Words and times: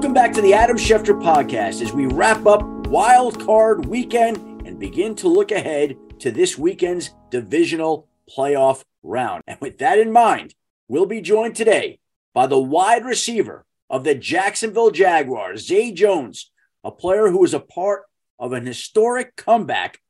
Welcome 0.00 0.14
back 0.14 0.32
to 0.32 0.40
the 0.40 0.54
Adam 0.54 0.78
Schefter 0.78 1.22
podcast 1.22 1.82
as 1.82 1.92
we 1.92 2.06
wrap 2.06 2.46
up 2.46 2.62
Wild 2.86 3.38
Card 3.38 3.84
Weekend 3.84 4.38
and 4.66 4.78
begin 4.78 5.14
to 5.16 5.28
look 5.28 5.52
ahead 5.52 5.94
to 6.20 6.30
this 6.30 6.56
weekend's 6.56 7.10
divisional 7.30 8.08
playoff 8.26 8.82
round. 9.02 9.42
And 9.46 9.60
with 9.60 9.76
that 9.76 9.98
in 9.98 10.10
mind, 10.10 10.54
we'll 10.88 11.04
be 11.04 11.20
joined 11.20 11.54
today 11.54 11.98
by 12.32 12.46
the 12.46 12.58
wide 12.58 13.04
receiver 13.04 13.66
of 13.90 14.04
the 14.04 14.14
Jacksonville 14.14 14.90
Jaguars, 14.90 15.66
Zay 15.66 15.92
Jones, 15.92 16.50
a 16.82 16.90
player 16.90 17.28
who 17.28 17.40
was 17.40 17.52
a 17.52 17.60
part 17.60 18.04
of 18.38 18.54
an 18.54 18.64
historic 18.64 19.36
comeback 19.36 20.00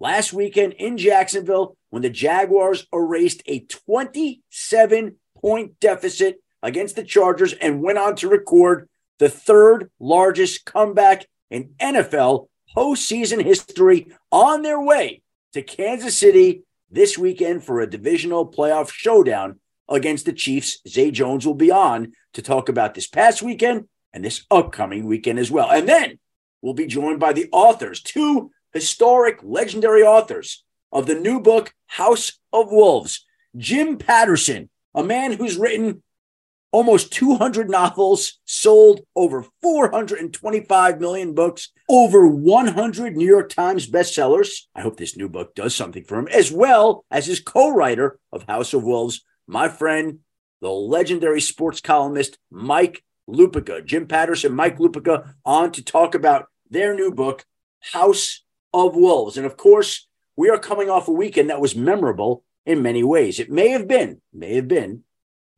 last 0.00 0.32
weekend 0.32 0.72
in 0.72 0.98
Jacksonville 0.98 1.76
when 1.90 2.02
the 2.02 2.10
Jaguars 2.10 2.88
erased 2.92 3.44
a 3.46 3.60
27 3.60 5.14
point 5.40 5.78
deficit 5.78 6.42
against 6.60 6.96
the 6.96 7.04
Chargers 7.04 7.52
and 7.52 7.84
went 7.84 7.98
on 7.98 8.16
to 8.16 8.28
record 8.28 8.87
the 9.18 9.28
third 9.28 9.90
largest 9.98 10.64
comeback 10.64 11.26
in 11.50 11.74
NFL 11.80 12.48
postseason 12.76 13.42
history 13.42 14.12
on 14.30 14.62
their 14.62 14.80
way 14.80 15.22
to 15.52 15.62
Kansas 15.62 16.16
City 16.16 16.62
this 16.90 17.18
weekend 17.18 17.64
for 17.64 17.80
a 17.80 17.90
divisional 17.90 18.50
playoff 18.50 18.90
showdown 18.90 19.60
against 19.88 20.26
the 20.26 20.32
Chiefs. 20.32 20.80
Zay 20.86 21.10
Jones 21.10 21.46
will 21.46 21.54
be 21.54 21.70
on 21.70 22.12
to 22.34 22.42
talk 22.42 22.68
about 22.68 22.94
this 22.94 23.06
past 23.06 23.42
weekend 23.42 23.88
and 24.12 24.24
this 24.24 24.44
upcoming 24.50 25.06
weekend 25.06 25.38
as 25.38 25.50
well. 25.50 25.70
And 25.70 25.88
then 25.88 26.18
we'll 26.62 26.74
be 26.74 26.86
joined 26.86 27.20
by 27.20 27.32
the 27.32 27.48
authors, 27.52 28.02
two 28.02 28.50
historic, 28.72 29.40
legendary 29.42 30.02
authors 30.02 30.64
of 30.92 31.06
the 31.06 31.14
new 31.14 31.40
book, 31.40 31.74
House 31.86 32.38
of 32.52 32.70
Wolves. 32.70 33.24
Jim 33.56 33.96
Patterson, 33.96 34.68
a 34.94 35.02
man 35.02 35.32
who's 35.32 35.56
written 35.56 36.02
almost 36.70 37.12
200 37.12 37.70
novels, 37.70 38.38
sold 38.44 39.00
over 39.16 39.44
425 39.62 41.00
million 41.00 41.34
books, 41.34 41.70
over 41.88 42.26
100 42.26 43.16
New 43.16 43.26
York 43.26 43.48
Times 43.48 43.88
bestsellers. 43.88 44.66
I 44.74 44.82
hope 44.82 44.96
this 44.96 45.16
new 45.16 45.28
book 45.28 45.54
does 45.54 45.74
something 45.74 46.04
for 46.04 46.18
him, 46.18 46.28
as 46.28 46.52
well 46.52 47.04
as 47.10 47.26
his 47.26 47.40
co 47.40 47.70
writer 47.70 48.18
of 48.32 48.44
House 48.44 48.74
of 48.74 48.84
Wolves, 48.84 49.24
my 49.46 49.68
friend, 49.68 50.20
the 50.60 50.70
legendary 50.70 51.40
sports 51.40 51.80
columnist, 51.80 52.38
Mike 52.50 53.04
Lupica. 53.28 53.84
Jim 53.84 54.06
Patterson, 54.06 54.54
Mike 54.54 54.78
Lupica 54.78 55.34
on 55.44 55.72
to 55.72 55.84
talk 55.84 56.14
about 56.14 56.46
their 56.70 56.94
new 56.94 57.12
book, 57.12 57.44
House 57.92 58.42
of 58.72 58.94
Wolves. 58.96 59.36
And 59.36 59.46
of 59.46 59.56
course, 59.56 60.06
we 60.36 60.50
are 60.50 60.58
coming 60.58 60.90
off 60.90 61.08
a 61.08 61.12
weekend 61.12 61.50
that 61.50 61.60
was 61.60 61.74
memorable 61.74 62.44
in 62.66 62.82
many 62.82 63.02
ways. 63.02 63.40
It 63.40 63.50
may 63.50 63.68
have 63.70 63.88
been, 63.88 64.20
may 64.32 64.54
have 64.54 64.68
been 64.68 65.04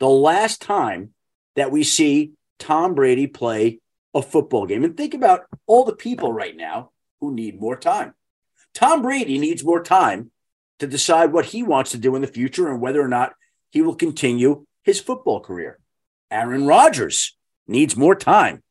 the 0.01 0.09
last 0.09 0.61
time 0.61 1.11
that 1.55 1.71
we 1.71 1.85
see 1.85 2.33
Tom 2.59 2.95
Brady 2.95 3.27
play 3.27 3.79
a 4.15 4.23
football 4.23 4.67
game. 4.67 4.83
And 4.83 4.97
think 4.97 5.15
about 5.15 5.45
all 5.67 5.85
the 5.85 5.95
people 5.95 6.33
right 6.33 6.57
now 6.57 6.91
who 7.21 7.33
need 7.33 7.61
more 7.61 7.77
time. 7.77 8.15
Tom 8.75 9.03
Brady 9.03 9.39
needs 9.39 9.63
more 9.63 9.83
time 9.83 10.31
to 10.79 10.87
decide 10.87 11.33
what 11.33 11.47
he 11.47 11.63
wants 11.63 11.93
to 11.93 11.99
do 11.99 12.17
in 12.17 12.23
the 12.23 12.27
future 12.27 12.69
and 12.69 12.81
whether 12.81 13.01
or 13.01 13.09
not 13.09 13.35
he 13.71 13.83
will 13.83 13.95
continue 13.95 14.67
his 14.83 15.01
football 15.01 15.41
career. 15.41 15.79
Aaron 16.31 16.67
Rodgers 16.67 17.37
needs 17.67 17.97
more 17.97 18.15
time 18.15 18.63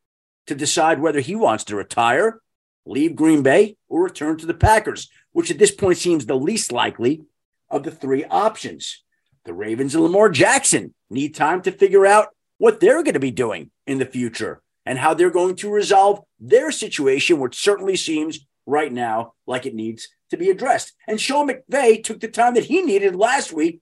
to 0.47 0.55
decide 0.55 0.99
whether 0.99 1.19
he 1.19 1.35
wants 1.35 1.65
to 1.65 1.75
retire, 1.75 2.41
leave 2.85 3.15
Green 3.15 3.43
Bay, 3.43 3.77
or 3.87 4.03
return 4.03 4.37
to 4.37 4.45
the 4.45 4.53
Packers, 4.53 5.09
which 5.31 5.51
at 5.51 5.59
this 5.59 5.71
point 5.71 5.97
seems 5.97 6.25
the 6.25 6.35
least 6.35 6.71
likely 6.71 7.21
of 7.69 7.83
the 7.83 7.91
three 7.91 8.25
options. 8.25 9.03
The 9.49 9.55
Ravens 9.55 9.95
and 9.95 10.03
Lamar 10.03 10.29
Jackson 10.29 10.93
need 11.09 11.33
time 11.33 11.63
to 11.63 11.71
figure 11.71 12.05
out 12.05 12.27
what 12.59 12.79
they're 12.79 13.01
going 13.01 13.15
to 13.15 13.19
be 13.19 13.31
doing 13.31 13.71
in 13.87 13.97
the 13.97 14.05
future 14.05 14.61
and 14.85 14.99
how 14.99 15.15
they're 15.15 15.31
going 15.31 15.55
to 15.55 15.71
resolve 15.71 16.21
their 16.39 16.71
situation, 16.71 17.39
which 17.39 17.59
certainly 17.59 17.95
seems 17.95 18.45
right 18.67 18.93
now 18.93 19.33
like 19.47 19.65
it 19.65 19.73
needs 19.73 20.07
to 20.29 20.37
be 20.37 20.51
addressed. 20.51 20.93
And 21.07 21.19
Sean 21.19 21.49
McVay 21.49 22.03
took 22.03 22.19
the 22.19 22.27
time 22.27 22.53
that 22.53 22.65
he 22.65 22.83
needed 22.83 23.15
last 23.15 23.51
week 23.51 23.81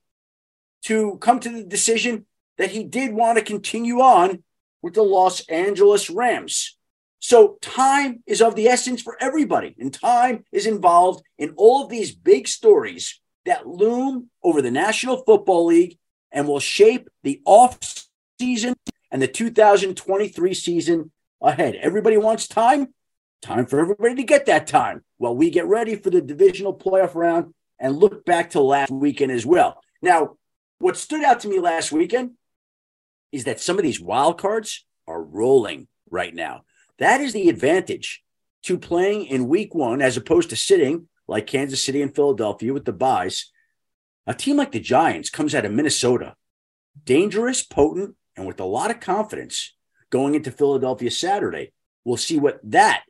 to 0.84 1.18
come 1.18 1.42
to 1.42 1.50
the 1.50 1.66
decision 1.66 2.26
that 2.58 2.72
he 2.72 2.86
did 2.86 3.12
want 3.12 3.38
to 3.38 3.44
continue 3.44 4.00
on 4.00 4.46
with 4.82 4.94
the 4.94 5.04
Los 5.04 5.46
Angeles 5.50 6.10
Rams. 6.10 6.78
So 7.20 7.58
time 7.60 8.24
is 8.26 8.42
of 8.42 8.56
the 8.56 8.68
essence 8.68 9.02
for 9.02 9.18
everybody, 9.20 9.76
and 9.78 9.94
time 9.94 10.46
is 10.50 10.66
involved 10.66 11.26
in 11.38 11.56
all 11.58 11.84
of 11.84 11.90
these 11.90 12.16
big 12.16 12.48
stories 12.48 13.20
that 13.48 13.68
loom 13.68 14.30
over 14.44 14.62
the 14.62 14.72
National 14.72 15.18
Football 15.18 15.66
League 15.66 15.98
and 16.32 16.48
will 16.48 16.60
shape 16.60 17.10
the 17.24 17.42
off 17.46 17.80
season 18.40 18.76
and 19.12 19.22
the 19.22 19.28
2023 19.28 20.54
season 20.54 21.12
ahead. 21.42 21.76
Everybody 21.76 22.18
wants 22.18 22.48
time. 22.48 22.94
Time 23.42 23.66
for 23.66 23.80
everybody 23.80 24.16
to 24.16 24.24
get 24.24 24.48
that 24.48 24.68
time 24.68 25.04
while 25.18 25.36
we 25.36 25.50
get 25.50 25.68
ready 25.68 25.96
for 25.96 26.10
the 26.10 26.22
divisional 26.22 26.78
playoff 26.78 27.16
round 27.16 27.54
and 27.80 27.98
look 27.98 28.26
back 28.26 28.52
to 28.52 28.62
last 28.62 28.92
weekend 28.92 29.32
as 29.32 29.46
well. 29.46 29.82
Now, 30.02 30.38
what 30.80 30.98
stood 30.98 31.24
out 31.24 31.42
to 31.42 31.48
me 31.48 31.60
last 31.60 31.92
weekend 31.92 32.32
is 33.32 33.44
that 33.44 33.60
some 33.60 33.78
of 33.78 33.84
these 33.84 34.02
wild 34.02 34.40
cards 34.40 34.86
are 35.08 35.22
rolling 35.22 35.88
right 36.10 36.34
now. 36.34 36.64
That 37.00 37.22
is 37.22 37.34
the 37.34 37.50
advantage 37.50 38.24
to 38.64 38.78
playing 38.78 39.26
in 39.26 39.48
week 39.48 39.76
one 39.76 40.02
as 40.02 40.18
opposed 40.18 40.50
to 40.50 40.56
sitting 40.56 41.08
like 41.28 41.48
Kansas 41.48 41.84
City 41.84 42.02
and 42.02 42.14
Philadelphia 42.14 42.74
with 42.74 42.86
the 42.86 42.94
byes. 42.94 43.52
A 44.26 44.34
team 44.34 44.58
like 44.58 44.72
the 44.72 44.80
Giants 44.80 45.30
comes 45.30 45.56
out 45.56 45.66
of 45.66 45.72
Minnesota, 45.72 46.36
dangerous, 47.04 47.64
potent, 47.64 48.16
and 48.36 48.46
with 48.46 48.60
a 48.60 48.66
lot 48.66 48.92
of 48.92 49.00
confidence 49.00 49.76
going 50.10 50.36
into 50.36 50.52
Philadelphia 50.52 51.12
Saturday. 51.12 51.72
We'll 52.04 52.18
see 52.18 52.40
what 52.40 52.60
that 52.64 53.04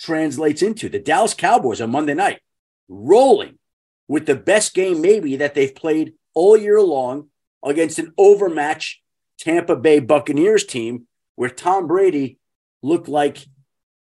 translates 0.00 0.62
into. 0.62 0.88
The 0.88 0.98
Dallas 0.98 1.34
Cowboys 1.34 1.80
on 1.80 1.90
Monday 1.90 2.14
night, 2.14 2.40
rolling 2.88 3.58
with 4.06 4.26
the 4.26 4.36
best 4.36 4.74
game 4.74 5.00
maybe 5.00 5.36
that 5.36 5.54
they've 5.54 5.74
played 5.74 6.14
all 6.34 6.56
year 6.56 6.80
long 6.80 7.28
against 7.64 7.98
an 7.98 8.12
overmatched 8.16 9.02
Tampa 9.38 9.76
Bay 9.76 10.00
Buccaneers 10.00 10.64
team 10.64 11.06
where 11.34 11.50
Tom 11.50 11.86
Brady 11.86 12.38
looked 12.82 13.08
like 13.08 13.46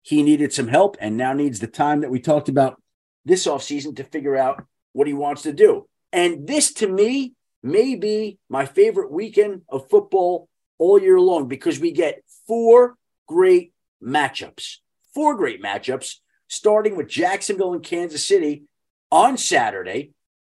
he 0.01 0.23
needed 0.23 0.53
some 0.53 0.67
help 0.67 0.95
and 0.99 1.17
now 1.17 1.33
needs 1.33 1.59
the 1.59 1.67
time 1.67 2.01
that 2.01 2.09
we 2.09 2.19
talked 2.19 2.49
about 2.49 2.81
this 3.27 3.45
offseason 3.45 3.95
to 3.97 4.03
figure 4.03 4.35
out 4.35 4.63
what 4.93 5.07
he 5.07 5.13
wants 5.13 5.43
to 5.43 5.53
do. 5.53 5.87
And 6.11 6.47
this 6.47 6.73
to 6.75 6.87
me 6.87 7.33
may 7.61 7.95
be 7.95 8.39
my 8.49 8.65
favorite 8.65 9.11
weekend 9.11 9.61
of 9.69 9.89
football 9.89 10.47
all 10.77 10.99
year 10.99 11.19
long 11.19 11.47
because 11.47 11.79
we 11.79 11.91
get 11.91 12.23
four 12.47 12.95
great 13.27 13.73
matchups. 14.03 14.77
Four 15.13 15.35
great 15.35 15.61
matchups, 15.61 16.15
starting 16.47 16.95
with 16.95 17.07
Jacksonville 17.07 17.73
and 17.73 17.83
Kansas 17.83 18.25
City 18.25 18.63
on 19.11 19.37
Saturday. 19.37 20.11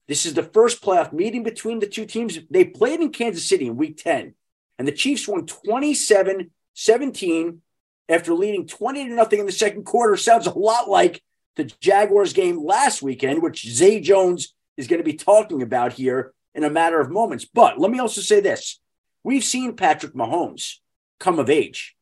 This 0.08 0.26
is 0.26 0.34
the 0.34 0.44
first 0.44 0.82
playoff 0.82 1.14
meeting 1.14 1.44
between 1.44 1.80
the 1.80 1.88
two 1.88 2.06
teams. 2.06 2.40
They 2.50 2.66
played 2.66 3.00
in 3.00 3.12
Kansas 3.12 3.48
City 3.48 3.68
in 3.68 3.76
week 3.78 3.98
10, 3.98 4.34
and 4.80 4.88
the 4.88 4.92
Chiefs 4.92 5.28
won 5.28 5.46
27 5.46 6.52
17 6.74 7.62
after 8.08 8.34
leading 8.34 8.68
20 8.68 9.10
to 9.10 9.14
nothing 9.14 9.40
in 9.40 9.46
the 9.46 9.52
second 9.52 9.84
quarter. 9.84 10.16
Sounds 10.16 10.48
a 10.48 10.58
lot 10.58 10.90
like 10.90 11.22
the 11.58 11.66
Jaguars 11.82 12.34
game 12.34 12.64
last 12.64 13.02
weekend, 13.02 13.42
which 13.42 13.68
Zay 13.68 14.00
Jones 14.00 14.54
is 14.78 14.88
going 14.88 15.00
to 15.00 15.04
be 15.04 15.14
talking 15.14 15.62
about 15.62 15.94
here 15.94 16.34
in 16.56 16.64
a 16.64 16.70
matter 16.70 17.02
of 17.02 17.10
moments. 17.10 17.46
But 17.46 17.80
let 17.80 17.92
me 17.92 18.00
also 18.00 18.22
say 18.22 18.40
this 18.40 18.80
we've 19.24 19.44
seen 19.44 19.76
Patrick 19.76 20.14
Mahomes 20.14 20.76
come 21.20 21.40
of 21.40 21.50
age, 21.50 21.96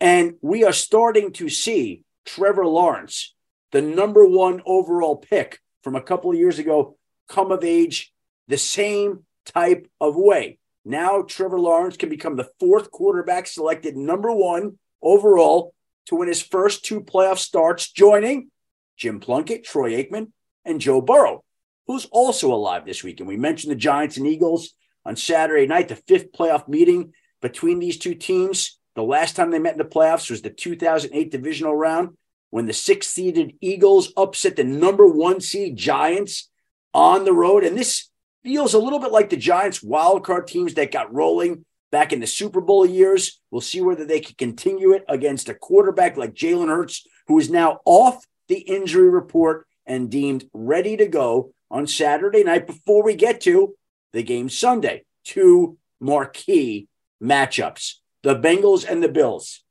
and 0.00 0.34
we 0.42 0.64
are 0.64 0.72
starting 0.72 1.32
to 1.32 1.48
see 1.48 2.02
Trevor 2.24 2.66
Lawrence, 2.66 3.34
the 3.72 3.82
number 3.82 4.26
one 4.26 4.62
overall 4.66 5.16
pick 5.16 5.58
from 5.82 5.96
a 5.96 6.02
couple 6.02 6.30
of 6.30 6.36
years 6.36 6.58
ago, 6.58 6.96
come 7.28 7.50
of 7.50 7.64
age 7.64 8.12
the 8.46 8.58
same 8.58 9.24
type 9.46 9.88
of 10.00 10.16
way. 10.16 10.58
Now, 10.84 11.22
Trevor 11.22 11.60
Lawrence 11.60 11.96
can 11.96 12.08
become 12.08 12.36
the 12.36 12.50
fourth 12.60 12.90
quarterback 12.90 13.46
selected 13.46 13.96
number 13.96 14.32
one 14.32 14.78
overall 15.02 15.74
to 16.06 16.16
win 16.16 16.28
his 16.28 16.42
first 16.42 16.84
two 16.84 17.00
playoff 17.00 17.38
starts, 17.38 17.90
joining 17.92 18.50
Jim 18.98 19.20
Plunkett, 19.20 19.64
Troy 19.64 19.92
Aikman, 19.92 20.32
and 20.64 20.80
Joe 20.80 21.00
Burrow, 21.00 21.44
who's 21.86 22.06
also 22.06 22.52
alive 22.52 22.84
this 22.84 23.02
week. 23.02 23.20
And 23.20 23.28
we 23.28 23.36
mentioned 23.36 23.70
the 23.70 23.76
Giants 23.76 24.16
and 24.16 24.26
Eagles 24.26 24.74
on 25.06 25.16
Saturday 25.16 25.66
night, 25.66 25.88
the 25.88 25.96
fifth 25.96 26.32
playoff 26.32 26.68
meeting 26.68 27.12
between 27.40 27.78
these 27.78 27.98
two 27.98 28.14
teams. 28.14 28.78
The 28.94 29.02
last 29.02 29.36
time 29.36 29.50
they 29.50 29.58
met 29.58 29.72
in 29.72 29.78
the 29.78 29.84
playoffs 29.84 30.30
was 30.30 30.42
the 30.42 30.50
2008 30.50 31.30
divisional 31.30 31.74
round 31.74 32.16
when 32.50 32.66
the 32.66 32.72
sixth 32.72 33.10
seeded 33.10 33.54
Eagles 33.60 34.12
upset 34.16 34.56
the 34.56 34.64
number 34.64 35.06
one 35.06 35.40
seed 35.40 35.76
Giants 35.76 36.50
on 36.92 37.24
the 37.24 37.32
road. 37.32 37.64
And 37.64 37.76
this 37.76 38.08
feels 38.42 38.74
a 38.74 38.78
little 38.78 38.98
bit 38.98 39.12
like 39.12 39.30
the 39.30 39.36
Giants 39.36 39.80
wildcard 39.80 40.46
teams 40.46 40.74
that 40.74 40.92
got 40.92 41.12
rolling 41.14 41.64
back 41.90 42.12
in 42.12 42.20
the 42.20 42.26
Super 42.26 42.60
Bowl 42.60 42.84
years. 42.84 43.40
We'll 43.50 43.60
see 43.60 43.80
whether 43.80 44.04
they 44.04 44.20
can 44.20 44.34
continue 44.36 44.92
it 44.92 45.04
against 45.08 45.48
a 45.48 45.54
quarterback 45.54 46.16
like 46.16 46.34
Jalen 46.34 46.68
Hurts, 46.68 47.06
who 47.28 47.38
is 47.38 47.50
now 47.50 47.80
off 47.84 48.24
the 48.48 48.58
injury 48.58 49.08
report 49.08 49.66
and 49.86 50.10
deemed 50.10 50.48
ready 50.52 50.96
to 50.96 51.06
go 51.06 51.52
on 51.70 51.86
Saturday 51.86 52.44
night 52.44 52.66
before 52.66 53.02
we 53.02 53.14
get 53.14 53.40
to 53.42 53.74
the 54.12 54.22
game 54.22 54.48
Sunday. 54.48 55.04
Two 55.24 55.78
marquee 56.00 56.88
matchups 57.22 57.94
the 58.22 58.34
Bengals 58.34 58.88
and 58.88 59.02
the 59.02 59.08
Bills. 59.08 59.62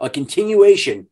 a 0.00 0.10
continuation 0.10 1.08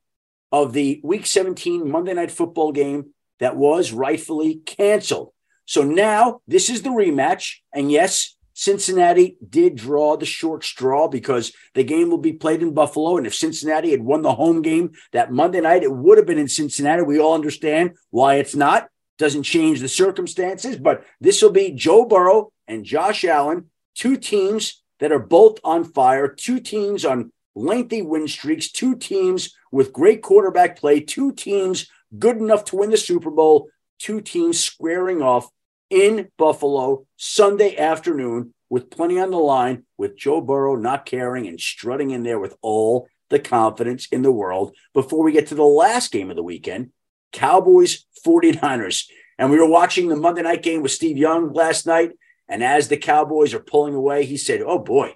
of 0.51 0.73
the 0.73 1.01
Week 1.05 1.25
17 1.25 1.89
Monday 1.89 2.15
Night 2.15 2.31
Football 2.31 2.73
game 2.73 3.15
that 3.39 3.57
was 3.57 3.93
rightfully 3.93 4.57
canceled. 4.67 5.33
So 5.65 5.83
now 5.83 6.41
this 6.47 6.69
is 6.69 6.83
the 6.83 6.91
rematch. 6.91 7.59
And 7.73 7.91
yes, 7.91 8.37
Cincinnati 8.55 9.37
did 9.47 9.77
draw 9.77 10.17
the 10.17 10.27
short 10.27 10.65
straw 10.65 11.09
because 11.09 11.53
the 11.75 11.85
game 11.85 12.11
will 12.11 12.19
be 12.19 12.33
played 12.33 12.63
in 12.63 12.75
Buffalo. 12.75 13.17
And 13.17 13.27
if 13.27 13.35
Cincinnati 13.35 13.91
had 13.91 14.03
won 14.03 14.23
the 14.23 14.35
home 14.35 14.63
game 14.63 14.93
that 15.13 15.33
Monday 15.33 15.61
night, 15.61 15.83
it 15.83 15.93
would 15.93 16.19
have 16.19 16.27
been 16.27 16.39
in 16.39 16.49
Cincinnati. 16.49 17.03
We 17.03 17.19
all 17.19 17.35
understand 17.35 17.93
why 18.11 18.37
it's 18.37 18.55
not. 18.55 18.89
Doesn't 19.19 19.45
change 19.45 19.81
the 19.81 19.89
circumstances, 19.89 20.77
but 20.77 21.05
this 21.21 21.43
will 21.43 21.51
be 21.51 21.73
Joe 21.73 22.05
Burrow 22.05 22.53
and 22.67 22.85
Josh 22.85 23.25
Allen, 23.25 23.71
two 23.95 24.17
teams 24.17 24.83
that 25.01 25.13
are 25.13 25.19
both 25.19 25.59
on 25.65 25.85
fire, 25.85 26.29
two 26.29 26.61
teams 26.61 27.05
on 27.05 27.33
lengthy 27.55 28.03
win 28.03 28.27
streaks, 28.27 28.71
two 28.71 28.97
teams 28.97 29.55
with 29.71 29.93
great 29.93 30.23
quarterback 30.23 30.79
play, 30.79 31.01
two 31.01 31.33
teams 31.33 31.89
good 32.19 32.37
enough 32.37 32.65
to 32.67 32.77
win 32.77 32.91
the 32.91 32.97
Super 32.97 33.31
Bowl, 33.31 33.69
two 33.99 34.21
teams 34.21 34.63
squaring 34.63 35.23
off 35.23 35.49
in 35.93 36.29
Buffalo 36.39 37.07
Sunday 37.17 37.77
afternoon 37.77 38.55
with 38.71 38.91
plenty 38.91 39.21
on 39.21 39.31
the 39.31 39.37
line, 39.37 39.85
with 39.99 40.17
Joe 40.17 40.41
Burrow 40.41 40.75
not 40.75 41.05
caring 41.05 41.47
and 41.47 41.61
strutting 41.61 42.11
in 42.11 42.23
there 42.23 42.39
with 42.39 42.57
all 42.63 43.07
the 43.29 43.39
confidence 43.39 44.09
in 44.09 44.23
the 44.23 44.33
world 44.33 44.75
before 44.95 45.23
we 45.23 45.33
get 45.33 45.49
to 45.49 45.55
the 45.55 45.63
last 45.63 46.11
game 46.11 46.31
of 46.31 46.37
the 46.37 46.43
weekend 46.43 46.93
Cowboys 47.33 48.07
49ers. 48.27 49.05
And 49.39 49.51
we 49.51 49.59
were 49.59 49.69
watching 49.69 50.09
the 50.09 50.17
Monday 50.17 50.43
night 50.43 50.63
game 50.63 50.81
with 50.81 50.93
Steve 50.93 51.19
Young 51.19 51.53
last 51.53 51.87
night. 51.87 52.13
And 52.49 52.65
as 52.65 52.89
the 52.89 52.97
Cowboys 52.97 53.53
are 53.53 53.61
pulling 53.61 53.95
away, 53.95 54.25
he 54.25 54.39
said, 54.39 54.63
Oh 54.63 54.79
boy, 54.79 55.15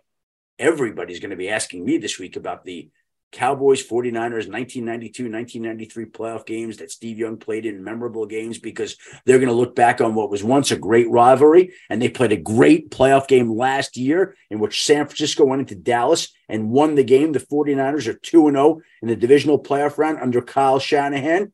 everybody's 0.58 1.20
going 1.20 1.31
to 1.31 1.37
be 1.37 1.49
asking 1.49 1.84
me 1.84 1.96
this 1.96 2.19
week 2.19 2.37
about 2.37 2.64
the 2.64 2.90
Cowboys 3.32 3.82
49ers 3.82 4.49
1992 4.49 5.25
1993 5.25 6.05
playoff 6.06 6.46
games 6.46 6.78
that 6.78 6.90
Steve 6.90 7.19
Young 7.19 7.37
played 7.37 7.67
in 7.67 7.84
memorable 7.84 8.25
games 8.25 8.58
because 8.58 8.96
they're 9.25 9.38
going 9.38 9.49
to 9.49 9.55
look 9.55 9.75
back 9.75 10.00
on 10.00 10.14
what 10.14 10.31
was 10.31 10.44
once 10.44 10.70
a 10.70 10.76
great 10.76 11.11
rivalry 11.11 11.73
and 11.90 12.00
they 12.00 12.08
played 12.08 12.32
a 12.32 12.37
great 12.37 12.90
playoff 12.90 13.28
game 13.28 13.52
last 13.52 13.96
year 13.96 14.37
in 14.50 14.58
which 14.58 14.84
San 14.84 15.06
Francisco 15.06 15.44
went 15.44 15.61
into 15.61 15.75
Dallas 15.75 16.32
and 16.49 16.70
won 16.70 16.94
the 16.94 17.05
game. 17.05 17.32
The 17.32 17.40
49ers 17.40 18.06
are 18.06 18.14
2 18.14 18.49
and 18.49 18.56
0 18.56 18.81
in 19.02 19.08
the 19.08 19.17
divisional 19.17 19.62
playoff 19.62 19.99
round 19.99 20.19
under 20.20 20.40
Kyle 20.40 20.78
Shanahan 20.78 21.52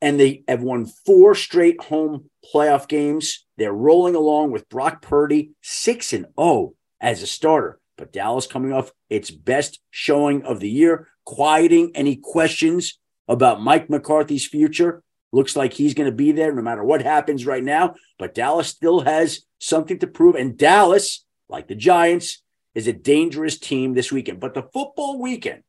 and 0.00 0.20
they 0.20 0.44
have 0.48 0.62
won 0.62 0.86
four 0.86 1.34
straight 1.34 1.80
home 1.80 2.30
playoff 2.52 2.88
games. 2.88 3.46
They're 3.56 3.72
rolling 3.72 4.14
along 4.14 4.52
with 4.52 4.68
Brock 4.68 5.02
Purdy 5.02 5.52
6 5.62 6.12
and 6.12 6.26
0 6.38 6.74
as 7.00 7.22
a 7.22 7.26
starter 7.26 7.78
but 7.96 8.12
Dallas 8.12 8.46
coming 8.46 8.72
off 8.72 8.92
its 9.08 9.30
best 9.30 9.80
showing 9.90 10.42
of 10.42 10.60
the 10.60 10.68
year, 10.68 11.08
quieting 11.24 11.92
any 11.94 12.16
questions 12.16 12.98
about 13.28 13.62
Mike 13.62 13.90
McCarthy's 13.90 14.46
future. 14.46 15.02
Looks 15.32 15.56
like 15.56 15.72
he's 15.72 15.94
going 15.94 16.08
to 16.08 16.16
be 16.16 16.32
there 16.32 16.52
no 16.52 16.62
matter 16.62 16.84
what 16.84 17.02
happens 17.02 17.46
right 17.46 17.64
now. 17.64 17.94
But 18.18 18.34
Dallas 18.34 18.68
still 18.68 19.00
has 19.00 19.40
something 19.58 19.98
to 19.98 20.06
prove. 20.06 20.36
And 20.36 20.56
Dallas, 20.56 21.24
like 21.48 21.68
the 21.68 21.74
Giants, 21.74 22.42
is 22.74 22.86
a 22.86 22.92
dangerous 22.92 23.58
team 23.58 23.94
this 23.94 24.12
weekend. 24.12 24.40
But 24.40 24.54
the 24.54 24.62
football 24.62 25.20
weekend 25.20 25.62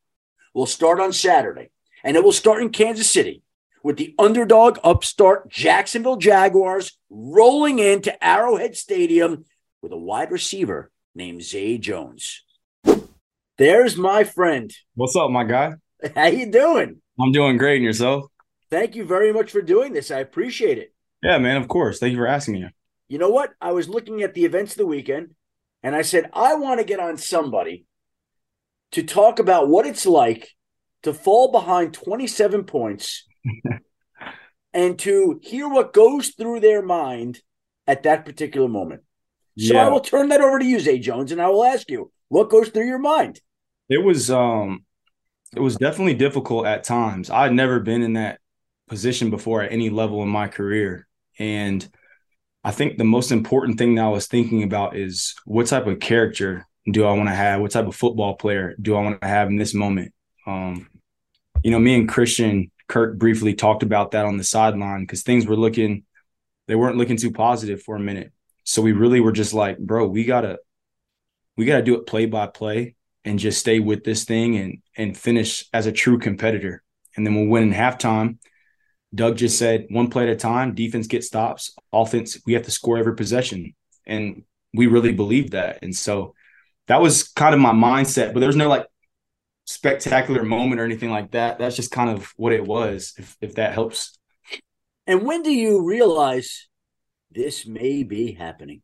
will 0.54 0.66
start 0.66 1.00
on 1.00 1.14
Saturday, 1.14 1.70
and 2.04 2.16
it 2.16 2.24
will 2.24 2.32
start 2.32 2.62
in 2.62 2.70
Kansas 2.70 3.10
City 3.10 3.42
with 3.84 3.98
the 3.98 4.14
underdog 4.20 4.80
upstart 4.84 5.50
Jacksonville 5.50 6.18
Jaguars 6.18 6.98
rolling 7.10 7.80
into 7.80 8.24
Arrowhead 8.24 8.76
Stadium 8.76 9.46
with 9.82 9.92
a 9.92 9.98
wide 9.98 10.32
receiver 10.32 10.92
named 11.18 11.44
Zay 11.44 11.78
Jones. 11.80 12.44
There's 13.58 13.98
my 13.98 14.24
friend. 14.24 14.72
What's 14.94 15.16
up, 15.16 15.32
my 15.32 15.44
guy? 15.44 15.74
How 16.16 16.28
you 16.28 16.52
doing? 16.52 17.02
I'm 17.20 17.32
doing 17.32 17.58
great, 17.58 17.78
and 17.78 17.86
yourself? 17.86 18.26
Thank 18.70 18.96
you 18.96 19.04
very 19.04 19.34
much 19.34 19.52
for 19.52 19.62
doing 19.62 19.94
this. 19.94 20.12
I 20.12 20.20
appreciate 20.20 20.78
it. 20.78 20.94
Yeah, 21.24 21.40
man. 21.40 21.58
Of 21.58 21.68
course. 21.68 21.98
Thank 21.98 22.12
you 22.12 22.20
for 22.20 22.28
asking 22.28 22.54
me. 22.54 22.68
You 23.10 23.18
know 23.18 23.30
what? 23.30 23.52
I 23.60 23.72
was 23.72 23.90
looking 23.90 24.22
at 24.22 24.36
the 24.36 24.46
events 24.46 24.74
of 24.74 24.78
the 24.78 24.86
weekend, 24.86 25.32
and 25.82 25.96
I 25.96 26.04
said 26.04 26.30
I 26.34 26.54
want 26.54 26.80
to 26.80 26.86
get 26.86 27.00
on 27.00 27.18
somebody 27.18 27.86
to 28.92 29.02
talk 29.02 29.40
about 29.40 29.68
what 29.68 29.88
it's 29.88 30.06
like 30.06 30.50
to 31.02 31.14
fall 31.14 31.52
behind 31.52 31.94
27 31.94 32.64
points 32.66 33.26
and 34.74 35.00
to 35.00 35.40
hear 35.42 35.68
what 35.68 35.94
goes 35.94 36.30
through 36.30 36.60
their 36.60 36.84
mind 36.84 37.42
at 37.88 38.04
that 38.04 38.26
particular 38.26 38.68
moment. 38.68 39.02
So 39.58 39.74
yeah. 39.74 39.86
I 39.86 39.90
will 39.90 40.00
turn 40.00 40.30
that 40.30 40.42
over 40.42 40.60
to 40.60 40.66
you, 40.66 40.80
Zay 40.80 41.00
Jones, 41.00 41.32
and 41.32 41.42
I 41.42 41.50
will 41.50 41.64
ask 41.64 41.90
you 41.90 42.12
what 42.28 42.50
goes 42.50 42.70
through 42.70 42.86
your 42.86 43.00
mind. 43.00 43.42
It 43.90 44.04
was 44.04 44.30
um 44.30 44.86
it 45.56 45.60
was 45.60 45.78
definitely 45.78 46.14
difficult 46.14 46.66
at 46.66 46.84
times. 46.84 47.30
I'd 47.30 47.54
never 47.54 47.80
been 47.80 48.02
in 48.02 48.14
that 48.14 48.40
position 48.88 49.30
before 49.30 49.64
at 49.64 49.72
any 49.72 49.90
level 49.90 50.22
in 50.24 50.30
my 50.30 50.48
career. 50.48 51.08
And 51.40 51.88
I 52.64 52.72
think 52.72 52.98
the 52.98 53.04
most 53.04 53.32
important 53.32 53.78
thing 53.78 53.96
that 53.96 54.06
I 54.06 54.10
was 54.10 54.28
thinking 54.28 54.64
about 54.64 54.96
is 54.96 55.36
what 55.46 55.68
type 55.68 55.88
of 55.88 56.00
character 56.00 56.66
do 56.90 57.06
I 57.06 57.14
want 57.14 57.30
to 57.30 57.36
have? 57.36 57.62
What 57.62 57.72
type 57.72 57.88
of 57.88 57.96
football 57.96 58.36
player 58.36 58.76
do 58.82 58.96
I 58.96 59.02
want 59.02 59.22
to 59.22 59.28
have 59.28 59.50
in 59.50 59.58
this 59.58 59.74
moment? 59.74 60.14
Um, 60.46 60.88
you 61.64 61.72
know, 61.72 61.80
me 61.80 61.96
and 61.96 62.10
Christian 62.10 62.72
Kirk 62.88 63.18
briefly 63.18 63.54
talked 63.54 63.84
about 63.84 64.12
that 64.12 64.26
on 64.26 64.38
the 64.38 64.44
sideline 64.44 65.02
because 65.02 65.24
things 65.24 65.46
were 65.46 65.56
looking, 65.56 66.04
they 66.68 66.76
weren't 66.76 66.98
looking 66.98 67.18
too 67.18 67.32
positive 67.32 67.82
for 67.82 67.96
a 67.96 68.00
minute. 68.00 68.32
So 68.68 68.82
we 68.82 68.92
really 68.92 69.22
were 69.22 69.32
just 69.32 69.54
like, 69.54 69.78
bro, 69.80 70.06
we 70.06 70.26
gotta 70.26 70.60
we 71.56 71.64
gotta 71.64 71.82
do 71.82 71.96
it 71.96 72.06
play 72.06 72.26
by 72.26 72.48
play 72.48 72.96
and 73.24 73.40
just 73.40 73.62
stay 73.62 73.80
with 73.80 74.04
this 74.04 74.26
thing 74.26 74.58
and 74.58 74.82
and 74.98 75.18
finish 75.18 75.66
as 75.72 75.86
a 75.86 75.92
true 75.94 76.20
competitor. 76.20 76.84
And 77.16 77.26
then 77.26 77.34
we'll 77.34 77.48
win 77.48 77.64
in 77.64 77.74
halftime. 77.74 78.40
Doug 79.16 79.38
just 79.38 79.58
said 79.58 79.88
one 79.90 80.10
play 80.10 80.24
at 80.24 80.30
a 80.30 80.36
time, 80.36 80.76
defense 80.76 81.08
get 81.08 81.24
stops, 81.24 81.74
offense, 81.94 82.38
we 82.46 82.54
have 82.54 82.64
to 82.64 82.72
score 82.72 82.98
every 82.98 83.16
possession. 83.16 83.74
And 84.06 84.44
we 84.74 84.88
really 84.88 85.14
believed 85.14 85.54
that. 85.54 85.80
And 85.82 85.96
so 85.96 86.36
that 86.88 87.02
was 87.02 87.30
kind 87.30 87.56
of 87.56 87.62
my 87.62 87.72
mindset, 87.72 88.34
but 88.34 88.42
there's 88.42 88.58
no 88.58 88.68
like 88.68 88.86
spectacular 89.64 90.44
moment 90.44 90.82
or 90.82 90.84
anything 90.84 91.10
like 91.10 91.32
that. 91.32 91.58
That's 91.58 91.78
just 91.78 91.92
kind 91.92 92.10
of 92.10 92.34
what 92.36 92.52
it 92.52 92.66
was, 92.66 93.14
if 93.18 93.38
if 93.40 93.56
that 93.56 93.74
helps. 93.74 94.20
And 95.06 95.24
when 95.24 95.42
do 95.42 95.52
you 95.52 95.86
realize 95.86 96.68
this 97.32 97.66
may 97.66 98.04
be 98.04 98.34
happening? 98.34 98.82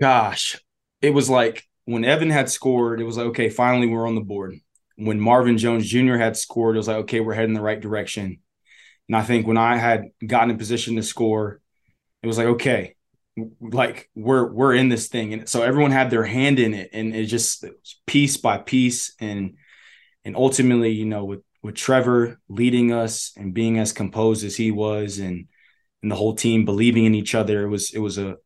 Gosh, 0.00 0.58
it 1.00 1.10
was 1.10 1.28
like 1.28 1.68
when 1.84 2.04
Evan 2.04 2.30
had 2.30 2.50
scored, 2.50 3.00
it 3.00 3.04
was 3.04 3.16
like, 3.16 3.26
okay, 3.26 3.48
finally 3.48 3.86
we're 3.86 4.06
on 4.06 4.14
the 4.14 4.20
board. 4.20 4.54
When 4.96 5.20
Marvin 5.20 5.58
Jones 5.58 5.88
Jr. 5.88 6.16
had 6.16 6.36
scored, 6.36 6.76
it 6.76 6.78
was 6.78 6.88
like, 6.88 6.98
okay, 6.98 7.20
we're 7.20 7.34
heading 7.34 7.54
the 7.54 7.60
right 7.60 7.80
direction. 7.80 8.40
And 9.08 9.16
I 9.16 9.22
think 9.22 9.46
when 9.46 9.58
I 9.58 9.76
had 9.76 10.04
gotten 10.24 10.50
in 10.50 10.58
position 10.58 10.96
to 10.96 11.02
score, 11.02 11.60
it 12.22 12.26
was 12.26 12.38
like, 12.38 12.46
okay, 12.46 12.94
like 13.60 14.10
we're 14.14 14.52
we're 14.52 14.74
in 14.74 14.88
this 14.88 15.08
thing. 15.08 15.32
And 15.32 15.48
so 15.48 15.62
everyone 15.62 15.90
had 15.90 16.10
their 16.10 16.24
hand 16.24 16.58
in 16.58 16.74
it. 16.74 16.90
And 16.92 17.14
it 17.14 17.26
just 17.26 17.64
it 17.64 17.74
piece 18.06 18.36
by 18.36 18.58
piece. 18.58 19.14
And 19.18 19.56
and 20.24 20.36
ultimately, 20.36 20.90
you 20.92 21.06
know, 21.06 21.24
with 21.24 21.40
with 21.62 21.74
Trevor 21.74 22.40
leading 22.48 22.92
us 22.92 23.32
and 23.36 23.54
being 23.54 23.78
as 23.78 23.92
composed 23.92 24.44
as 24.44 24.56
he 24.56 24.70
was 24.70 25.18
and 25.18 25.48
and 26.02 26.10
the 26.10 26.16
whole 26.16 26.34
team 26.34 26.64
believing 26.64 27.04
in 27.04 27.14
each 27.14 27.34
other. 27.34 27.62
It 27.62 27.68
was 27.68 27.92
it 27.94 28.00
was 28.00 28.18
a 28.18 28.36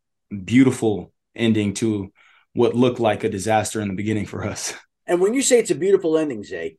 beautiful 0.44 1.12
ending 1.34 1.74
to 1.74 2.12
what 2.52 2.74
looked 2.74 3.00
like 3.00 3.24
a 3.24 3.28
disaster 3.28 3.80
in 3.80 3.88
the 3.88 3.94
beginning 3.94 4.26
for 4.26 4.44
us. 4.44 4.74
And 5.08 5.20
when 5.20 5.34
you 5.34 5.42
say 5.42 5.60
it's 5.60 5.70
a 5.70 5.76
beautiful 5.76 6.18
ending, 6.18 6.42
Zay, 6.42 6.78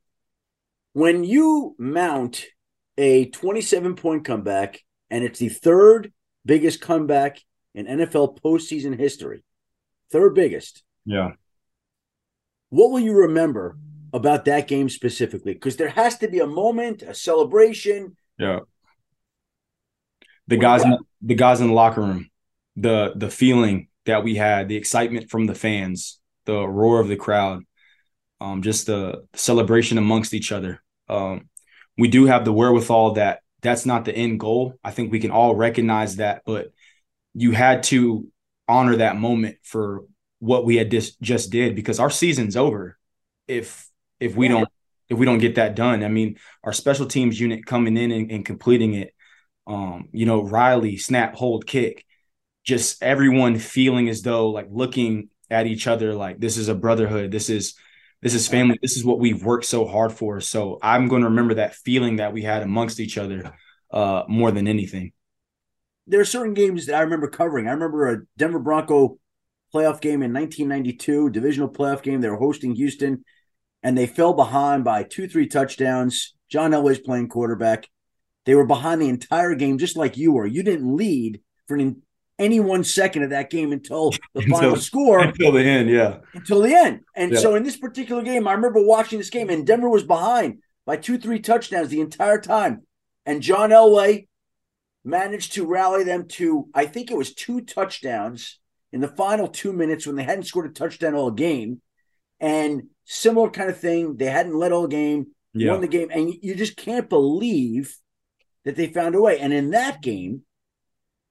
when 0.91 1.23
you 1.23 1.77
mount 1.79 2.43
a 2.97 3.29
27 3.29 3.95
point 3.95 4.25
comeback 4.25 4.83
and 5.09 5.23
it's 5.23 5.39
the 5.39 5.47
third 5.47 6.11
biggest 6.45 6.81
comeback 6.81 7.39
in 7.73 7.85
NFL 7.85 8.41
postseason 8.41 8.99
history, 8.99 9.45
third 10.11 10.35
biggest. 10.35 10.83
Yeah. 11.05 11.35
What 12.67 12.91
will 12.91 12.99
you 12.99 13.13
remember 13.13 13.77
about 14.11 14.43
that 14.43 14.67
game 14.67 14.89
specifically? 14.89 15.53
Because 15.53 15.77
there 15.77 15.87
has 15.87 16.17
to 16.17 16.27
be 16.27 16.39
a 16.39 16.47
moment, 16.47 17.03
a 17.03 17.13
celebration. 17.13 18.17
Yeah 18.37 18.59
the 20.47 20.57
guys 20.57 20.83
in, 20.83 20.97
the 21.21 21.35
guys 21.35 21.61
in 21.61 21.67
the 21.67 21.73
locker 21.73 22.01
room, 22.01 22.29
the 22.75 23.13
the 23.15 23.29
feeling 23.29 23.87
that 24.05 24.23
we 24.23 24.35
had, 24.35 24.69
the 24.69 24.75
excitement 24.75 25.29
from 25.29 25.45
the 25.45 25.55
fans, 25.55 26.19
the 26.45 26.67
roar 26.67 26.99
of 26.99 27.07
the 27.07 27.15
crowd, 27.15 27.63
um, 28.39 28.61
just 28.61 28.87
the 28.87 29.25
celebration 29.33 29.97
amongst 29.97 30.33
each 30.33 30.51
other. 30.51 30.81
Um, 31.09 31.49
we 31.97 32.07
do 32.07 32.25
have 32.25 32.45
the 32.45 32.53
wherewithal 32.53 33.13
that 33.13 33.41
that's 33.61 33.85
not 33.85 34.05
the 34.05 34.15
end 34.15 34.39
goal. 34.39 34.75
I 34.83 34.91
think 34.91 35.11
we 35.11 35.19
can 35.19 35.31
all 35.31 35.55
recognize 35.55 36.17
that, 36.17 36.43
but 36.45 36.71
you 37.33 37.51
had 37.51 37.83
to 37.83 38.27
honor 38.67 38.97
that 38.97 39.17
moment 39.17 39.57
for 39.63 40.05
what 40.39 40.65
we 40.65 40.75
had 40.75 40.91
just 40.91 41.19
just 41.21 41.49
did 41.49 41.75
because 41.75 41.99
our 41.99 42.09
season's 42.09 42.55
over 42.55 42.97
if 43.47 43.89
if 44.19 44.35
we 44.35 44.47
don't 44.47 44.69
if 45.09 45.17
we 45.17 45.25
don't 45.25 45.39
get 45.39 45.55
that 45.55 45.75
done. 45.75 46.03
I 46.03 46.09
mean, 46.09 46.37
our 46.63 46.73
special 46.73 47.05
teams 47.05 47.39
unit 47.39 47.65
coming 47.65 47.97
in 47.97 48.11
and, 48.11 48.31
and 48.31 48.45
completing 48.45 48.93
it 48.93 49.13
um, 49.67 50.09
you 50.13 50.25
know, 50.25 50.41
Riley, 50.41 50.97
snap, 50.97 51.35
hold, 51.35 51.67
kick, 51.67 52.05
just 52.63 53.03
everyone 53.03 53.59
feeling 53.59 54.09
as 54.09 54.21
though 54.21 54.49
like 54.49 54.67
looking 54.71 55.29
at 55.49 55.67
each 55.67 55.87
other 55.87 56.13
like 56.13 56.39
this 56.39 56.57
is 56.57 56.69
a 56.69 56.75
brotherhood. 56.75 57.31
This 57.31 57.49
is 57.49 57.75
this 58.21 58.33
is 58.33 58.47
family. 58.47 58.79
This 58.81 58.97
is 58.97 59.05
what 59.05 59.19
we've 59.19 59.43
worked 59.43 59.65
so 59.65 59.85
hard 59.85 60.11
for. 60.11 60.41
So 60.41 60.79
I'm 60.81 61.07
going 61.07 61.21
to 61.21 61.29
remember 61.29 61.55
that 61.55 61.75
feeling 61.75 62.15
that 62.15 62.33
we 62.33 62.41
had 62.41 62.63
amongst 62.63 62.99
each 62.99 63.17
other 63.17 63.53
uh, 63.91 64.23
more 64.27 64.51
than 64.51 64.67
anything. 64.67 65.11
There 66.07 66.19
are 66.19 66.25
certain 66.25 66.53
games 66.53 66.87
that 66.87 66.95
I 66.95 67.01
remember 67.01 67.27
covering. 67.27 67.67
I 67.67 67.71
remember 67.71 68.11
a 68.11 68.21
Denver 68.37 68.59
Bronco 68.59 69.19
playoff 69.73 70.01
game 70.01 70.23
in 70.23 70.33
1992, 70.33 71.29
divisional 71.29 71.69
playoff 71.69 72.01
game. 72.01 72.21
They 72.21 72.29
were 72.29 72.37
hosting 72.37 72.75
Houston, 72.75 73.23
and 73.83 73.97
they 73.97 74.07
fell 74.07 74.33
behind 74.33 74.83
by 74.83 75.03
two, 75.03 75.27
three 75.27 75.47
touchdowns. 75.47 76.33
John 76.49 76.71
Elway's 76.71 76.99
playing 76.99 77.27
quarterback. 77.27 77.87
They 78.47 78.55
were 78.55 78.65
behind 78.65 79.01
the 79.01 79.09
entire 79.09 79.53
game, 79.53 79.77
just 79.77 79.95
like 79.97 80.17
you 80.17 80.31
were. 80.31 80.47
You 80.47 80.63
didn't 80.63 80.95
lead 80.95 81.41
for 81.67 81.75
an 81.77 82.01
any 82.39 82.59
one 82.59 82.83
second 82.83 83.23
of 83.23 83.31
that 83.31 83.49
game 83.49 83.71
until 83.71 84.11
the 84.11 84.19
Until- 84.35 84.57
final 84.59 84.75
score 84.77 85.19
Until 85.19 85.51
the 85.51 85.63
end, 85.63 85.89
yeah. 85.89 86.19
until 86.33 86.61
the 86.61 86.73
end. 86.73 87.01
And 87.15 87.31
Yeah. 87.33 87.39
so 87.39 87.55
in 87.55 87.63
this 87.63 87.77
particular 87.77 88.21
game, 88.23 88.47
I 88.47 88.53
remember 88.53 88.81
watching 88.83 89.17
this 89.19 89.29
game, 89.31 89.49
and 89.49 89.65
Denver 89.67 89.89
was 89.89 90.03
behind 90.03 90.59
by 90.85 90.97
two, 90.97 91.17
three 91.17 91.39
touchdowns 91.39 91.89
the 91.89 91.99
entire 91.99 92.39
time. 92.39 92.83
And 93.25 93.41
John 93.41 93.71
Elway 93.71 94.27
managed 95.03 95.53
to 95.53 95.65
rally 95.65 96.03
them 96.03 96.27
to, 96.29 96.67
I 96.73 96.85
think 96.85 97.11
it 97.11 97.17
was 97.17 97.33
two 97.33 97.61
touchdowns 97.61 98.59
in 98.93 99.01
the 99.01 99.07
final 99.07 99.47
two 99.47 99.73
minutes 99.73 100.05
when 100.07 100.15
they 100.15 100.23
hadn't 100.23 100.45
scored 100.45 100.69
a 100.69 100.73
touchdown 100.73 101.15
all 101.15 101.31
game. 101.31 101.81
And 102.39 102.83
similar 103.03 103.49
kind 103.49 103.69
of 103.69 103.79
thing, 103.79 104.15
they 104.17 104.25
hadn't 104.27 104.55
led 104.55 104.71
all 104.71 104.87
game, 104.87 105.27
Yeah. 105.53 105.71
won 105.71 105.81
the 105.81 105.87
game, 105.87 106.09
and 106.11 106.31
you 106.41 106.55
just 106.55 106.77
can't 106.77 107.09
believe 107.09 107.97
that 108.67 108.75
they 108.75 108.87
found 108.87 109.15
a 109.15 109.21
way. 109.21 109.39
And 109.39 109.53
in 109.53 109.69
that 109.69 110.01
game, 110.01 110.41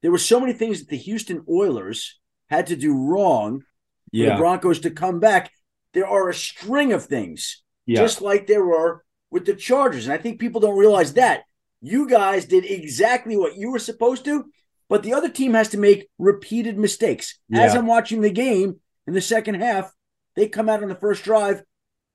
there 0.01 0.11
were 0.11 0.17
so 0.17 0.41
many 0.41 0.55
things 0.55 0.81
that 0.81 0.89
the 0.89 0.97
Houston 0.97 1.45
Oilers 1.47 2.19
had 2.49 2.69
to 2.69 2.77
do 2.77 2.97
wrong 2.97 3.61
for 3.61 4.17
the 4.33 4.39
Broncos 4.39 4.81
to 4.81 4.91
come 4.91 5.21
back. 5.21 5.53
There 5.93 6.07
are 6.07 6.31
a 6.31 6.35
string 6.35 6.95
of 6.95 7.05
things, 7.05 7.63
Yeah. 7.85 8.01
just 8.01 8.23
like 8.23 8.47
there 8.47 8.65
were 8.65 9.05
with 9.31 9.45
the 9.45 9.55
Chargers. 9.55 10.07
And 10.07 10.15
I 10.15 10.17
think 10.17 10.41
people 10.41 10.63
don't 10.63 10.79
realize 10.79 11.13
that. 11.15 11.43
You 11.83 12.09
guys 12.09 12.47
did 12.47 12.65
exactly 12.65 13.37
what 13.37 13.57
you 13.59 13.71
were 13.71 13.79
supposed 13.79 14.25
to, 14.25 14.47
but 14.89 15.03
the 15.03 15.13
other 15.13 15.29
team 15.29 15.53
has 15.53 15.69
to 15.71 15.79
make 15.79 16.09
repeated 16.19 16.79
mistakes. 16.79 17.39
As 17.53 17.75
I'm 17.75 17.87
watching 17.87 18.23
the 18.23 18.31
game 18.31 18.81
in 19.07 19.13
the 19.13 19.21
second 19.21 19.57
half, 19.57 19.93
they 20.37 20.49
come 20.49 20.71
out 20.71 20.83
on 20.83 20.89
the 20.89 20.95
first 20.95 21.23
drive 21.23 21.63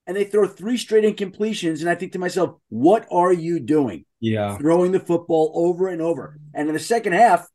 and 0.07 0.17
they 0.17 0.23
throw 0.23 0.47
three 0.47 0.77
straight 0.77 1.03
incompletions. 1.03 1.81
And 1.81 1.89
I 1.91 1.93
think 1.93 2.13
to 2.13 2.19
myself, 2.19 2.55
what 2.69 3.05
are 3.11 3.31
you 3.31 3.59
doing? 3.59 4.05
Yeah. 4.21 4.59
throwing 4.59 4.91
the 4.93 4.99
football 4.99 5.51
over 5.55 5.89
and 5.89 6.01
over. 6.01 6.39
And 6.53 6.67
in 6.69 6.73
the 6.73 6.79
second 6.79 7.13
half, 7.13 7.47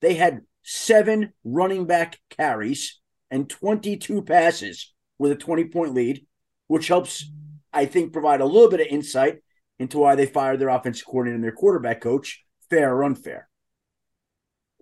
they 0.00 0.14
had 0.14 0.42
seven 0.62 1.32
running 1.44 1.86
back 1.86 2.18
carries 2.30 3.00
and 3.30 3.48
22 3.48 4.22
passes 4.22 4.92
with 5.18 5.32
a 5.32 5.36
20 5.36 5.66
point 5.66 5.94
lead, 5.94 6.26
which 6.68 6.88
helps, 6.88 7.30
I 7.72 7.86
think, 7.86 8.12
provide 8.12 8.40
a 8.40 8.46
little 8.46 8.70
bit 8.70 8.80
of 8.80 8.88
insight 8.88 9.40
into 9.78 9.98
why 9.98 10.14
they 10.16 10.26
fired 10.26 10.58
their 10.60 10.68
offensive 10.70 11.06
coordinator 11.06 11.36
and 11.36 11.44
their 11.44 11.52
quarterback 11.52 12.00
coach, 12.02 12.44
fair 12.70 12.94
or 12.94 13.04
unfair. 13.04 13.48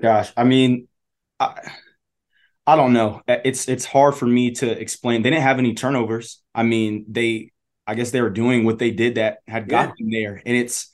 Gosh, 0.00 0.32
I 0.36 0.44
mean, 0.44 0.88
I, 1.40 1.72
I 2.66 2.76
don't 2.76 2.92
know. 2.92 3.22
It's 3.26 3.68
it's 3.68 3.84
hard 3.84 4.14
for 4.14 4.26
me 4.26 4.52
to 4.52 4.70
explain. 4.70 5.22
They 5.22 5.30
didn't 5.30 5.42
have 5.42 5.58
any 5.58 5.74
turnovers. 5.74 6.42
I 6.54 6.62
mean, 6.62 7.06
they 7.08 7.52
I 7.86 7.94
guess 7.94 8.10
they 8.10 8.20
were 8.20 8.30
doing 8.30 8.64
what 8.64 8.78
they 8.78 8.90
did 8.90 9.14
that 9.16 9.38
had 9.46 9.68
got 9.68 9.88
Yeah. 9.88 9.94
them 9.98 10.10
there. 10.10 10.42
And 10.44 10.56
it's 10.56 10.90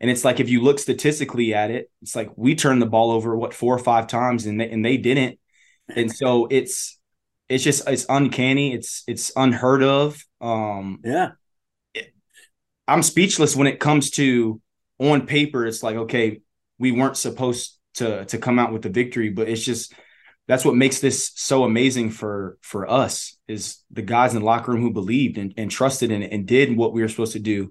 and 0.00 0.10
it's 0.10 0.24
like 0.24 0.40
if 0.40 0.48
you 0.48 0.62
look 0.62 0.78
statistically 0.78 1.54
at 1.54 1.70
it, 1.70 1.90
it's 2.00 2.16
like 2.16 2.30
we 2.36 2.54
turned 2.54 2.80
the 2.80 2.86
ball 2.86 3.10
over 3.10 3.36
what 3.36 3.52
four 3.52 3.74
or 3.74 3.78
five 3.78 4.06
times 4.06 4.46
and 4.46 4.60
they 4.60 4.70
and 4.70 4.84
they 4.84 4.96
didn't. 4.96 5.38
And 5.94 6.10
so 6.10 6.46
it's 6.50 6.98
it's 7.48 7.62
just 7.62 7.88
it's 7.88 8.06
uncanny. 8.08 8.72
It's 8.72 9.02
it's 9.06 9.32
unheard 9.36 9.82
of. 9.82 10.24
Um 10.40 11.00
Yeah. 11.04 11.32
I'm 12.88 13.02
speechless 13.02 13.54
when 13.54 13.66
it 13.66 13.78
comes 13.78 14.10
to 14.12 14.60
on 14.98 15.26
paper. 15.26 15.66
It's 15.66 15.82
like 15.82 15.96
okay, 15.96 16.40
we 16.78 16.92
weren't 16.92 17.16
supposed 17.16 17.78
to 17.94 18.24
to 18.24 18.38
come 18.38 18.58
out 18.58 18.72
with 18.72 18.82
the 18.82 18.88
victory, 18.88 19.28
but 19.28 19.48
it's 19.48 19.64
just 19.64 19.92
that's 20.48 20.64
what 20.64 20.74
makes 20.74 21.00
this 21.00 21.30
so 21.36 21.64
amazing 21.64 22.10
for 22.10 22.58
for 22.62 22.90
us 22.90 23.36
is 23.46 23.78
the 23.90 24.02
guys 24.02 24.34
in 24.34 24.40
the 24.40 24.46
locker 24.46 24.72
room 24.72 24.80
who 24.80 24.92
believed 24.92 25.38
and, 25.38 25.54
and 25.56 25.70
trusted 25.70 26.10
in 26.10 26.22
it 26.22 26.32
and 26.32 26.46
did 26.46 26.76
what 26.76 26.92
we 26.92 27.02
were 27.02 27.08
supposed 27.08 27.34
to 27.34 27.38
do, 27.38 27.70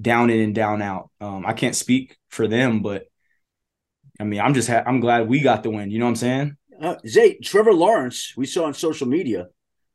down 0.00 0.30
in 0.30 0.40
and 0.40 0.54
down 0.54 0.82
out. 0.82 1.10
Um, 1.20 1.44
I 1.46 1.52
can't 1.52 1.76
speak 1.76 2.16
for 2.28 2.46
them, 2.48 2.82
but 2.82 3.04
I 4.18 4.24
mean, 4.24 4.40
I'm 4.40 4.54
just 4.54 4.68
ha- 4.68 4.84
I'm 4.86 5.00
glad 5.00 5.28
we 5.28 5.40
got 5.40 5.62
the 5.62 5.70
win. 5.70 5.90
You 5.90 5.98
know 5.98 6.06
what 6.06 6.10
I'm 6.10 6.16
saying? 6.16 6.56
Uh, 6.80 6.96
Zay, 7.06 7.38
Trevor 7.38 7.72
Lawrence, 7.72 8.34
we 8.36 8.46
saw 8.46 8.64
on 8.64 8.74
social 8.74 9.06
media, 9.06 9.48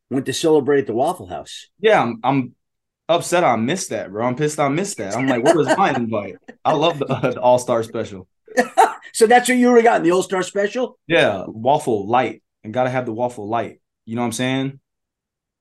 went 0.10 0.26
to 0.26 0.34
celebrate 0.34 0.82
at 0.82 0.88
the 0.88 0.94
Waffle 0.94 1.28
House. 1.28 1.68
Yeah, 1.80 2.02
I'm, 2.02 2.20
I'm 2.24 2.56
upset. 3.08 3.44
I 3.44 3.56
missed 3.58 3.90
that, 3.90 4.12
bro. 4.12 4.26
I'm 4.26 4.36
pissed. 4.36 4.60
I 4.60 4.70
missed 4.70 4.98
that. 4.98 5.16
I'm 5.16 5.28
like, 5.28 5.44
where 5.44 5.56
was 5.56 5.76
my 5.78 5.94
invite? 5.94 6.38
I 6.66 6.74
love 6.74 7.00
the, 7.00 7.06
uh, 7.06 7.32
the 7.32 7.42
All 7.42 7.60
Star 7.60 7.84
special. 7.84 8.28
so 9.14 9.28
that's 9.28 9.50
what 9.50 9.58
you 9.58 9.70
would 9.70 9.78
have 9.78 9.84
gotten, 9.84 10.04
the 10.04 10.12
All 10.12 10.24
Star 10.24 10.44
special? 10.44 10.98
Yeah, 11.08 11.44
waffle 11.48 12.08
light, 12.08 12.42
and 12.64 12.74
gotta 12.74 12.90
have 12.90 13.06
the 13.06 13.14
waffle 13.14 13.48
light. 13.48 13.82
You 14.06 14.16
know 14.16 14.22
what 14.22 14.28
I'm 14.28 14.34
saying? 14.34 14.80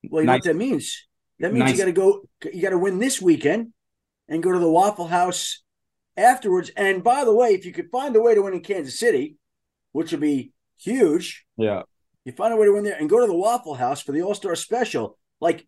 Well, 0.08 0.22
you 0.22 0.26
know 0.26 0.32
what 0.34 0.44
that 0.44 0.56
means? 0.56 1.06
That 1.40 1.52
means 1.52 1.66
Nice. 1.66 1.72
you 1.72 1.78
got 1.78 1.84
to 1.84 1.92
go. 1.92 2.22
You 2.52 2.62
got 2.62 2.70
to 2.70 2.78
win 2.78 2.98
this 2.98 3.20
weekend, 3.20 3.72
and 4.28 4.42
go 4.42 4.52
to 4.52 4.58
the 4.58 4.70
Waffle 4.70 5.06
House 5.08 5.62
afterwards. 6.16 6.70
And 6.76 7.02
by 7.02 7.24
the 7.24 7.34
way, 7.34 7.50
if 7.50 7.64
you 7.64 7.72
could 7.72 7.90
find 7.90 8.14
a 8.16 8.20
way 8.20 8.34
to 8.34 8.42
win 8.42 8.54
in 8.54 8.60
Kansas 8.60 8.98
City, 8.98 9.36
which 9.92 10.10
would 10.10 10.20
be 10.20 10.52
huge, 10.78 11.46
Yeah, 11.56 11.82
you 12.24 12.32
find 12.32 12.52
a 12.52 12.56
way 12.56 12.66
to 12.66 12.72
win 12.72 12.84
there 12.84 12.96
and 12.98 13.08
go 13.08 13.20
to 13.20 13.26
the 13.26 13.34
Waffle 13.34 13.74
House 13.74 14.02
for 14.02 14.12
the 14.12 14.22
All 14.22 14.34
Star 14.34 14.54
Special. 14.54 15.16
Like, 15.40 15.66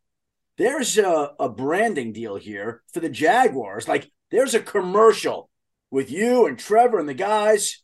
there's 0.58 0.98
a, 0.98 1.32
a 1.38 1.48
branding 1.48 2.12
deal 2.12 2.36
here 2.36 2.82
for 2.92 3.00
the 3.00 3.08
Jaguars. 3.08 3.88
Like, 3.88 4.10
there's 4.30 4.54
a 4.54 4.60
commercial 4.60 5.48
with 5.90 6.10
you 6.10 6.46
and 6.46 6.58
Trevor 6.58 6.98
and 6.98 7.08
the 7.08 7.14
guys 7.14 7.82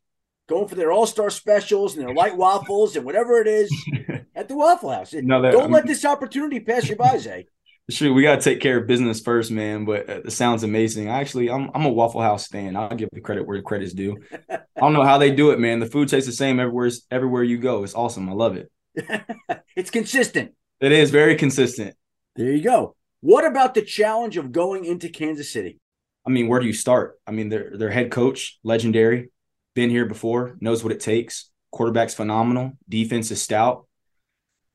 going 0.48 0.68
for 0.68 0.74
their 0.74 0.92
All 0.92 1.06
Star 1.06 1.30
specials 1.30 1.96
and 1.96 2.06
their 2.06 2.14
light 2.14 2.36
waffles 2.36 2.96
and 2.96 3.04
whatever 3.04 3.40
it 3.40 3.46
is 3.48 3.72
at 4.34 4.48
the 4.48 4.56
Waffle 4.56 4.90
House. 4.90 5.12
No, 5.14 5.42
Don't 5.50 5.72
let 5.72 5.86
this 5.86 6.04
opportunity 6.04 6.60
pass 6.60 6.88
you 6.88 6.96
by, 6.96 7.18
Zay. 7.18 7.46
Shoot, 7.88 8.14
we 8.14 8.22
gotta 8.22 8.40
take 8.40 8.60
care 8.60 8.78
of 8.78 8.88
business 8.88 9.20
first, 9.20 9.52
man. 9.52 9.84
But 9.84 10.10
uh, 10.10 10.20
it 10.24 10.32
sounds 10.32 10.64
amazing. 10.64 11.08
Actually, 11.08 11.50
I'm 11.50 11.70
I'm 11.72 11.84
a 11.84 11.92
Waffle 11.92 12.20
House 12.20 12.48
fan. 12.48 12.74
I'll 12.74 12.96
give 12.96 13.08
the 13.12 13.20
credit 13.20 13.46
where 13.46 13.56
the 13.56 13.62
credit's 13.62 13.92
due. 13.92 14.18
I 14.50 14.80
don't 14.80 14.92
know 14.92 15.04
how 15.04 15.18
they 15.18 15.30
do 15.30 15.50
it, 15.50 15.60
man. 15.60 15.78
The 15.78 15.86
food 15.86 16.08
tastes 16.08 16.28
the 16.28 16.34
same 16.34 16.58
everywhere 16.58 16.90
everywhere 17.12 17.44
you 17.44 17.58
go. 17.58 17.84
It's 17.84 17.94
awesome. 17.94 18.28
I 18.28 18.32
love 18.32 18.56
it. 18.56 18.72
it's 19.76 19.90
consistent. 19.90 20.54
It 20.80 20.90
is 20.90 21.10
very 21.10 21.36
consistent. 21.36 21.94
There 22.34 22.50
you 22.50 22.62
go. 22.62 22.96
What 23.20 23.44
about 23.44 23.74
the 23.74 23.82
challenge 23.82 24.36
of 24.36 24.50
going 24.50 24.84
into 24.84 25.08
Kansas 25.08 25.52
City? 25.52 25.78
I 26.26 26.30
mean, 26.30 26.48
where 26.48 26.58
do 26.58 26.66
you 26.66 26.72
start? 26.72 27.20
I 27.24 27.30
mean, 27.30 27.50
their 27.50 27.76
their 27.76 27.90
head 27.90 28.10
coach, 28.10 28.58
legendary, 28.64 29.30
been 29.74 29.90
here 29.90 30.06
before, 30.06 30.56
knows 30.60 30.82
what 30.82 30.92
it 30.92 31.00
takes. 31.00 31.50
Quarterback's 31.70 32.14
phenomenal. 32.14 32.72
Defense 32.88 33.30
is 33.30 33.40
stout. 33.40 33.86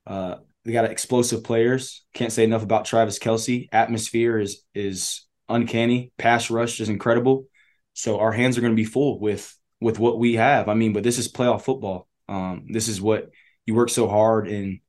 Uh, 0.07 0.37
they 0.63 0.71
got 0.71 0.85
explosive 0.85 1.43
players. 1.43 2.03
Can't 2.13 2.31
say 2.31 2.43
enough 2.43 2.63
about 2.63 2.85
Travis 2.85 3.19
Kelce. 3.19 3.67
Atmosphere 3.71 4.39
is 4.39 4.63
is 4.73 5.25
uncanny. 5.49 6.11
Pass 6.17 6.49
rush 6.49 6.79
is 6.79 6.89
incredible. 6.89 7.45
So 7.93 8.19
our 8.19 8.31
hands 8.31 8.57
are 8.57 8.61
going 8.61 8.73
to 8.73 8.81
be 8.81 8.85
full 8.85 9.19
with 9.19 9.55
with 9.79 9.99
what 9.99 10.19
we 10.19 10.35
have. 10.35 10.69
I 10.69 10.75
mean, 10.75 10.93
but 10.93 11.03
this 11.03 11.17
is 11.17 11.31
playoff 11.31 11.63
football. 11.63 12.07
Um, 12.29 12.67
this 12.69 12.87
is 12.87 13.01
what 13.01 13.29
you 13.65 13.73
work 13.73 13.89
so 13.89 14.07
hard 14.07 14.47
in 14.47 14.81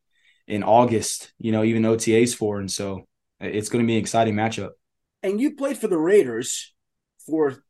in 0.46 0.62
August. 0.62 1.32
You 1.38 1.52
know, 1.52 1.64
even 1.64 1.82
OTAs 1.82 2.34
for, 2.36 2.60
and 2.60 2.70
so 2.70 3.06
it's 3.40 3.68
going 3.68 3.84
to 3.84 3.86
be 3.86 3.94
an 3.94 4.00
exciting 4.00 4.34
matchup. 4.34 4.70
And 5.22 5.40
you 5.40 5.54
played 5.54 5.78
for 5.78 5.88
the 5.88 5.98
Raiders 5.98 6.74
for 7.26 7.62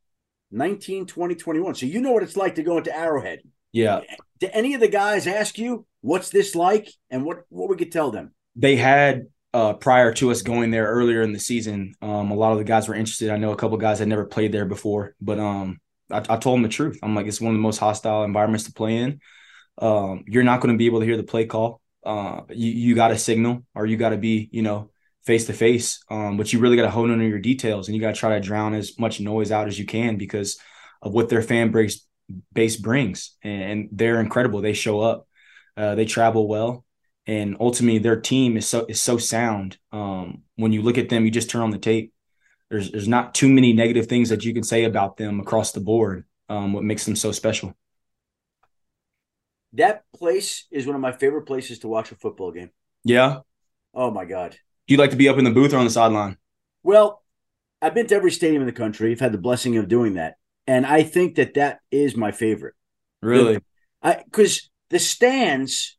19, 0.50 1.06
20, 1.06 1.35
21. 1.35 1.75
So 1.75 1.87
you 1.87 2.00
know 2.00 2.12
what 2.12 2.23
it's 2.23 2.37
like 2.37 2.56
to 2.56 2.62
go 2.62 2.78
into 2.78 2.94
Arrowhead. 2.94 3.40
Yeah, 3.73 4.00
Did 4.38 4.50
any 4.52 4.75
of 4.75 4.80
the 4.80 4.88
guys 4.88 5.26
ask 5.26 5.56
you 5.56 5.87
what's 6.02 6.28
this 6.28 6.54
like 6.54 6.88
and 7.11 7.25
what, 7.25 7.44
what 7.49 7.71
we 7.71 7.76
could 7.76 7.90
tell 7.90 8.11
them? 8.11 8.32
they 8.56 8.76
had 8.76 9.26
uh, 9.54 9.75
prior 9.75 10.12
to 10.14 10.30
us 10.30 10.42
going 10.42 10.71
there 10.71 10.87
earlier 10.87 11.23
in 11.23 11.32
the 11.32 11.38
season. 11.38 11.94
Um, 12.00 12.30
a 12.30 12.35
lot 12.35 12.52
of 12.52 12.59
the 12.59 12.64
guys 12.64 12.88
were 12.88 12.94
interested. 12.94 13.30
I 13.30 13.37
know 13.37 13.52
a 13.52 13.56
couple 13.56 13.76
guys 13.78 13.99
had 13.99 14.09
never 14.09 14.25
played 14.25 14.52
there 14.52 14.64
before, 14.64 15.14
but 15.21 15.38
um, 15.38 15.80
I, 16.11 16.18
I 16.18 16.37
told 16.37 16.56
them 16.56 16.62
the 16.62 16.68
truth. 16.68 16.99
I'm 17.02 17.14
like, 17.14 17.26
it's 17.26 17.40
one 17.40 17.52
of 17.52 17.59
the 17.59 17.62
most 17.62 17.78
hostile 17.78 18.25
environments 18.25 18.64
to 18.64 18.73
play 18.73 18.97
in. 18.97 19.21
Um, 19.78 20.25
you're 20.26 20.42
not 20.42 20.61
going 20.61 20.75
to 20.75 20.78
be 20.78 20.87
able 20.87 21.00
to 21.00 21.06
hear 21.06 21.16
the 21.16 21.23
play 21.23 21.47
call. 21.47 21.80
Uh, 22.04 22.42
you 22.50 22.73
you 22.73 22.94
got 22.94 23.09
to 23.09 23.18
signal 23.18 23.64
or 23.75 23.87
you 23.87 23.97
got 23.97 24.11
to 24.11 24.16
be, 24.16 24.49
you 24.52 24.62
know, 24.62 24.90
face 25.25 25.47
to 25.47 25.52
face. 25.52 26.00
But 26.09 26.52
you 26.52 26.59
really 26.59 26.76
got 26.76 26.82
to 26.82 26.90
hone 26.90 27.11
in 27.11 27.21
on 27.21 27.28
your 27.28 27.38
details 27.38 27.88
and 27.88 27.94
you 27.94 28.00
got 28.00 28.14
to 28.14 28.21
try 28.21 28.38
to 28.38 28.40
drown 28.40 28.75
as 28.75 28.99
much 28.99 29.21
noise 29.21 29.52
out 29.52 29.68
as 29.68 29.78
you 29.78 29.87
can 29.87 30.16
because 30.16 30.59
of 31.00 31.12
what 31.12 31.28
their 31.28 31.42
fan 31.42 31.71
base 31.71 32.04
base 32.52 32.76
brings. 32.76 33.37
And, 33.42 33.62
and 33.62 33.88
they're 33.92 34.21
incredible. 34.21 34.61
They 34.61 34.73
show 34.73 35.00
up. 35.00 35.26
Uh, 35.76 35.95
they 35.95 36.05
travel 36.05 36.49
well 36.49 36.85
and 37.26 37.57
ultimately 37.61 37.99
their 37.99 38.21
team 38.21 38.57
is 38.57 38.69
so 38.69 38.85
is 38.88 39.00
so 39.00 39.17
sound. 39.19 39.79
Um, 39.93 40.43
when 40.57 40.73
you 40.73 40.83
look 40.83 40.99
at 40.99 41.09
them, 41.09 41.25
you 41.25 41.31
just 41.31 41.50
turn 41.50 41.62
on 41.62 41.71
the 41.71 41.79
tape. 41.79 42.12
There's 42.71 42.91
there's 42.91 43.09
not 43.09 43.35
too 43.35 43.49
many 43.49 43.73
negative 43.73 44.07
things 44.07 44.29
that 44.31 44.45
you 44.45 44.55
can 44.55 44.64
say 44.64 44.85
about 44.85 45.17
them 45.17 45.41
across 45.41 45.73
the 45.73 45.81
board. 45.81 46.25
Um, 46.49 46.73
what 46.73 46.85
makes 46.85 47.05
them 47.05 47.17
so 47.17 47.33
special? 47.33 47.75
That 49.75 50.05
place 50.14 50.67
is 50.71 50.87
one 50.87 50.97
of 50.97 51.00
my 51.00 51.12
favorite 51.12 51.43
places 51.43 51.79
to 51.81 51.88
watch 51.88 52.12
a 52.12 52.17
football 52.17 52.52
game. 52.52 52.71
Yeah, 53.05 53.41
Oh 53.95 54.11
my 54.11 54.25
God. 54.25 54.57
Do 54.87 54.95
you 54.95 54.99
like 54.99 55.11
to 55.11 55.17
be 55.17 55.29
up 55.29 55.38
in 55.38 55.45
the 55.45 55.50
booth 55.50 55.73
or 55.73 55.79
on 55.79 55.85
the 55.85 55.91
sideline? 55.91 56.37
Well, 56.83 57.23
I've 57.81 57.95
been 57.95 58.07
to 58.09 58.14
every 58.14 58.31
stadium 58.31 58.62
in 58.62 58.67
the 58.67 58.73
country. 58.73 59.12
I've 59.12 59.21
had 59.21 59.33
the 59.33 59.38
blessing 59.38 59.76
of 59.76 59.88
doing 59.88 60.14
that, 60.14 60.37
and 60.67 60.87
I 60.87 61.02
think 61.02 61.37
that 61.37 61.55
that 61.55 61.81
is 61.91 62.17
my 62.17 62.33
favorite. 62.33 62.75
Really? 63.21 63.61
I 64.02 64.23
because 64.25 64.71
the 64.93 64.99
stands 64.99 65.97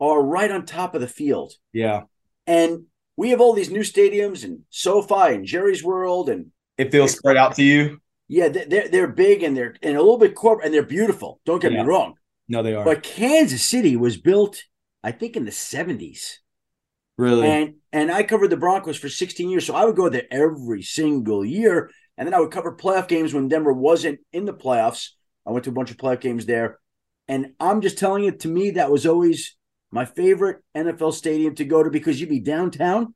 are 0.00 0.20
right 0.20 0.50
on 0.50 0.64
top 0.64 0.94
of 0.94 1.02
the 1.02 1.06
field. 1.06 1.52
Yeah. 1.72 2.04
And 2.46 2.86
we 3.16 3.30
have 3.30 3.40
all 3.40 3.52
these 3.52 3.70
new 3.70 3.80
stadiums 3.80 4.44
and 4.44 4.60
SoFi 4.70 5.34
and 5.34 5.44
Jerry's 5.44 5.84
World 5.84 6.30
and 6.30 6.46
it 6.78 6.90
feels 6.90 7.12
spread 7.12 7.36
out 7.36 7.54
to 7.56 7.62
you. 7.62 8.00
Yeah, 8.26 8.48
they're 8.48 8.88
they're 8.88 9.06
big 9.06 9.42
and 9.42 9.54
they're 9.56 9.76
and 9.82 9.96
a 9.96 10.00
little 10.00 10.18
bit 10.18 10.34
corporate 10.34 10.64
and 10.64 10.74
they're 10.74 10.82
beautiful. 10.82 11.38
Don't 11.44 11.60
get 11.60 11.72
yeah. 11.72 11.82
me 11.82 11.88
wrong. 11.88 12.14
No, 12.48 12.62
they 12.62 12.74
are. 12.74 12.84
But 12.84 13.02
Kansas 13.02 13.62
City 13.62 13.94
was 13.96 14.16
built, 14.16 14.64
I 15.02 15.12
think, 15.12 15.36
in 15.36 15.44
the 15.44 15.52
seventies. 15.52 16.40
Really? 17.18 17.46
And 17.46 17.74
and 17.92 18.10
I 18.10 18.22
covered 18.22 18.48
the 18.48 18.56
Broncos 18.56 18.96
for 18.96 19.10
16 19.10 19.50
years, 19.50 19.66
so 19.66 19.76
I 19.76 19.84
would 19.84 19.94
go 19.94 20.08
there 20.08 20.26
every 20.30 20.82
single 20.82 21.44
year, 21.44 21.90
and 22.16 22.26
then 22.26 22.34
I 22.34 22.40
would 22.40 22.50
cover 22.50 22.74
playoff 22.74 23.06
games 23.06 23.32
when 23.32 23.48
Denver 23.48 23.72
wasn't 23.72 24.20
in 24.32 24.46
the 24.46 24.54
playoffs. 24.54 25.10
I 25.46 25.52
went 25.52 25.64
to 25.64 25.70
a 25.70 25.74
bunch 25.74 25.90
of 25.90 25.98
playoff 25.98 26.20
games 26.20 26.46
there, 26.46 26.80
and 27.28 27.52
I'm 27.60 27.80
just 27.80 27.98
telling 27.98 28.24
you, 28.24 28.32
to 28.32 28.48
me, 28.48 28.72
that 28.72 28.90
was 28.90 29.06
always 29.06 29.56
my 29.90 30.04
favorite 30.04 30.58
NFL 30.76 31.14
stadium 31.14 31.54
to 31.56 31.64
go 31.64 31.82
to 31.82 31.90
because 31.90 32.20
you'd 32.20 32.30
be 32.30 32.40
downtown, 32.40 33.14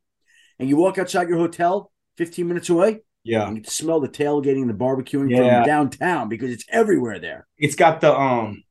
and 0.58 0.68
you 0.68 0.76
walk 0.76 0.98
outside 0.98 1.28
your 1.28 1.38
hotel, 1.38 1.90
15 2.16 2.46
minutes 2.46 2.68
away, 2.68 3.00
yeah. 3.28 3.46
And 3.46 3.58
you 3.58 3.64
smell 3.64 4.00
the 4.00 4.08
tailgating 4.08 4.62
and 4.62 4.70
the 4.70 4.74
barbecuing 4.74 5.30
yeah. 5.30 5.58
from 5.58 5.66
downtown 5.66 6.30
because 6.30 6.50
it's 6.50 6.64
everywhere 6.70 7.18
there. 7.18 7.46
It's 7.58 7.74
got 7.74 8.00
the 8.00 8.18
um 8.18 8.64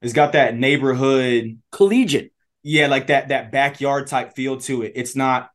it's 0.00 0.12
got 0.12 0.32
that 0.32 0.56
neighborhood 0.56 1.60
collegiate. 1.72 2.32
Yeah, 2.62 2.86
like 2.86 3.08
that 3.08 3.28
that 3.28 3.50
backyard 3.50 4.06
type 4.06 4.34
feel 4.34 4.58
to 4.62 4.82
it. 4.82 4.92
It's 4.94 5.16
not 5.16 5.50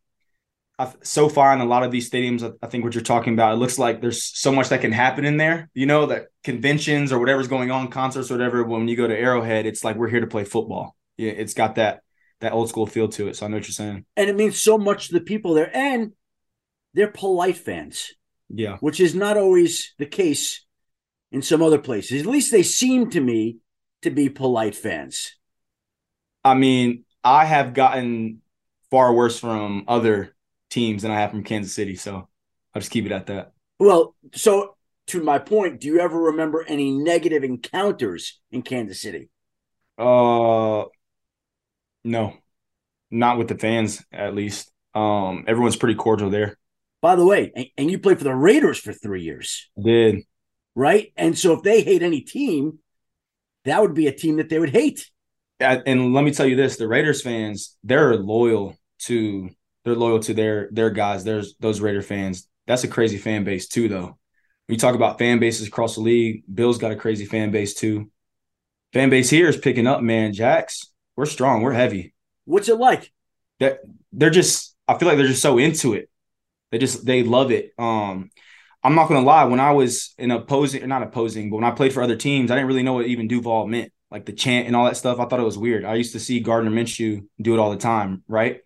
so 1.01 1.27
far 1.27 1.53
in 1.53 1.59
a 1.59 1.65
lot 1.65 1.83
of 1.83 1.91
these 1.91 2.09
stadiums, 2.09 2.55
I 2.61 2.67
think 2.67 2.83
what 2.83 2.93
you're 2.93 3.03
talking 3.03 3.33
about, 3.33 3.53
it 3.53 3.57
looks 3.57 3.77
like 3.77 4.01
there's 4.01 4.23
so 4.23 4.51
much 4.51 4.69
that 4.69 4.81
can 4.81 4.91
happen 4.91 5.25
in 5.25 5.37
there. 5.37 5.69
You 5.73 5.85
know, 5.85 6.05
that 6.07 6.27
conventions 6.43 7.11
or 7.11 7.19
whatever's 7.19 7.47
going 7.47 7.71
on, 7.71 7.89
concerts 7.89 8.31
or 8.31 8.35
whatever. 8.35 8.63
When 8.63 8.87
you 8.87 8.95
go 8.95 9.07
to 9.07 9.17
Arrowhead, 9.17 9.65
it's 9.65 9.83
like 9.83 9.97
we're 9.97 10.09
here 10.09 10.21
to 10.21 10.27
play 10.27 10.45
football. 10.45 10.95
Yeah, 11.17 11.31
it's 11.31 11.53
got 11.53 11.75
that 11.75 12.01
that 12.39 12.53
old 12.53 12.69
school 12.69 12.85
feel 12.85 13.09
to 13.09 13.27
it. 13.27 13.35
So 13.35 13.45
I 13.45 13.49
know 13.49 13.57
what 13.57 13.67
you're 13.67 13.73
saying. 13.73 14.05
And 14.15 14.29
it 14.29 14.35
means 14.35 14.61
so 14.61 14.77
much 14.77 15.07
to 15.07 15.13
the 15.13 15.21
people 15.21 15.53
there, 15.53 15.75
and 15.75 16.13
they're 16.93 17.11
polite 17.11 17.57
fans. 17.57 18.13
Yeah. 18.49 18.77
Which 18.77 18.99
is 18.99 19.13
not 19.13 19.37
always 19.37 19.93
the 19.97 20.05
case 20.05 20.65
in 21.31 21.41
some 21.41 21.61
other 21.61 21.79
places. 21.79 22.21
At 22.21 22.27
least 22.27 22.51
they 22.51 22.63
seem 22.63 23.09
to 23.11 23.19
me 23.19 23.57
to 24.01 24.09
be 24.09 24.29
polite 24.29 24.75
fans. 24.75 25.35
I 26.43 26.53
mean, 26.53 27.03
I 27.23 27.45
have 27.45 27.73
gotten 27.73 28.41
far 28.89 29.13
worse 29.13 29.37
from 29.37 29.83
other 29.87 30.35
teams 30.69 31.01
than 31.01 31.11
I 31.11 31.19
have 31.19 31.31
from 31.31 31.43
Kansas 31.43 31.73
City. 31.73 31.95
So 31.95 32.27
I'll 32.73 32.81
just 32.81 32.91
keep 32.91 33.05
it 33.05 33.11
at 33.11 33.27
that. 33.27 33.51
Well, 33.79 34.15
so 34.33 34.75
to 35.07 35.23
my 35.23 35.39
point, 35.39 35.81
do 35.81 35.87
you 35.87 35.99
ever 35.99 36.19
remember 36.19 36.63
any 36.67 36.91
negative 36.91 37.43
encounters 37.43 38.39
in 38.51 38.61
Kansas 38.61 39.01
City? 39.01 39.29
Uh 39.97 40.85
no. 42.03 42.33
Not 43.11 43.37
with 43.37 43.47
the 43.47 43.57
fans, 43.57 44.03
at 44.11 44.35
least. 44.35 44.71
Um, 44.93 45.45
everyone's 45.47 45.75
pretty 45.75 45.95
cordial 45.95 46.29
there. 46.29 46.57
By 47.01 47.15
the 47.15 47.25
way, 47.25 47.51
and, 47.55 47.65
and 47.77 47.91
you 47.91 47.99
played 47.99 48.17
for 48.17 48.23
the 48.23 48.35
Raiders 48.35 48.77
for 48.77 48.93
three 48.93 49.23
years. 49.23 49.69
I 49.77 49.81
did. 49.81 50.15
Right? 50.75 51.11
And 51.17 51.37
so 51.37 51.53
if 51.53 51.63
they 51.63 51.81
hate 51.81 52.03
any 52.03 52.21
team, 52.21 52.79
that 53.65 53.81
would 53.81 53.93
be 53.93 54.07
a 54.07 54.11
team 54.11 54.37
that 54.37 54.49
they 54.49 54.59
would 54.59 54.69
hate. 54.69 55.09
And 55.59 56.13
let 56.13 56.23
me 56.23 56.31
tell 56.31 56.45
you 56.45 56.55
this: 56.55 56.77
the 56.77 56.87
Raiders 56.87 57.21
fans, 57.21 57.77
they're 57.83 58.15
loyal 58.15 58.77
to 58.99 59.49
they're 59.89 59.97
loyal 59.97 60.19
to 60.19 60.33
their 60.33 60.69
their 60.71 60.89
guys. 60.89 61.23
There's 61.23 61.55
those 61.59 61.81
Raider 61.81 62.01
fans. 62.01 62.47
That's 62.67 62.83
a 62.83 62.87
crazy 62.87 63.17
fan 63.17 63.43
base 63.43 63.67
too, 63.67 63.89
though. 63.89 64.17
When 64.67 64.75
you 64.75 64.77
talk 64.77 64.95
about 64.95 65.17
fan 65.17 65.39
bases 65.39 65.67
across 65.67 65.95
the 65.95 66.01
league, 66.01 66.43
Bill's 66.53 66.77
got 66.77 66.91
a 66.91 66.95
crazy 66.95 67.25
fan 67.25 67.49
base 67.49 67.73
too. 67.73 68.11
Fan 68.93 69.09
base 69.09 69.29
here 69.29 69.47
is 69.47 69.57
picking 69.57 69.87
up, 69.87 70.01
man. 70.01 70.33
Jacks, 70.33 70.91
we're 71.15 71.25
strong. 71.25 71.61
We're 71.61 71.73
heavy. 71.73 72.13
What's 72.45 72.69
it 72.69 72.77
like? 72.77 73.11
That 73.59 73.79
they're 74.11 74.29
just. 74.29 74.75
I 74.87 74.97
feel 74.97 75.07
like 75.07 75.17
they're 75.17 75.27
just 75.27 75.41
so 75.41 75.57
into 75.57 75.93
it. 75.93 76.09
They 76.71 76.77
just 76.77 77.05
they 77.05 77.23
love 77.23 77.51
it. 77.51 77.73
Um, 77.77 78.29
I'm 78.83 78.95
not 78.95 79.07
gonna 79.07 79.25
lie. 79.25 79.45
When 79.45 79.59
I 79.59 79.71
was 79.71 80.13
in 80.17 80.31
opposing, 80.31 80.87
not 80.87 81.03
opposing, 81.03 81.49
but 81.49 81.57
when 81.57 81.65
I 81.65 81.71
played 81.71 81.93
for 81.93 82.01
other 82.03 82.15
teams, 82.15 82.51
I 82.51 82.55
didn't 82.55 82.67
really 82.67 82.83
know 82.83 82.93
what 82.93 83.07
even 83.07 83.27
Duval 83.27 83.67
meant, 83.67 83.91
like 84.09 84.25
the 84.25 84.33
chant 84.33 84.67
and 84.67 84.75
all 84.75 84.85
that 84.85 84.97
stuff. 84.97 85.19
I 85.19 85.25
thought 85.25 85.39
it 85.39 85.43
was 85.43 85.57
weird. 85.57 85.83
I 85.83 85.95
used 85.95 86.13
to 86.13 86.19
see 86.19 86.39
Gardner 86.39 86.71
Minshew 86.71 87.25
do 87.41 87.53
it 87.53 87.59
all 87.59 87.71
the 87.71 87.77
time, 87.77 88.23
right? 88.27 88.61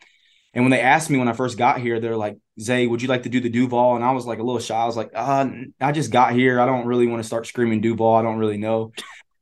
And 0.53 0.63
when 0.63 0.71
they 0.71 0.81
asked 0.81 1.09
me 1.09 1.17
when 1.17 1.27
I 1.27 1.33
first 1.33 1.57
got 1.57 1.81
here, 1.81 1.99
they're 1.99 2.17
like, 2.17 2.37
"Zay, 2.59 2.85
would 2.85 3.01
you 3.01 3.07
like 3.07 3.23
to 3.23 3.29
do 3.29 3.39
the 3.39 3.49
Duval?" 3.49 3.95
And 3.95 4.05
I 4.05 4.11
was 4.11 4.25
like 4.25 4.39
a 4.39 4.43
little 4.43 4.59
shy. 4.59 4.75
I 4.75 4.85
was 4.85 4.97
like, 4.97 5.11
uh, 5.15 5.47
"I 5.81 5.91
just 5.91 6.11
got 6.11 6.33
here. 6.33 6.59
I 6.59 6.65
don't 6.65 6.85
really 6.85 7.07
want 7.07 7.21
to 7.21 7.27
start 7.27 7.47
screaming 7.47 7.81
Duval. 7.81 8.13
I 8.15 8.21
don't 8.21 8.37
really 8.37 8.57
know." 8.57 8.91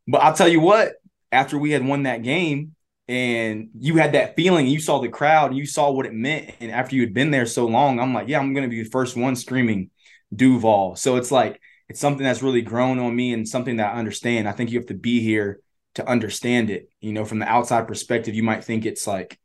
But 0.07 0.21
I'll 0.23 0.33
tell 0.33 0.47
you 0.47 0.59
what. 0.59 0.93
After 1.33 1.57
we 1.57 1.71
had 1.71 1.85
won 1.85 2.03
that 2.03 2.23
game, 2.23 2.75
and 3.11 3.69
you 3.77 3.97
had 3.97 4.13
that 4.13 4.37
feeling 4.37 4.67
you 4.67 4.79
saw 4.79 4.99
the 4.99 5.09
crowd 5.09 5.49
and 5.49 5.57
you 5.57 5.65
saw 5.65 5.91
what 5.91 6.05
it 6.05 6.13
meant 6.13 6.49
and 6.61 6.71
after 6.71 6.95
you 6.95 7.01
had 7.01 7.13
been 7.13 7.29
there 7.29 7.45
so 7.45 7.65
long 7.65 7.99
i'm 7.99 8.13
like 8.13 8.29
yeah 8.29 8.39
i'm 8.39 8.53
going 8.53 8.63
to 8.63 8.69
be 8.69 8.83
the 8.83 8.89
first 8.89 9.17
one 9.17 9.35
screaming 9.35 9.89
duval 10.33 10.95
so 10.95 11.17
it's 11.17 11.29
like 11.29 11.59
it's 11.89 11.99
something 11.99 12.23
that's 12.23 12.41
really 12.41 12.61
grown 12.61 12.99
on 12.99 13.13
me 13.13 13.33
and 13.33 13.47
something 13.47 13.75
that 13.77 13.93
i 13.93 13.99
understand 13.99 14.47
i 14.47 14.53
think 14.53 14.71
you 14.71 14.79
have 14.79 14.87
to 14.87 14.93
be 14.93 15.19
here 15.19 15.59
to 15.95 16.07
understand 16.07 16.69
it 16.69 16.89
you 17.01 17.11
know 17.11 17.25
from 17.25 17.39
the 17.39 17.45
outside 17.45 17.85
perspective 17.85 18.33
you 18.33 18.43
might 18.43 18.63
think 18.63 18.85
it's 18.85 19.05
like 19.05 19.37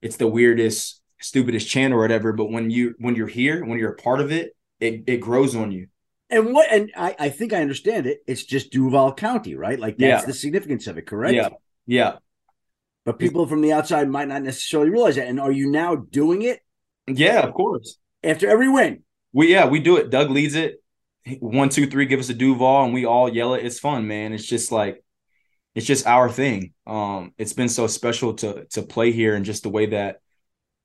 it's 0.00 0.16
the 0.16 0.28
weirdest 0.28 1.02
stupidest 1.20 1.68
chant 1.68 1.92
or 1.92 1.98
whatever 1.98 2.32
but 2.32 2.50
when 2.50 2.70
you 2.70 2.94
when 2.98 3.14
you're 3.14 3.26
here 3.26 3.64
when 3.64 3.78
you're 3.78 3.92
a 3.92 3.96
part 3.96 4.20
of 4.20 4.30
it 4.30 4.56
it, 4.80 5.02
it 5.06 5.16
grows 5.18 5.56
on 5.56 5.72
you 5.72 5.88
and 6.30 6.52
what 6.52 6.70
and 6.70 6.92
I, 6.96 7.16
I 7.18 7.28
think 7.30 7.52
I 7.52 7.62
understand 7.62 8.06
it. 8.06 8.18
It's 8.26 8.44
just 8.44 8.70
Duval 8.70 9.14
County, 9.14 9.54
right? 9.54 9.80
Like 9.80 9.96
that's 9.96 10.22
yeah. 10.22 10.26
the 10.26 10.34
significance 10.34 10.86
of 10.86 10.98
it, 10.98 11.06
correct? 11.06 11.34
Yeah. 11.34 11.48
Yeah. 11.86 12.16
But 13.06 13.18
people 13.18 13.46
from 13.46 13.62
the 13.62 13.72
outside 13.72 14.08
might 14.10 14.28
not 14.28 14.42
necessarily 14.42 14.90
realize 14.90 15.16
that. 15.16 15.28
And 15.28 15.40
are 15.40 15.50
you 15.50 15.70
now 15.70 15.96
doing 15.96 16.42
it? 16.42 16.60
Yeah, 17.06 17.40
of 17.40 17.54
course. 17.54 17.96
After 18.22 18.46
every 18.46 18.68
win. 18.68 19.02
We 19.32 19.50
yeah, 19.50 19.66
we 19.66 19.80
do 19.80 19.96
it. 19.96 20.10
Doug 20.10 20.30
leads 20.30 20.54
it. 20.54 20.82
One, 21.40 21.70
two, 21.70 21.86
three, 21.86 22.06
give 22.06 22.20
us 22.20 22.28
a 22.28 22.34
Duval, 22.34 22.84
and 22.84 22.92
we 22.92 23.06
all 23.06 23.28
yell 23.28 23.54
it. 23.54 23.64
It's 23.64 23.78
fun, 23.78 24.06
man. 24.06 24.34
It's 24.34 24.44
just 24.44 24.70
like 24.70 25.02
it's 25.74 25.86
just 25.86 26.06
our 26.06 26.30
thing. 26.30 26.74
Um, 26.86 27.32
it's 27.38 27.54
been 27.54 27.70
so 27.70 27.86
special 27.86 28.34
to 28.34 28.66
to 28.72 28.82
play 28.82 29.12
here 29.12 29.34
and 29.34 29.46
just 29.46 29.62
the 29.62 29.70
way 29.70 29.86
that 29.86 30.20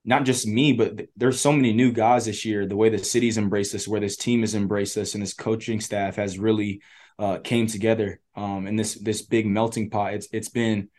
not 0.05 0.25
just 0.25 0.45
me, 0.45 0.73
but 0.73 1.07
there's 1.15 1.39
so 1.39 1.51
many 1.51 1.73
new 1.73 1.91
guys 1.91 2.25
this 2.25 2.43
year. 2.43 2.65
The 2.65 2.75
way 2.75 2.89
the 2.89 2.97
city's 2.97 3.37
embraced 3.37 3.73
us, 3.73 3.87
where 3.87 4.01
this 4.01 4.17
team 4.17 4.41
has 4.41 4.55
embraced 4.55 4.97
us, 4.97 5.13
and 5.13 5.23
this 5.23 5.33
coaching 5.33 5.79
staff 5.79 6.17
has 6.17 6.37
really 6.37 6.81
uh, 7.17 7.37
came 7.39 7.67
together. 7.67 8.19
Um, 8.35 8.67
and 8.67 8.77
this 8.77 8.95
this 8.95 9.21
big 9.21 9.45
melting 9.45 9.89
pot. 9.89 10.13
It's 10.13 10.27
it's 10.31 10.49
been 10.49 10.89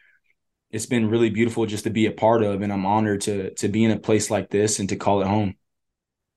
it's 0.75 0.87
been 0.87 1.09
really 1.09 1.31
beautiful 1.31 1.67
just 1.67 1.85
to 1.85 1.91
be 1.91 2.07
a 2.07 2.11
part 2.11 2.43
of 2.43 2.61
and 2.61 2.73
i'm 2.73 2.85
honored 2.85 3.21
to 3.21 3.55
to 3.55 3.69
be 3.69 3.85
in 3.85 3.93
a 3.93 3.99
place 3.99 4.29
like 4.31 4.51
this 4.51 4.81
and 4.81 4.89
to 4.89 4.97
call 4.97 5.23
it 5.23 5.27
home 5.27 5.55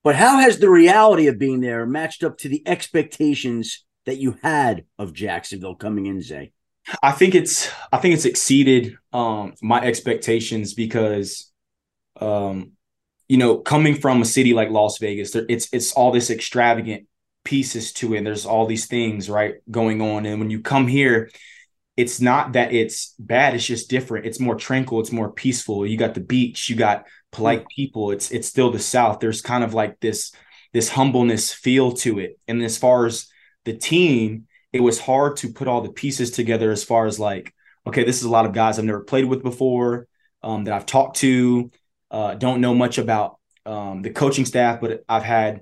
but 0.04 0.16
how 0.16 0.40
has 0.40 0.60
the 0.60 0.70
reality 0.70 1.28
of 1.28 1.40
being 1.40 1.60
there 1.60 1.86
matched 1.86 2.24
up 2.24 2.38
to 2.38 2.48
the 2.48 2.62
expectations 2.68 3.84
that 4.06 4.18
you 4.18 4.38
had 4.44 4.86
of 5.00 5.12
jacksonville 5.12 5.76
coming 5.76 6.06
in 6.06 6.22
zay 6.22 6.52
i 7.02 7.12
think 7.12 7.34
it's 7.34 7.72
i 7.92 7.98
think 7.98 8.14
it's 8.14 8.26
exceeded 8.26 8.96
um 9.12 9.54
my 9.62 9.82
expectations 9.82 10.76
because 10.76 11.47
um 12.22 12.72
you 13.28 13.38
know 13.38 13.58
coming 13.58 13.96
from 13.96 14.22
a 14.22 14.26
city 14.26 14.54
like 14.54 14.70
las 14.70 14.98
vegas 15.00 15.32
there, 15.32 15.46
it's 15.50 15.68
it's 15.72 15.94
all 15.94 16.12
this 16.12 16.30
extravagant 16.30 17.08
pieces 17.44 17.94
to 17.94 18.14
it. 18.14 18.18
And 18.18 18.28
there's 18.28 18.46
all 18.46 18.66
these 18.66 18.88
things 18.88 19.30
right 19.30 19.56
going 19.72 20.02
on. 20.02 20.26
And 20.26 20.40
when 20.40 20.50
you 20.50 20.62
come 20.62 20.88
here 20.88 21.30
it's 21.96 22.22
not 22.22 22.54
that 22.54 22.74
it's 22.74 23.16
bad 23.18 23.56
it's 23.56 23.66
just 23.66 23.90
different. 23.90 24.26
It's 24.26 24.40
more 24.40 24.56
tranquil 24.56 25.00
it's 25.00 25.12
more 25.12 25.32
peaceful. 25.32 25.86
You 25.86 25.98
got 25.98 26.14
the 26.14 26.22
beach 26.22 26.70
you 26.70 26.76
got 26.76 27.06
polite 27.32 27.64
mm. 27.64 27.68
people. 27.76 28.12
It's 28.12 28.32
it's 28.32 28.48
still 28.48 28.72
the 28.72 28.80
south. 28.80 29.20
There's 29.20 29.42
kind 29.42 29.64
of 29.64 29.74
like 29.74 30.00
this 30.00 30.32
this 30.74 30.90
humbleness 30.90 31.54
feel 31.54 31.94
to 31.94 32.20
it. 32.20 32.40
And 32.48 32.62
as 32.62 32.78
far 32.78 33.06
as 33.06 33.28
the 33.66 33.74
team 33.74 34.48
it 34.74 34.82
was 34.82 35.00
hard 35.00 35.38
to 35.38 35.52
put 35.52 35.68
all 35.68 35.82
the 35.82 35.92
pieces 35.92 36.32
together 36.32 36.72
as 36.72 36.84
far 36.84 37.06
as 37.06 37.20
like 37.20 37.54
okay 37.86 38.04
this 38.04 38.18
is 38.18 38.24
a 38.24 38.30
lot 38.30 38.46
of 38.46 38.54
guys 38.54 38.80
i've 38.80 38.86
never 38.86 39.02
played 39.02 39.26
with 39.26 39.44
before 39.44 40.08
um, 40.44 40.64
that 40.64 40.74
i've 40.74 40.86
talked 40.86 41.18
to 41.18 41.70
uh, 42.12 42.34
don't 42.36 42.62
know 42.62 42.74
much 42.74 42.98
about 42.98 43.38
um, 43.66 44.02
the 44.02 44.10
coaching 44.10 44.46
staff 44.46 44.80
but 44.80 45.04
i've 45.10 45.24
had 45.24 45.62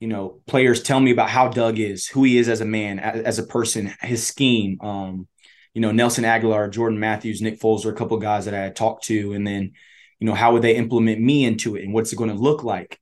you 0.00 0.08
know 0.08 0.40
players 0.46 0.82
tell 0.82 1.00
me 1.00 1.10
about 1.10 1.30
how 1.30 1.48
doug 1.48 1.78
is 1.78 2.06
who 2.06 2.24
he 2.24 2.38
is 2.38 2.48
as 2.48 2.60
a 2.60 2.64
man 2.64 2.98
as, 2.98 3.38
a 3.38 3.42
person 3.42 3.92
his 4.00 4.26
scheme 4.26 4.78
um, 4.80 5.28
you 5.74 5.80
know, 5.80 5.90
Nelson 5.90 6.24
Agholor, 6.24 6.70
Jordan 6.70 7.00
Matthews, 7.00 7.42
Nick 7.42 7.58
Foles 7.58 7.84
are 7.84 7.90
a 7.90 7.96
couple 7.96 8.16
guys 8.18 8.44
that 8.44 8.54
I 8.54 8.60
had 8.60 8.76
talked 8.76 9.04
to. 9.04 9.32
And 9.32 9.46
then, 9.46 9.72
you 10.20 10.26
know, 10.26 10.34
how 10.34 10.52
would 10.52 10.62
they 10.62 10.76
implement 10.76 11.20
me 11.20 11.44
into 11.44 11.76
it 11.76 11.82
and 11.84 11.92
what's 11.92 12.12
it 12.12 12.16
going 12.16 12.30
to 12.30 12.36
look 12.36 12.62
like? 12.62 13.00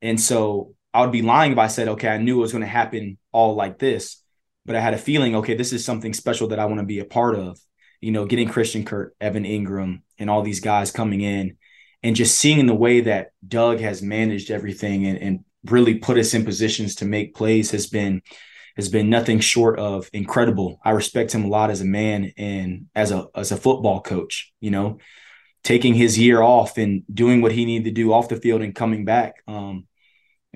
And 0.00 0.20
so 0.20 0.74
I 0.94 1.00
would 1.00 1.12
be 1.12 1.22
lying 1.22 1.52
if 1.52 1.58
I 1.58 1.66
said, 1.66 1.88
okay, 1.88 2.08
I 2.08 2.18
knew 2.18 2.38
it 2.38 2.42
was 2.42 2.52
going 2.52 2.62
to 2.62 2.68
happen 2.68 3.18
all 3.32 3.54
like 3.56 3.78
this, 3.78 4.22
but 4.64 4.76
I 4.76 4.80
had 4.80 4.94
a 4.94 4.98
feeling, 4.98 5.36
okay, 5.36 5.54
this 5.54 5.72
is 5.72 5.84
something 5.84 6.14
special 6.14 6.48
that 6.48 6.60
I 6.60 6.66
want 6.66 6.78
to 6.78 6.86
be 6.86 7.00
a 7.00 7.04
part 7.04 7.34
of. 7.34 7.58
You 8.00 8.12
know, 8.12 8.24
getting 8.24 8.48
Christian 8.48 8.84
Kirk, 8.84 9.14
Evan 9.20 9.44
Engram, 9.44 10.02
and 10.18 10.28
all 10.28 10.42
these 10.42 10.58
guys 10.58 10.90
coming 10.90 11.20
in 11.20 11.56
and 12.02 12.16
just 12.16 12.38
seeing 12.38 12.66
the 12.66 12.74
way 12.74 13.00
that 13.02 13.32
Doug 13.46 13.80
has 13.80 14.02
managed 14.02 14.50
everything 14.50 15.06
and, 15.06 15.18
and 15.18 15.44
really 15.64 15.94
put 15.96 16.18
us 16.18 16.34
in 16.34 16.44
positions 16.44 16.96
to 16.96 17.04
make 17.04 17.34
plays 17.34 17.70
has 17.70 17.86
been 17.86 18.22
has 18.76 18.88
been 18.88 19.10
nothing 19.10 19.38
short 19.38 19.78
of 19.78 20.08
incredible. 20.12 20.80
I 20.82 20.90
respect 20.90 21.32
him 21.32 21.44
a 21.44 21.48
lot 21.48 21.70
as 21.70 21.82
a 21.82 21.86
man 21.86 22.32
and 22.36 22.86
as 22.94 23.12
a 23.12 23.26
as 23.34 23.52
a 23.52 23.56
football 23.56 24.00
coach, 24.00 24.52
you 24.60 24.70
know, 24.70 24.98
taking 25.62 25.94
his 25.94 26.18
year 26.18 26.42
off 26.42 26.78
and 26.78 27.02
doing 27.12 27.42
what 27.42 27.52
he 27.52 27.64
needed 27.64 27.84
to 27.84 27.90
do 27.90 28.12
off 28.12 28.28
the 28.28 28.36
field 28.36 28.62
and 28.62 28.74
coming 28.74 29.04
back. 29.04 29.42
Um, 29.46 29.86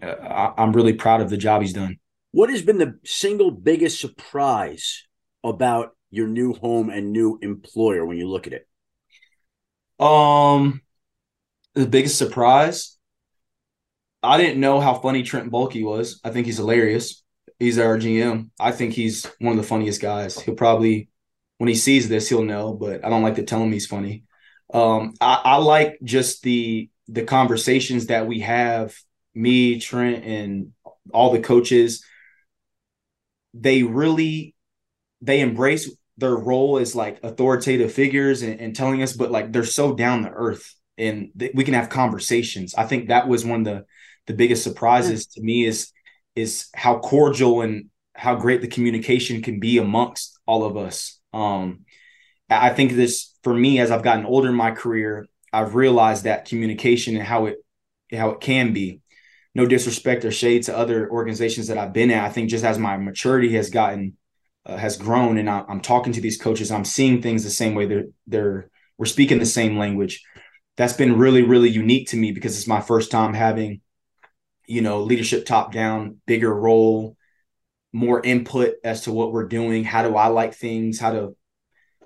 I, 0.03 0.53
I'm 0.57 0.73
really 0.73 0.95
proud 0.95 1.21
of 1.21 1.31
the 1.31 1.37
job 1.37 1.63
he's 1.63 1.73
done. 1.73 1.99
What 2.33 2.51
has 2.51 2.63
been 2.63 2.79
the 2.79 2.99
single 3.05 3.51
biggest 3.51 4.01
surprise 4.01 5.05
about 5.45 5.97
your 6.11 6.27
new 6.27 6.55
home 6.55 6.91
and 6.91 7.13
new 7.13 7.39
employer 7.41 8.05
when 8.05 8.19
you 8.19 8.29
look 8.29 8.47
at 8.47 8.53
it? 8.53 8.67
Um, 9.99 10.83
the 11.77 11.87
biggest 11.87 12.17
surprise, 12.17 12.97
I 14.23 14.39
didn't 14.39 14.61
know 14.61 14.81
how 14.81 14.95
funny 14.95 15.23
Trent 15.23 15.53
Baalke 15.53 15.85
was. 15.85 16.21
I 16.25 16.31
think 16.31 16.47
he's 16.47 16.57
hilarious. 16.57 17.23
He's 17.61 17.79
our 17.79 17.99
GM. 17.99 18.51
I 18.59 18.73
think 18.73 18.95
he's 18.95 19.27
one 19.39 19.53
of 19.53 19.59
the 19.59 19.69
funniest 19.69 20.01
guys. 20.01 20.41
He'll 20.41 20.55
probably, 20.55 21.11
when 21.59 21.69
he 21.69 21.75
sees 21.75 22.09
this, 22.09 22.29
he'll 22.29 22.43
know. 22.43 22.73
But 22.73 23.05
I 23.05 23.11
don't 23.11 23.23
like 23.23 23.37
to 23.37 23.45
tell 23.45 23.63
him 23.63 23.73
he's 23.73 23.87
funny. 23.87 24.25
Um, 24.73 25.15
I, 25.21 25.41
I 25.45 25.57
like 25.57 25.99
just 26.03 26.43
the 26.43 26.91
the 27.09 27.23
conversations 27.23 28.07
that 28.07 28.27
we 28.27 28.41
have. 28.41 28.97
Me, 29.35 29.79
Trent, 29.79 30.25
and 30.25 30.73
all 31.13 31.31
the 31.31 31.41
coaches. 31.41 32.03
They 33.53 33.83
really, 33.83 34.55
they 35.21 35.41
embrace 35.41 35.91
their 36.17 36.35
role 36.35 36.79
as 36.79 36.95
like 36.95 37.23
authoritative 37.23 37.93
figures 37.93 38.41
and, 38.41 38.59
and 38.61 38.75
telling 38.75 39.03
us, 39.03 39.13
but 39.13 39.31
like 39.31 39.53
they're 39.53 39.65
so 39.65 39.95
down 39.95 40.23
to 40.23 40.31
earth 40.31 40.75
and 40.99 41.31
th- 41.39 41.53
we 41.55 41.65
can 41.65 41.75
have 41.75 41.89
conversations. 41.89 42.75
I 42.75 42.85
think 42.85 43.09
that 43.09 43.29
was 43.29 43.45
one 43.45 43.61
of 43.61 43.65
the 43.65 43.85
the 44.27 44.35
biggest 44.35 44.65
surprises 44.65 45.29
yeah. 45.31 45.41
to 45.41 45.47
me 45.47 45.65
is 45.65 45.93
is 46.35 46.69
how 46.75 46.99
cordial 46.99 47.63
and 47.63 47.87
how 48.15 48.35
great 48.35 48.61
the 48.61 48.69
communication 48.69 49.43
can 49.43 49.61
be 49.61 49.79
amongst 49.79 50.39
all 50.47 50.65
of 50.65 50.77
us. 50.77 51.19
Um, 51.33 51.85
I 52.49 52.71
think 52.71 52.93
this 52.93 53.35
for 53.43 53.55
me 53.55 53.79
as 53.79 53.91
I've 53.91 54.03
gotten 54.03 54.27
older 54.27 54.49
in 54.49 54.55
my 54.55 54.71
career, 54.71 55.27
I've 55.53 55.75
realized 55.75 56.25
that 56.25 56.47
communication 56.47 57.17
and 57.17 57.25
how 57.25 57.47
it 57.47 57.57
how 58.13 58.31
it 58.31 58.41
can 58.41 58.73
be. 58.73 59.01
No 59.55 59.67
disrespect 59.67 60.25
or 60.25 60.31
shade 60.31 60.65
to 60.65 60.77
other 60.77 61.11
organizations 61.11 61.69
that 61.69 61.79
I've 61.79 61.95
been 61.95 62.11
at. 62.11 62.25
I 62.25 62.29
think 62.29 62.51
just 62.51 62.65
as 62.65 62.79
my 62.79 62.97
maturity 62.99 63.55
has 63.55 63.71
gotten 63.71 64.17
uh, 64.67 64.77
has 64.77 64.97
grown, 64.97 65.39
and 65.39 65.49
I, 65.49 65.65
am 65.69 65.81
talking 65.81 66.13
to 66.13 66.21
these 66.21 66.37
coaches, 66.37 66.71
I'm 66.71 66.85
seeing 66.85 67.23
things 67.23 67.43
the 67.43 67.51
same 67.51 67.75
way. 67.75 67.87
They're 67.87 68.05
they're 68.27 68.71
we're 68.99 69.07
speaking 69.07 69.39
the 69.39 69.47
same 69.47 69.79
language 69.79 70.23
that's 70.77 70.93
been 70.93 71.19
really 71.19 71.43
really 71.43 71.71
unique 71.71 72.09
to 72.09 72.17
me 72.17 72.33
because 72.33 72.57
it's 72.57 72.67
my 72.67 72.81
first 72.81 73.11
time 73.11 73.35
having 73.35 73.81
you 74.67 74.81
know 74.83 75.03
leadership 75.03 75.47
top 75.47 75.73
down 75.73 76.21
bigger 76.27 76.55
role 76.55 77.17
more 77.93 78.21
input 78.23 78.75
as 78.85 79.03
to 79.03 79.13
what 79.13 79.33
we're 79.33 79.49
doing. 79.49 79.83
How 79.85 80.03
do 80.07 80.17
i 80.17 80.27
like 80.27 80.55
things? 80.55 80.99
How 80.99 81.13
to 81.13 81.37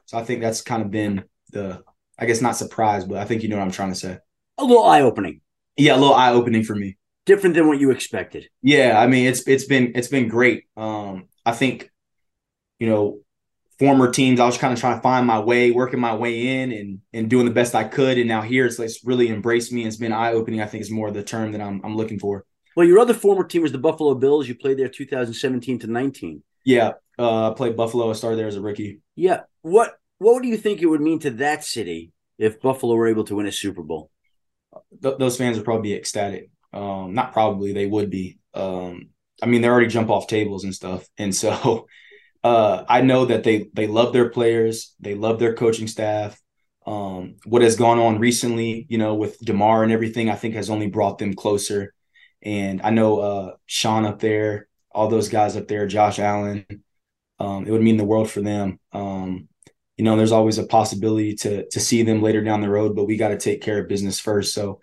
so 0.06 0.18
i 0.18 0.24
think 0.24 0.40
that's 0.40 0.60
kind 0.60 0.82
of 0.82 0.90
been 0.90 1.24
the 1.52 1.82
i 2.18 2.26
guess 2.26 2.40
not 2.40 2.56
surprise 2.56 3.04
but 3.04 3.18
i 3.18 3.24
think 3.24 3.42
you 3.42 3.48
know 3.48 3.56
what 3.56 3.64
i'm 3.64 3.70
trying 3.70 3.90
to 3.92 3.98
say. 3.98 4.18
A 4.58 4.64
little 4.64 4.84
eye-opening. 4.84 5.40
Yeah 5.76 5.94
a 5.94 5.98
little 5.98 6.14
eye-opening 6.14 6.64
for 6.64 6.74
me. 6.74 6.96
Different 7.26 7.54
than 7.54 7.68
what 7.68 7.78
you 7.80 7.90
expected. 7.90 8.48
Yeah 8.62 8.98
i 8.98 9.06
mean 9.06 9.26
it's 9.26 9.46
it's 9.46 9.64
been 9.64 9.92
it's 9.94 10.08
been 10.08 10.28
great. 10.28 10.64
Um 10.76 11.28
i 11.44 11.52
think 11.52 11.90
you 12.78 12.88
know 12.88 13.20
former 13.80 14.10
teams, 14.10 14.38
I 14.38 14.46
was 14.46 14.58
kind 14.58 14.74
of 14.74 14.78
trying 14.78 14.96
to 14.96 15.00
find 15.00 15.26
my 15.26 15.40
way, 15.40 15.70
working 15.70 15.98
my 15.98 16.14
way 16.14 16.60
in 16.60 16.70
and 16.70 17.00
and 17.14 17.30
doing 17.30 17.46
the 17.46 17.50
best 17.50 17.74
I 17.74 17.84
could. 17.84 18.18
And 18.18 18.28
now 18.28 18.42
here 18.42 18.66
it's 18.66 18.78
like 18.78 18.86
it's 18.86 19.04
really 19.04 19.30
embraced 19.30 19.72
me. 19.72 19.86
It's 19.86 19.96
been 19.96 20.12
eye 20.12 20.32
opening. 20.34 20.60
I 20.60 20.66
think 20.66 20.82
is 20.82 20.90
more 20.90 21.10
the 21.10 21.24
term 21.24 21.52
that 21.52 21.62
I'm 21.62 21.80
I'm 21.82 21.96
looking 21.96 22.18
for. 22.20 22.44
Well, 22.76 22.86
your 22.86 23.00
other 23.00 23.14
former 23.14 23.42
team 23.42 23.62
was 23.62 23.72
the 23.72 23.78
Buffalo 23.78 24.14
Bills. 24.14 24.46
You 24.46 24.54
played 24.54 24.78
there 24.78 24.88
2017 24.88 25.80
to 25.80 25.86
19. 25.88 26.42
Yeah, 26.64 26.92
uh, 27.18 27.50
I 27.50 27.54
played 27.54 27.76
Buffalo. 27.76 28.10
I 28.10 28.12
started 28.12 28.36
there 28.36 28.46
as 28.46 28.56
a 28.56 28.60
rookie. 28.60 29.00
Yeah. 29.16 29.40
What 29.62 29.98
What 30.18 30.42
do 30.42 30.48
you 30.48 30.58
think 30.58 30.82
it 30.82 30.86
would 30.86 31.00
mean 31.00 31.18
to 31.20 31.30
that 31.30 31.64
city 31.64 32.12
if 32.38 32.60
Buffalo 32.60 32.94
were 32.94 33.08
able 33.08 33.24
to 33.24 33.36
win 33.36 33.46
a 33.46 33.52
Super 33.52 33.82
Bowl? 33.82 34.10
Th- 35.02 35.16
those 35.18 35.38
fans 35.38 35.56
would 35.56 35.64
probably 35.64 35.90
be 35.90 35.96
ecstatic. 35.96 36.50
Um, 36.72 37.14
not 37.14 37.32
probably, 37.32 37.72
they 37.72 37.86
would 37.86 38.10
be. 38.10 38.38
Um, 38.52 39.08
I 39.42 39.46
mean, 39.46 39.62
they 39.62 39.68
already 39.68 39.88
jump 39.88 40.10
off 40.10 40.26
tables 40.26 40.64
and 40.64 40.74
stuff, 40.74 41.08
and 41.16 41.34
so 41.34 41.86
uh, 42.42 42.84
I 42.88 43.02
know 43.02 43.26
that 43.26 43.44
they 43.44 43.68
they 43.72 43.86
love 43.86 44.12
their 44.12 44.30
players, 44.30 44.94
they 45.00 45.14
love 45.14 45.38
their 45.38 45.54
coaching 45.54 45.86
staff. 45.86 46.40
Um, 46.86 47.36
what 47.44 47.62
has 47.62 47.76
gone 47.76 47.98
on 47.98 48.18
recently, 48.18 48.86
you 48.88 48.98
know, 48.98 49.14
with 49.14 49.38
Damar 49.40 49.84
and 49.84 49.92
everything, 49.92 50.30
I 50.30 50.36
think 50.36 50.54
has 50.54 50.70
only 50.70 50.86
brought 50.88 51.18
them 51.18 51.34
closer. 51.34 51.94
And 52.42 52.80
I 52.82 52.90
know 52.90 53.20
uh, 53.20 53.52
Sean 53.66 54.06
up 54.06 54.18
there, 54.18 54.68
all 54.90 55.08
those 55.08 55.28
guys 55.28 55.56
up 55.56 55.68
there, 55.68 55.86
Josh 55.86 56.18
Allen, 56.18 56.64
um, 57.38 57.66
it 57.66 57.70
would 57.70 57.82
mean 57.82 57.98
the 57.98 58.04
world 58.04 58.30
for 58.30 58.40
them. 58.40 58.80
Um, 58.92 59.48
you 59.98 60.04
know, 60.04 60.16
there's 60.16 60.32
always 60.32 60.56
a 60.56 60.66
possibility 60.66 61.34
to 61.36 61.68
to 61.68 61.80
see 61.80 62.02
them 62.02 62.22
later 62.22 62.42
down 62.42 62.62
the 62.62 62.70
road, 62.70 62.96
but 62.96 63.04
we 63.04 63.18
got 63.18 63.28
to 63.28 63.38
take 63.38 63.60
care 63.60 63.78
of 63.78 63.88
business 63.88 64.18
first. 64.18 64.54
So 64.54 64.80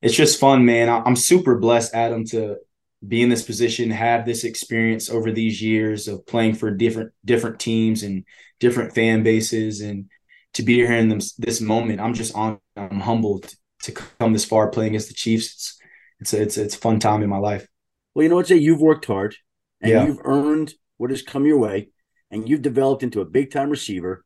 it's 0.00 0.14
just 0.14 0.38
fun, 0.38 0.64
man. 0.64 0.88
I'm 0.88 1.16
super 1.16 1.58
blessed, 1.58 1.94
Adam, 1.94 2.24
to 2.26 2.58
be 3.06 3.22
in 3.22 3.28
this 3.28 3.42
position, 3.42 3.90
have 3.90 4.24
this 4.24 4.44
experience 4.44 5.10
over 5.10 5.32
these 5.32 5.60
years 5.60 6.08
of 6.08 6.24
playing 6.26 6.54
for 6.54 6.70
different 6.70 7.12
different 7.24 7.58
teams 7.58 8.02
and 8.02 8.24
different 8.60 8.94
fan 8.94 9.22
bases, 9.22 9.80
and 9.80 10.08
to 10.54 10.62
be 10.62 10.74
here 10.74 10.92
in 10.92 11.08
this, 11.08 11.32
this 11.34 11.60
moment, 11.60 12.00
I'm 12.00 12.14
just 12.14 12.34
on. 12.34 12.58
I'm 12.76 13.00
humbled 13.00 13.52
to 13.82 13.92
come 13.92 14.32
this 14.32 14.44
far 14.44 14.68
playing 14.68 14.90
against 14.90 15.08
the 15.08 15.14
Chiefs. 15.14 15.46
It's 15.46 15.78
it's 16.20 16.34
a, 16.34 16.42
it's 16.42 16.56
it's 16.56 16.74
a 16.76 16.78
fun 16.78 17.00
time 17.00 17.22
in 17.22 17.28
my 17.28 17.38
life. 17.38 17.66
Well, 18.14 18.22
you 18.22 18.28
know 18.28 18.36
what? 18.36 18.46
Zay 18.46 18.56
you've 18.56 18.80
worked 18.80 19.06
hard, 19.06 19.34
and 19.80 19.90
yeah. 19.90 20.06
you've 20.06 20.20
earned 20.24 20.74
what 20.96 21.10
has 21.10 21.22
come 21.22 21.46
your 21.46 21.58
way, 21.58 21.88
and 22.30 22.48
you've 22.48 22.62
developed 22.62 23.02
into 23.02 23.20
a 23.20 23.24
big 23.26 23.50
time 23.50 23.70
receiver, 23.70 24.24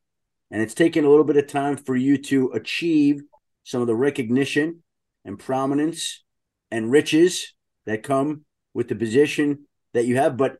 and 0.51 0.61
it's 0.61 0.75
taken 0.75 1.03
a 1.03 1.09
little 1.09 1.23
bit 1.23 1.37
of 1.37 1.47
time 1.47 1.77
for 1.77 1.95
you 1.95 2.17
to 2.23 2.51
achieve 2.51 3.21
some 3.63 3.81
of 3.81 3.87
the 3.87 3.95
recognition 3.95 4.83
and 5.25 5.39
prominence 5.39 6.23
and 6.69 6.91
riches 6.91 7.53
that 7.85 8.03
come 8.03 8.45
with 8.77 8.87
the 8.87 8.95
position 8.95 9.65
that 9.95 10.05
you 10.05 10.17
have. 10.17 10.37
But 10.37 10.59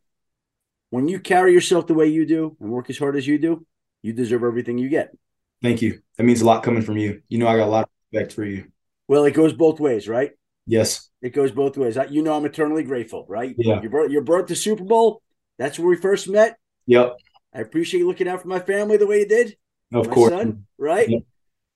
when 0.90 1.08
you 1.08 1.20
carry 1.20 1.54
yourself 1.54 1.86
the 1.86 1.94
way 1.94 2.08
you 2.08 2.26
do 2.26 2.58
and 2.60 2.72
work 2.72 2.90
as 2.90 2.98
hard 2.98 3.16
as 3.16 3.28
you 3.28 3.38
do, 3.38 3.64
you 4.02 4.12
deserve 4.12 4.44
everything 4.44 4.80
you 4.80 4.90
get. 4.90 5.16
Thank 5.62 5.84
you. 5.84 6.02
That 6.18 6.24
means 6.24 6.42
a 6.42 6.46
lot 6.46 6.64
coming 6.64 6.82
from 6.82 6.98
you. 6.98 7.22
You 7.30 7.38
know, 7.38 7.48
I 7.48 7.56
got 7.58 7.68
a 7.68 7.70
lot 7.70 7.84
of 7.84 7.90
respect 8.12 8.34
for 8.34 8.44
you. 8.44 8.66
Well, 9.08 9.26
it 9.26 9.36
goes 9.36 9.54
both 9.54 9.80
ways, 9.80 10.08
right? 10.08 10.32
Yes. 10.66 11.10
It 11.22 11.30
goes 11.30 11.52
both 11.52 11.78
ways. 11.78 11.96
You 12.10 12.24
know, 12.24 12.36
I'm 12.36 12.46
eternally 12.46 12.84
grateful, 12.84 13.24
right? 13.30 13.54
Yeah. 13.56 13.82
You 13.84 13.90
brought, 13.90 14.10
you 14.10 14.20
brought 14.22 14.48
the 14.48 14.56
Super 14.56 14.84
Bowl. 14.84 15.22
That's 15.60 15.78
where 15.78 15.88
we 15.88 15.96
first 15.96 16.28
met. 16.28 16.58
Yep. 16.88 17.18
I 17.54 17.60
appreciate 17.60 18.00
you 18.00 18.08
looking 18.08 18.28
out 18.28 18.42
for 18.42 18.48
my 18.48 18.60
family 18.60 18.98
the 18.98 19.08
way 19.08 19.20
you 19.20 19.28
did. 19.28 19.58
Of 19.94 20.10
course. 20.10 20.34
Son, 20.34 20.66
right? 20.80 21.08
Yep. 21.08 21.22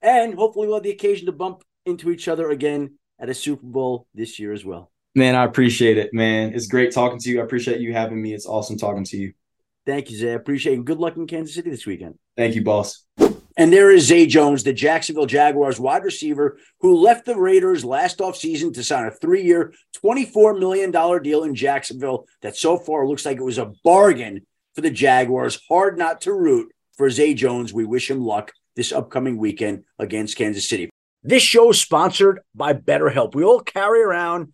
And 0.02 0.34
hopefully 0.34 0.66
we'll 0.66 0.78
have 0.78 0.84
the 0.84 0.90
occasion 0.90 1.28
to 1.28 1.32
bump 1.32 1.62
into 1.86 2.10
each 2.10 2.28
other 2.28 2.50
again 2.50 2.98
at 3.20 3.30
a 3.30 3.34
Super 3.36 3.66
Bowl 3.66 4.08
this 4.16 4.40
year 4.40 4.52
as 4.54 4.66
well. 4.66 4.91
Man, 5.14 5.36
I 5.36 5.44
appreciate 5.44 5.98
it, 5.98 6.14
man. 6.14 6.54
It's 6.54 6.68
great 6.68 6.94
talking 6.94 7.20
to 7.20 7.30
you. 7.30 7.42
I 7.42 7.44
appreciate 7.44 7.82
you 7.82 7.94
having 7.94 8.22
me. 8.22 8.34
It's 8.34 8.46
awesome 8.46 8.78
talking 8.78 9.04
to 9.06 9.18
you. 9.18 9.34
Thank 9.86 10.10
you, 10.10 10.18
Zay. 10.18 10.32
I 10.32 10.36
appreciate 10.36 10.80
it. 10.80 10.86
Good 10.86 11.00
luck 11.00 11.18
in 11.18 11.28
Kansas 11.28 11.56
City 11.56 11.70
this 11.70 11.86
weekend. 11.86 12.16
Thank 12.38 12.56
you, 12.56 12.64
boss. 12.64 13.04
And 13.58 13.74
there 13.74 13.92
is 13.92 14.06
Zay 14.06 14.26
Jones, 14.26 14.64
the 14.64 14.72
Jacksonville 14.72 15.26
Jaguars 15.26 15.80
wide 15.80 16.04
receiver 16.04 16.58
who 16.80 16.96
left 16.96 17.26
the 17.26 17.36
Raiders 17.36 17.84
last 17.84 18.20
offseason 18.20 18.74
to 18.74 18.84
sign 18.84 19.06
a 19.06 19.12
three 19.12 19.44
year, 19.44 19.74
$24 20.04 20.58
million 20.58 20.92
deal 21.22 21.44
in 21.44 21.56
Jacksonville 21.56 22.26
that 22.42 22.56
so 22.56 22.78
far 22.78 23.06
looks 23.06 23.26
like 23.26 23.38
it 23.38 23.44
was 23.44 23.58
a 23.58 23.74
bargain 23.84 24.46
for 24.74 24.82
the 24.82 24.90
Jaguars. 24.90 25.60
Hard 25.68 25.98
not 25.98 26.22
to 26.22 26.34
root 26.34 26.72
for 26.96 27.10
Zay 27.10 27.34
Jones. 27.34 27.74
We 27.74 27.84
wish 27.84 28.10
him 28.10 28.22
luck 28.22 28.54
this 28.78 28.94
upcoming 28.94 29.38
weekend 29.38 29.84
against 30.00 30.38
Kansas 30.38 30.70
City. 30.70 30.90
This 31.24 31.44
show 31.44 31.72
is 31.72 31.82
sponsored 31.82 32.40
by 32.56 32.74
BetterHelp. 32.74 33.36
We 33.36 33.44
all 33.44 33.60
carry 33.60 34.02
around 34.02 34.54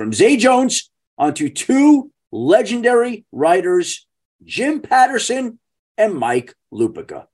From 0.00 0.14
Zay 0.14 0.38
Jones 0.38 0.90
onto 1.18 1.50
two 1.50 2.10
legendary 2.32 3.26
writers, 3.32 4.06
Jim 4.42 4.80
Patterson 4.80 5.58
and 5.98 6.14
Mike 6.14 6.54
Lupica. 6.72 7.26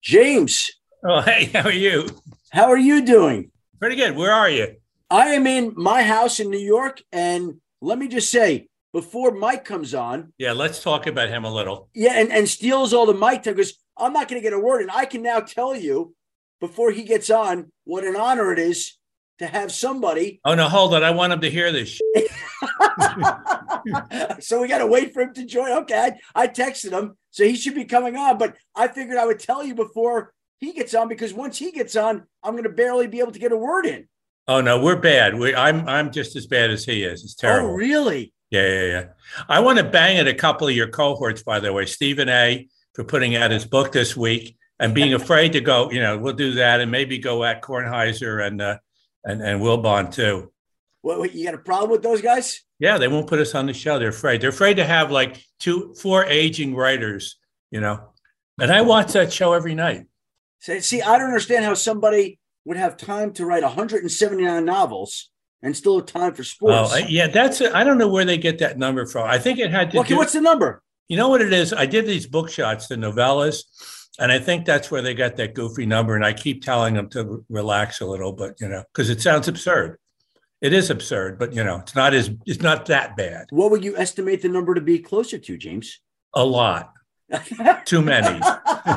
James. 0.00 0.70
Oh, 1.04 1.22
hey, 1.22 1.46
how 1.52 1.62
are 1.62 1.72
you? 1.72 2.06
How 2.52 2.70
are 2.70 2.78
you 2.78 3.04
doing? 3.04 3.50
Pretty 3.80 3.96
good. 3.96 4.14
Where 4.14 4.30
are 4.30 4.48
you? 4.48 4.76
I 5.10 5.30
am 5.30 5.48
in 5.48 5.72
my 5.74 6.04
house 6.04 6.38
in 6.38 6.50
New 6.50 6.56
York. 6.56 7.02
And 7.10 7.54
let 7.80 7.98
me 7.98 8.06
just 8.06 8.30
say, 8.30 8.68
before 8.92 9.32
Mike 9.32 9.64
comes 9.64 9.92
on. 9.92 10.32
Yeah, 10.38 10.52
let's 10.52 10.84
talk 10.84 11.08
about 11.08 11.30
him 11.30 11.42
a 11.42 11.52
little. 11.52 11.88
Yeah, 11.96 12.12
and, 12.12 12.30
and 12.30 12.48
steals 12.48 12.94
all 12.94 13.06
the 13.06 13.12
mic 13.12 13.42
time 13.42 13.54
because 13.54 13.76
I'm 13.98 14.12
not 14.12 14.28
going 14.28 14.40
to 14.40 14.48
get 14.48 14.52
a 14.52 14.60
word. 14.60 14.82
And 14.82 14.90
I 14.92 15.04
can 15.04 15.22
now 15.22 15.40
tell 15.40 15.74
you 15.74 16.14
before 16.60 16.92
he 16.92 17.02
gets 17.02 17.28
on 17.28 17.72
what 17.82 18.04
an 18.04 18.14
honor 18.14 18.52
it 18.52 18.60
is 18.60 18.98
to 19.38 19.46
have 19.46 19.72
somebody. 19.72 20.40
Oh, 20.44 20.54
no, 20.54 20.68
hold 20.68 20.94
on. 20.94 21.02
I 21.02 21.10
want 21.10 21.32
him 21.32 21.40
to 21.40 21.50
hear 21.50 21.72
this. 21.72 22.00
so 24.40 24.60
we 24.60 24.68
got 24.68 24.78
to 24.78 24.86
wait 24.86 25.12
for 25.12 25.22
him 25.22 25.34
to 25.34 25.44
join. 25.44 25.70
Okay. 25.82 26.12
I, 26.34 26.42
I 26.42 26.48
texted 26.48 26.92
him. 26.92 27.16
So 27.30 27.44
he 27.44 27.56
should 27.56 27.74
be 27.74 27.84
coming 27.84 28.16
on. 28.16 28.38
But 28.38 28.56
I 28.74 28.88
figured 28.88 29.18
I 29.18 29.26
would 29.26 29.40
tell 29.40 29.64
you 29.64 29.74
before 29.74 30.32
he 30.60 30.72
gets 30.72 30.94
on 30.94 31.08
because 31.08 31.34
once 31.34 31.58
he 31.58 31.72
gets 31.72 31.96
on, 31.96 32.24
I'm 32.42 32.52
going 32.52 32.64
to 32.64 32.70
barely 32.70 33.06
be 33.06 33.20
able 33.20 33.32
to 33.32 33.38
get 33.38 33.52
a 33.52 33.56
word 33.56 33.86
in. 33.86 34.08
Oh 34.46 34.60
no, 34.60 34.82
we're 34.82 34.96
bad. 34.96 35.38
We, 35.38 35.54
I'm 35.54 35.88
I'm 35.88 36.12
just 36.12 36.36
as 36.36 36.46
bad 36.46 36.70
as 36.70 36.84
he 36.84 37.02
is. 37.02 37.24
It's 37.24 37.34
terrible. 37.34 37.70
Oh 37.70 37.72
really? 37.72 38.34
Yeah, 38.50 38.68
yeah, 38.68 38.84
yeah. 38.84 39.04
I 39.48 39.60
want 39.60 39.78
to 39.78 39.84
bang 39.84 40.18
at 40.18 40.28
a 40.28 40.34
couple 40.34 40.68
of 40.68 40.74
your 40.74 40.88
cohorts, 40.88 41.42
by 41.42 41.60
the 41.60 41.72
way. 41.72 41.86
Stephen 41.86 42.28
A. 42.28 42.68
for 42.92 43.04
putting 43.04 43.36
out 43.36 43.50
his 43.50 43.64
book 43.64 43.90
this 43.90 44.16
week 44.16 44.56
and 44.78 44.94
being 44.94 45.14
afraid 45.14 45.54
to 45.54 45.60
go. 45.60 45.90
You 45.90 46.00
know, 46.00 46.18
we'll 46.18 46.34
do 46.34 46.52
that 46.54 46.80
and 46.80 46.90
maybe 46.90 47.18
go 47.18 47.42
at 47.42 47.62
Kornheiser 47.62 48.46
and 48.46 48.60
uh, 48.60 48.78
and 49.24 49.42
and 49.42 49.60
Wilbon 49.60 50.12
too. 50.12 50.50
What, 51.02 51.18
what, 51.18 51.34
you 51.34 51.44
got 51.44 51.54
a 51.54 51.58
problem 51.58 51.90
with 51.90 52.02
those 52.02 52.22
guys? 52.22 52.62
Yeah, 52.78 52.96
they 52.96 53.08
won't 53.08 53.26
put 53.26 53.38
us 53.38 53.54
on 53.54 53.66
the 53.66 53.74
show. 53.74 53.98
They're 53.98 54.08
afraid. 54.08 54.40
They're 54.40 54.50
afraid 54.50 54.78
to 54.78 54.84
have 54.84 55.10
like 55.10 55.44
two, 55.60 55.94
four 56.00 56.24
aging 56.24 56.74
writers. 56.74 57.36
You 57.70 57.80
know, 57.80 58.08
and 58.60 58.72
I 58.72 58.82
watch 58.82 59.12
that 59.12 59.32
show 59.32 59.52
every 59.52 59.74
night. 59.74 60.06
See, 60.60 61.02
I 61.02 61.18
don't 61.18 61.26
understand 61.26 61.64
how 61.64 61.74
somebody 61.74 62.38
would 62.64 62.78
have 62.78 62.96
time 62.96 63.32
to 63.34 63.44
write 63.44 63.62
179 63.62 64.64
novels 64.64 65.28
and 65.62 65.76
still 65.76 65.96
have 65.98 66.06
time 66.06 66.32
for 66.32 66.42
oh, 66.42 66.44
sports. 66.44 66.92
Oh, 66.94 66.98
yeah, 67.08 67.26
that's 67.26 67.60
I 67.60 67.84
don't 67.84 67.98
know 67.98 68.08
where 68.08 68.24
they 68.24 68.38
get 68.38 68.58
that 68.58 68.78
number 68.78 69.06
from. 69.06 69.28
I 69.28 69.38
think 69.38 69.58
it 69.58 69.70
had 69.70 69.90
to. 69.90 69.98
Okay, 70.00 70.10
do, 70.10 70.16
what's 70.16 70.32
the 70.32 70.40
number? 70.40 70.82
You 71.08 71.16
know 71.16 71.28
what 71.28 71.42
it 71.42 71.52
is? 71.52 71.72
I 71.72 71.86
did 71.86 72.06
these 72.06 72.26
book 72.26 72.48
shots, 72.48 72.86
the 72.86 72.96
novellas, 72.96 73.64
and 74.18 74.30
I 74.30 74.38
think 74.38 74.64
that's 74.64 74.90
where 74.90 75.02
they 75.02 75.14
got 75.14 75.36
that 75.36 75.54
goofy 75.54 75.86
number. 75.86 76.14
And 76.14 76.24
I 76.24 76.32
keep 76.32 76.62
telling 76.62 76.94
them 76.94 77.08
to 77.10 77.44
relax 77.48 78.00
a 78.00 78.06
little, 78.06 78.32
but 78.32 78.60
you 78.60 78.68
know, 78.68 78.84
because 78.92 79.10
it 79.10 79.20
sounds 79.20 79.48
absurd. 79.48 79.98
It 80.60 80.72
is 80.72 80.88
absurd, 80.88 81.38
but 81.38 81.52
you 81.52 81.62
know, 81.62 81.78
it's 81.78 81.94
not 81.94 82.14
as 82.14 82.30
it's 82.46 82.62
not 82.62 82.86
that 82.86 83.16
bad. 83.16 83.46
What 83.50 83.70
would 83.70 83.84
you 83.84 83.96
estimate 83.96 84.42
the 84.42 84.48
number 84.48 84.74
to 84.74 84.80
be 84.80 84.98
closer 84.98 85.38
to, 85.38 85.56
James? 85.56 86.00
A 86.34 86.44
lot. 86.44 86.92
Too 87.84 88.02
many. 88.02 88.40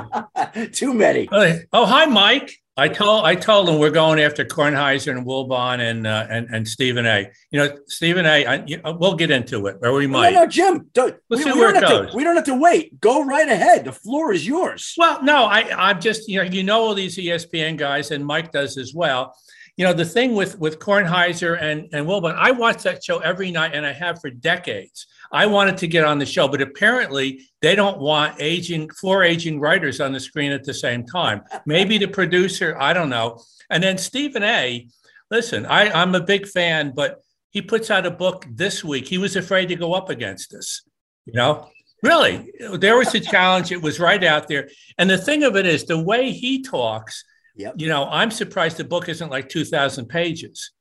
Too 0.71 0.93
many. 0.93 1.27
Oh, 1.31 1.85
hi, 1.85 2.05
Mike. 2.05 2.51
I 2.79 2.87
told 2.87 3.25
I 3.25 3.33
told 3.33 3.67
him 3.67 3.79
we're 3.79 3.89
going 3.89 4.19
after 4.19 4.45
Kornheiser 4.45 5.09
and 5.09 5.25
Wilbon 5.25 5.79
and 5.79 6.05
uh, 6.05 6.27
and 6.29 6.47
and 6.53 6.67
Stephen 6.67 7.07
A. 7.07 7.27
You 7.49 7.59
know, 7.59 7.77
Stephen 7.87 8.27
A. 8.27 8.45
I, 8.45 8.63
you 8.67 8.77
know, 8.77 8.95
we'll 8.99 9.15
get 9.15 9.31
into 9.31 9.65
it, 9.65 9.77
or 9.81 9.93
we 9.93 10.05
might. 10.05 10.33
No, 10.33 10.41
no, 10.41 10.47
Jim. 10.47 10.87
Don't, 10.93 11.15
Let's 11.29 11.43
we, 11.43 11.51
see 11.51 11.55
we 11.55 11.59
where 11.59 11.73
don't 11.73 11.83
it 11.83 11.89
have 11.89 12.01
goes. 12.03 12.11
To, 12.11 12.17
we 12.17 12.23
don't 12.23 12.35
have 12.35 12.45
to 12.45 12.55
wait. 12.55 13.01
Go 13.01 13.25
right 13.25 13.49
ahead. 13.49 13.85
The 13.85 13.91
floor 13.91 14.31
is 14.31 14.45
yours. 14.45 14.93
Well, 14.95 15.23
no, 15.23 15.45
I 15.45 15.89
I'm 15.89 15.99
just 15.99 16.29
you 16.29 16.37
know 16.37 16.43
you 16.43 16.61
know 16.61 16.81
all 16.81 16.93
these 16.93 17.17
ESPN 17.17 17.77
guys 17.77 18.11
and 18.11 18.23
Mike 18.23 18.51
does 18.51 18.77
as 18.77 18.93
well. 18.93 19.35
You 19.75 19.85
know 19.85 19.93
the 19.93 20.05
thing 20.05 20.35
with 20.35 20.59
with 20.59 20.77
Kornheiser 20.77 21.59
and 21.59 21.89
and 21.93 22.05
Wilbon, 22.05 22.35
I 22.35 22.51
watch 22.51 22.83
that 22.83 23.03
show 23.03 23.17
every 23.19 23.49
night, 23.49 23.71
and 23.73 23.87
I 23.87 23.93
have 23.93 24.21
for 24.21 24.29
decades. 24.29 25.07
I 25.31 25.45
wanted 25.45 25.77
to 25.77 25.87
get 25.87 26.05
on 26.05 26.19
the 26.19 26.25
show, 26.25 26.47
but 26.47 26.61
apparently 26.61 27.41
they 27.61 27.75
don't 27.75 27.99
want 27.99 28.41
aging 28.41 28.89
four 28.89 29.23
aging 29.23 29.59
writers 29.59 29.99
on 29.99 30.11
the 30.11 30.19
screen 30.19 30.51
at 30.51 30.63
the 30.63 30.73
same 30.73 31.05
time. 31.05 31.41
Maybe 31.65 31.97
the 31.97 32.07
producer, 32.07 32.77
I 32.79 32.93
don't 32.93 33.09
know. 33.09 33.41
And 33.69 33.83
then 33.83 33.97
Stephen 33.97 34.43
A. 34.43 34.87
Listen, 35.29 35.65
I, 35.65 35.89
I'm 35.91 36.15
a 36.15 36.21
big 36.21 36.47
fan, 36.47 36.93
but 36.95 37.21
he 37.49 37.61
puts 37.61 37.91
out 37.91 38.05
a 38.05 38.11
book 38.11 38.45
this 38.49 38.83
week. 38.83 39.07
He 39.07 39.17
was 39.17 39.35
afraid 39.35 39.67
to 39.67 39.75
go 39.75 39.93
up 39.93 40.09
against 40.09 40.53
us. 40.53 40.83
You 41.25 41.33
know, 41.33 41.69
really, 42.01 42.51
there 42.73 42.97
was 42.97 43.13
a 43.13 43.19
challenge. 43.19 43.71
It 43.71 43.81
was 43.81 43.99
right 43.99 44.23
out 44.23 44.47
there. 44.47 44.69
And 44.97 45.09
the 45.09 45.17
thing 45.17 45.43
of 45.43 45.57
it 45.57 45.65
is, 45.65 45.85
the 45.85 46.01
way 46.01 46.31
he 46.31 46.61
talks. 46.61 47.23
Yep. 47.57 47.75
You 47.77 47.87
know, 47.87 48.05
I'm 48.05 48.31
surprised 48.31 48.77
the 48.77 48.83
book 48.83 49.09
isn't 49.09 49.31
like 49.31 49.49
2,000 49.49 50.05
pages. 50.07 50.71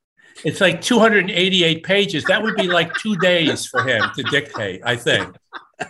It's 0.44 0.60
like 0.60 0.80
288 0.80 1.82
pages. 1.82 2.24
That 2.24 2.42
would 2.42 2.56
be 2.56 2.68
like 2.68 2.94
two 2.94 3.16
days 3.16 3.66
for 3.66 3.82
him 3.82 4.02
to 4.14 4.22
dictate, 4.24 4.82
I 4.84 4.96
think. 4.96 5.34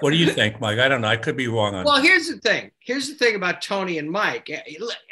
What 0.00 0.10
do 0.10 0.16
you 0.16 0.30
think, 0.30 0.60
Mike? 0.60 0.78
I 0.78 0.88
don't 0.88 1.00
know. 1.00 1.08
I 1.08 1.16
could 1.16 1.36
be 1.36 1.48
wrong 1.48 1.74
on 1.74 1.84
Well, 1.84 2.00
here's 2.00 2.28
the 2.28 2.38
thing. 2.38 2.70
Here's 2.80 3.08
the 3.08 3.14
thing 3.14 3.36
about 3.36 3.62
Tony 3.62 3.98
and 3.98 4.10
Mike. 4.10 4.50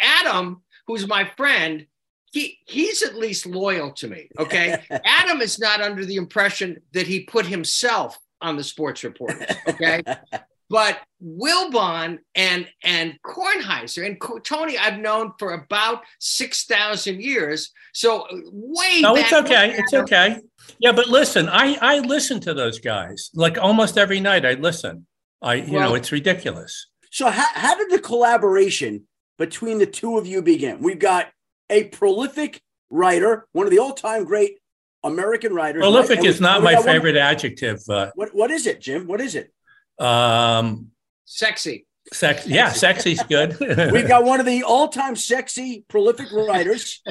Adam, 0.00 0.62
who's 0.86 1.06
my 1.06 1.24
friend, 1.36 1.86
he 2.32 2.58
he's 2.66 3.02
at 3.02 3.14
least 3.14 3.46
loyal 3.46 3.92
to 3.92 4.08
me. 4.08 4.28
Okay. 4.38 4.82
Adam 5.04 5.40
is 5.40 5.58
not 5.58 5.80
under 5.80 6.04
the 6.04 6.16
impression 6.16 6.80
that 6.92 7.06
he 7.06 7.20
put 7.20 7.46
himself 7.46 8.18
on 8.40 8.56
the 8.56 8.64
sports 8.64 9.04
report. 9.04 9.36
Okay. 9.68 10.02
but 10.70 10.98
Wilbon 11.22 12.18
and 12.34 12.68
and 12.82 13.18
Kornheiser 13.24 14.06
and 14.06 14.20
Co- 14.20 14.38
Tony, 14.38 14.76
I've 14.78 14.98
known 14.98 15.32
for 15.38 15.52
about 15.54 16.02
six 16.20 16.64
thousand 16.64 17.22
years. 17.22 17.70
So 17.92 18.22
uh, 18.22 18.36
way. 18.52 19.00
No, 19.00 19.14
back 19.14 19.24
it's 19.24 19.32
okay. 19.32 19.70
It's 19.76 19.92
Adam- 19.92 20.04
okay. 20.04 20.40
Yeah, 20.78 20.92
but 20.92 21.08
listen, 21.08 21.48
I 21.48 21.76
I 21.80 21.98
listen 22.00 22.40
to 22.40 22.54
those 22.54 22.80
guys 22.80 23.30
like 23.34 23.58
almost 23.58 23.98
every 23.98 24.20
night. 24.20 24.44
I 24.44 24.54
listen. 24.54 25.06
I 25.42 25.54
you 25.54 25.78
know 25.78 25.94
it's 25.94 26.12
ridiculous. 26.12 26.86
So, 27.10 27.30
how, 27.30 27.46
how 27.52 27.76
did 27.76 27.90
the 27.90 28.00
collaboration 28.00 29.06
between 29.38 29.78
the 29.78 29.86
two 29.86 30.18
of 30.18 30.26
you 30.26 30.42
begin? 30.42 30.80
We've 30.80 30.98
got 30.98 31.28
a 31.70 31.84
prolific 31.84 32.60
writer, 32.90 33.46
one 33.52 33.66
of 33.66 33.70
the 33.70 33.78
all-time 33.78 34.24
great 34.24 34.58
American 35.04 35.54
writers. 35.54 35.82
Prolific 35.82 36.16
and 36.18 36.22
we- 36.22 36.28
is 36.28 36.40
not 36.40 36.62
my 36.62 36.72
got 36.72 36.84
one- 36.84 36.94
favorite 36.94 37.16
adjective. 37.16 37.80
Uh, 37.88 38.10
what 38.14 38.34
what 38.34 38.50
is 38.50 38.66
it, 38.66 38.80
Jim? 38.80 39.06
What 39.06 39.20
is 39.20 39.34
it? 39.34 39.52
Um, 39.98 40.88
Sexy. 41.24 41.86
sex. 42.12 42.46
Yeah, 42.46 42.70
sexy's 42.70 43.22
good. 43.24 43.56
We've 43.60 44.06
got 44.08 44.24
one 44.24 44.40
of 44.40 44.46
the 44.46 44.62
all-time 44.62 45.16
sexy, 45.16 45.84
prolific 45.88 46.30
writers, 46.32 47.02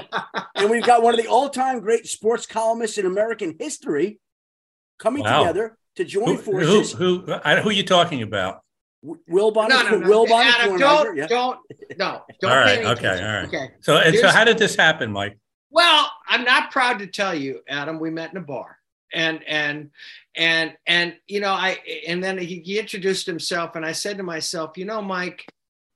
and 0.55 0.69
we've 0.69 0.85
got 0.85 1.01
one 1.03 1.13
of 1.13 1.19
the 1.19 1.27
all-time 1.27 1.79
great 1.79 2.05
sports 2.07 2.45
columnists 2.45 2.97
in 2.97 3.05
American 3.05 3.55
history 3.59 4.19
coming 4.99 5.23
Wow. 5.23 5.39
together 5.43 5.77
to 5.95 6.05
join 6.05 6.25
who, 6.27 6.35
who, 6.35 6.41
forces. 6.41 6.91
who, 6.93 7.25
I, 7.43 7.59
who 7.59 7.69
are 7.69 7.73
you 7.73 7.83
talking 7.83 8.21
about? 8.21 8.61
Will 9.01 9.51
Wilbon, 9.51 9.67
No, 9.69 9.81
no, 9.83 9.97
no. 9.97 10.07
Wilbon, 10.07 10.43
Adam, 10.45 10.77
Kornheiser, 10.77 10.79
don't, 10.79 11.17
yeah. 11.17 11.27
don't, 11.27 11.59
no, 11.97 12.21
don't. 12.39 12.49
All 12.49 12.49
pay 12.49 12.55
right, 12.55 12.77
any 12.77 12.85
okay, 12.87 12.91
attention. 13.07 13.25
all 13.25 13.33
right. 13.33 13.47
Okay. 13.47 13.67
So, 13.81 13.97
and 13.97 14.15
so 14.17 14.29
how 14.29 14.45
did 14.45 14.57
this 14.57 14.75
happen, 14.77 15.11
Mike? 15.11 15.37
Well, 15.71 16.09
I'm 16.27 16.43
not 16.45 16.71
proud 16.71 16.99
to 16.99 17.07
tell 17.07 17.33
you, 17.35 17.61
Adam. 17.67 17.99
We 17.99 18.11
met 18.11 18.31
in 18.31 18.37
a 18.37 18.41
bar, 18.41 18.77
and 19.11 19.43
and 19.45 19.89
and 20.35 20.73
and 20.87 21.15
you 21.27 21.39
know, 21.39 21.51
I 21.51 21.77
and 22.07 22.23
then 22.23 22.37
he, 22.37 22.59
he 22.59 22.79
introduced 22.79 23.25
himself, 23.25 23.75
and 23.75 23.85
I 23.85 23.91
said 23.91 24.17
to 24.17 24.23
myself, 24.23 24.77
you 24.77 24.85
know, 24.85 25.01
Mike, 25.01 25.45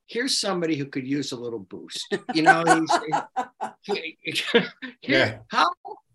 here's 0.08 0.38
somebody 0.40 0.76
who 0.76 0.86
could 0.86 1.08
use 1.08 1.32
a 1.32 1.36
little 1.36 1.60
boost. 1.60 2.16
You 2.34 2.44
know, 2.44 2.64
he's, 2.66 4.06
he- 4.24 4.62
Yeah. 5.02 5.40
how 5.50 5.68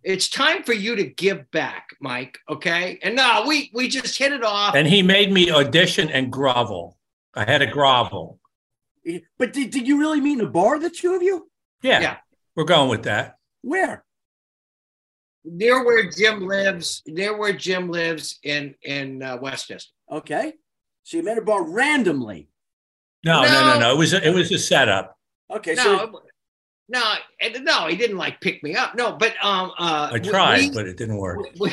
it's 0.05 0.29
time 0.29 0.63
for 0.65 0.73
you 0.73 0.97
to 0.97 1.05
give 1.05 1.49
back, 1.53 1.89
Mike. 2.01 2.39
Okay, 2.49 2.99
and 3.03 3.15
no, 3.17 3.45
we 3.47 3.71
we 3.75 3.89
just 3.89 4.17
hit 4.19 4.33
it 4.33 4.43
off. 4.45 4.75
And 4.75 4.87
he 4.87 5.03
made 5.03 5.33
me 5.33 5.51
audition 5.51 6.09
and 6.11 6.31
grovel. 6.33 6.99
I 7.35 7.45
had 7.45 7.59
to 7.59 7.67
grovel. 7.67 8.39
But 9.39 9.53
did, 9.53 9.71
did 9.71 9.89
you 9.89 9.99
really 9.99 10.21
meet 10.21 10.39
in 10.39 10.45
a 10.47 10.49
bar, 10.51 10.79
the 10.79 10.91
two 10.91 11.15
of 11.15 11.23
you? 11.23 11.49
Yeah, 11.83 12.01
Yeah. 12.01 12.17
we're 12.55 12.65
going 12.65 12.89
with 12.89 13.03
that. 13.05 13.37
Where? 13.63 14.05
Near 15.45 15.85
where 15.85 16.11
Jim 16.11 16.47
lives, 16.47 17.03
near 17.07 17.37
where 17.37 17.53
Jim 17.53 17.91
lives 17.91 18.39
in 18.43 18.75
in 18.83 19.23
uh, 19.23 19.39
Westchester. 19.39 19.93
Okay, 20.11 20.55
so 21.03 21.17
you 21.17 21.23
met 21.23 21.39
a 21.39 21.43
bar 21.43 21.65
randomly. 21.65 22.49
No, 23.25 23.43
no, 23.43 23.49
no, 23.49 23.75
no. 23.75 23.79
no. 23.79 23.95
It 23.95 23.99
was 23.99 24.13
a, 24.13 24.27
it 24.27 24.35
was 24.35 24.51
a 24.53 24.59
setup. 24.59 25.17
Okay, 25.51 25.75
no, 25.75 25.83
so 25.83 26.23
no, 26.89 27.15
no, 27.61 27.87
he 27.87 27.97
didn't 27.97 28.19
like 28.19 28.41
pick 28.41 28.63
me 28.63 28.75
up. 28.75 28.95
No, 28.95 29.13
but 29.13 29.35
um, 29.43 29.73
uh, 29.79 30.11
I 30.13 30.19
tried, 30.19 30.61
we, 30.61 30.71
but 30.71 30.87
it 30.87 30.97
didn't 30.97 31.17
work. 31.17 31.39
We, 31.59 31.73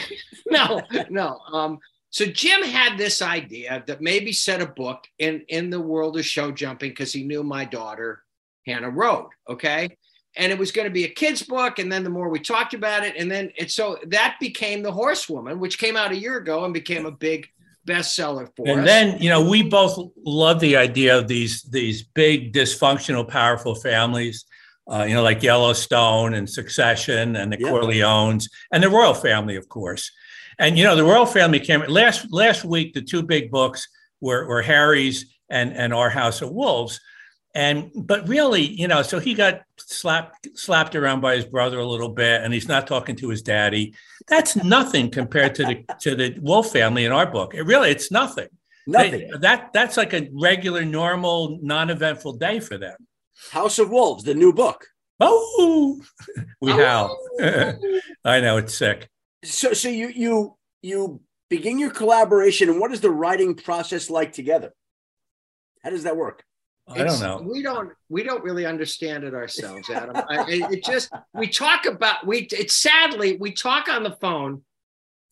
no, 0.49 0.81
no. 1.09 1.39
Um, 1.51 1.79
so 2.09 2.25
Jim 2.25 2.63
had 2.63 2.97
this 2.97 3.21
idea 3.21 3.83
that 3.85 4.01
maybe 4.01 4.31
set 4.31 4.61
a 4.61 4.67
book 4.67 5.03
in 5.19 5.43
in 5.49 5.69
the 5.69 5.79
world 5.79 6.17
of 6.17 6.25
show 6.25 6.51
jumping 6.51 6.91
because 6.91 7.11
he 7.11 7.23
knew 7.23 7.43
my 7.43 7.65
daughter 7.65 8.23
Hannah 8.65 8.89
rode. 8.89 9.29
Okay, 9.49 9.97
and 10.35 10.51
it 10.51 10.57
was 10.57 10.71
going 10.71 10.87
to 10.87 10.93
be 10.93 11.05
a 11.05 11.09
kid's 11.09 11.43
book. 11.43 11.79
And 11.79 11.91
then 11.91 12.03
the 12.03 12.09
more 12.09 12.29
we 12.29 12.39
talked 12.39 12.73
about 12.73 13.03
it, 13.03 13.15
and 13.17 13.29
then 13.29 13.51
it 13.55 13.71
so 13.71 13.97
that 14.07 14.37
became 14.39 14.83
the 14.83 14.91
Horsewoman, 14.91 15.59
which 15.59 15.79
came 15.79 15.95
out 15.95 16.11
a 16.11 16.17
year 16.17 16.37
ago 16.37 16.65
and 16.65 16.73
became 16.73 17.05
a 17.05 17.11
big 17.11 17.49
bestseller 17.89 18.49
for 18.55 18.67
and 18.67 18.81
us. 18.81 18.85
then 18.85 19.21
you 19.21 19.29
know 19.29 19.47
we 19.47 19.63
both 19.63 19.97
love 20.23 20.59
the 20.59 20.75
idea 20.75 21.17
of 21.17 21.27
these 21.27 21.63
these 21.63 22.03
big 22.03 22.53
dysfunctional 22.53 23.27
powerful 23.27 23.73
families 23.73 24.45
uh, 24.91 25.03
you 25.03 25.15
know 25.15 25.23
like 25.23 25.41
yellowstone 25.41 26.35
and 26.35 26.47
succession 26.47 27.35
and 27.35 27.51
the 27.51 27.59
yeah. 27.59 27.67
corleones 27.67 28.49
and 28.71 28.83
the 28.83 28.89
royal 28.89 29.13
family 29.13 29.55
of 29.55 29.67
course 29.69 30.11
and 30.59 30.77
you 30.77 30.83
know 30.83 30.95
the 30.95 31.03
royal 31.03 31.25
family 31.25 31.59
came 31.59 31.81
last 31.87 32.31
last 32.31 32.63
week 32.63 32.93
the 32.93 33.01
two 33.01 33.23
big 33.23 33.49
books 33.49 33.87
were, 34.21 34.45
were 34.45 34.61
harry's 34.61 35.33
and 35.49 35.73
and 35.73 35.93
our 35.93 36.09
house 36.09 36.41
of 36.41 36.51
wolves 36.51 36.99
and 37.55 37.91
but 37.95 38.27
really 38.27 38.61
you 38.61 38.87
know 38.87 39.01
so 39.01 39.19
he 39.19 39.33
got 39.33 39.61
slapped 39.77 40.47
slapped 40.55 40.95
around 40.95 41.21
by 41.21 41.35
his 41.35 41.45
brother 41.45 41.79
a 41.79 41.85
little 41.85 42.09
bit 42.09 42.41
and 42.43 42.53
he's 42.53 42.67
not 42.67 42.87
talking 42.87 43.15
to 43.17 43.29
his 43.29 43.41
daddy. 43.41 43.93
That's 44.27 44.55
nothing 44.55 45.09
compared 45.09 45.55
to 45.55 45.63
the 45.63 45.85
to 46.01 46.15
the 46.15 46.37
wolf 46.39 46.71
family 46.71 47.05
in 47.05 47.11
our 47.11 47.25
book. 47.25 47.53
It 47.55 47.63
really 47.63 47.89
it's 47.89 48.11
nothing. 48.11 48.47
Nothing. 48.87 49.29
they, 49.31 49.37
that 49.39 49.71
that's 49.73 49.97
like 49.97 50.13
a 50.13 50.29
regular 50.31 50.85
normal 50.85 51.59
non-eventful 51.61 52.33
day 52.33 52.59
for 52.59 52.77
them. 52.77 52.95
House 53.51 53.79
of 53.79 53.89
wolves 53.89 54.23
the 54.23 54.33
new 54.33 54.53
book. 54.53 54.85
Oh 55.19 56.01
we 56.61 56.71
oh. 56.71 56.77
howl 56.77 57.17
i 58.25 58.39
know 58.39 58.57
it's 58.57 58.75
sick. 58.75 59.09
So 59.43 59.73
so 59.73 59.89
you 59.89 60.09
you 60.09 60.57
you 60.81 61.21
begin 61.49 61.79
your 61.79 61.91
collaboration 61.91 62.69
and 62.69 62.79
what 62.79 62.91
is 62.91 63.01
the 63.01 63.09
writing 63.09 63.55
process 63.55 64.09
like 64.09 64.33
together? 64.33 64.71
How 65.83 65.89
does 65.89 66.03
that 66.03 66.17
work 66.17 66.43
I 66.89 67.03
don't 67.03 67.19
know. 67.19 67.41
We 67.41 67.61
don't. 67.61 67.91
We 68.09 68.23
don't 68.23 68.43
really 68.43 68.65
understand 68.65 69.23
it 69.23 69.33
ourselves, 69.33 69.89
Adam. 69.93 70.15
I, 70.15 70.45
it 70.71 70.83
just 70.83 71.11
we 71.33 71.47
talk 71.47 71.85
about 71.85 72.25
we. 72.25 72.47
It's 72.51 72.75
sadly 72.75 73.37
we 73.37 73.51
talk 73.51 73.89
on 73.89 74.03
the 74.03 74.11
phone 74.13 74.63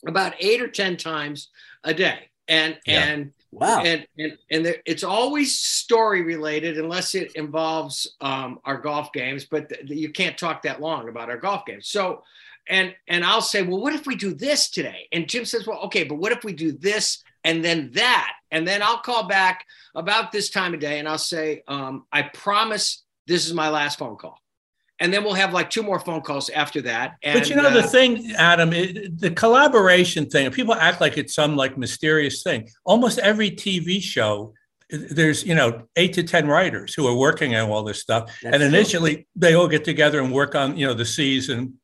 about 0.06 0.34
eight 0.40 0.62
or 0.62 0.68
ten 0.68 0.98
times 0.98 1.50
a 1.84 1.94
day, 1.94 2.30
and 2.48 2.78
yeah. 2.86 3.04
and 3.04 3.32
wow, 3.52 3.82
and 3.84 4.06
and 4.18 4.38
and 4.52 4.66
there, 4.66 4.78
it's 4.86 5.04
always 5.04 5.58
story 5.58 6.22
related 6.22 6.78
unless 6.78 7.16
it 7.16 7.32
involves 7.34 8.16
um, 8.22 8.60
our 8.66 8.78
golf 8.78 9.12
games. 9.12 9.46
But 9.46 9.70
th- 9.70 9.90
you 9.90 10.12
can't 10.12 10.38
talk 10.38 10.62
that 10.64 10.82
long 10.82 11.10
about 11.10 11.30
our 11.30 11.38
golf 11.38 11.66
games. 11.66 11.88
So, 11.88 12.24
and 12.70 12.94
and 13.08 13.26
I'll 13.26 13.42
say, 13.42 13.64
well, 13.64 13.82
what 13.82 13.94
if 13.94 14.06
we 14.06 14.16
do 14.16 14.34
this 14.34 14.70
today? 14.70 15.08
And 15.12 15.28
Jim 15.28 15.46
says, 15.46 15.66
well, 15.66 15.80
okay, 15.86 16.04
but 16.04 16.16
what 16.16 16.32
if 16.32 16.44
we 16.44 16.54
do 16.54 16.72
this 16.72 17.24
and 17.48 17.64
then 17.64 17.92
that? 17.94 18.34
And 18.52 18.68
then 18.68 18.82
I'll 18.82 19.00
call 19.00 19.28
back 19.28 19.66
about 19.96 20.32
this 20.32 20.50
time 20.50 20.74
of 20.74 20.80
day 20.80 21.00
and 21.00 21.08
I'll 21.08 21.18
say, 21.18 21.64
um, 21.68 22.06
I 22.12 22.24
promise 22.24 23.04
this 23.26 23.48
is 23.48 23.54
my 23.54 23.70
last 23.70 23.98
phone 24.00 24.18
call. 24.18 24.38
And 25.00 25.14
then 25.14 25.24
we'll 25.24 25.34
have 25.34 25.54
like 25.54 25.70
two 25.70 25.84
more 25.84 26.00
phone 26.00 26.22
calls 26.22 26.50
after 26.50 26.82
that. 26.82 27.16
And, 27.24 27.40
but 27.40 27.50
you 27.50 27.56
know, 27.56 27.68
uh, 27.68 27.70
the 27.70 27.84
thing, 27.84 28.34
Adam, 28.38 28.74
it, 28.74 29.20
the 29.20 29.32
collaboration 29.32 30.26
thing, 30.26 30.50
people 30.52 30.74
act 30.74 31.00
like 31.00 31.18
it's 31.18 31.36
some 31.36 31.56
like 31.56 31.78
mysterious 31.78 32.44
thing. 32.44 32.68
Almost 32.84 33.20
every 33.20 33.52
TV 33.52 34.02
show, 34.02 34.54
there's, 34.90 35.46
you 35.46 35.56
know, 35.56 35.84
eight 35.98 36.14
to 36.14 36.24
10 36.24 36.48
writers 36.48 36.96
who 36.96 37.08
are 37.08 37.16
working 37.16 37.56
on 37.56 37.70
all 37.70 37.84
this 37.84 38.02
stuff. 38.02 38.36
and 38.44 38.62
initially 38.62 39.16
true. 39.16 39.26
they 39.36 39.54
all 39.54 39.68
get 39.68 39.86
together 39.86 40.20
and 40.20 40.34
work 40.34 40.56
on, 40.56 40.78
you 40.78 40.88
know, 40.88 40.94
the 40.94 41.06
season 41.06 41.76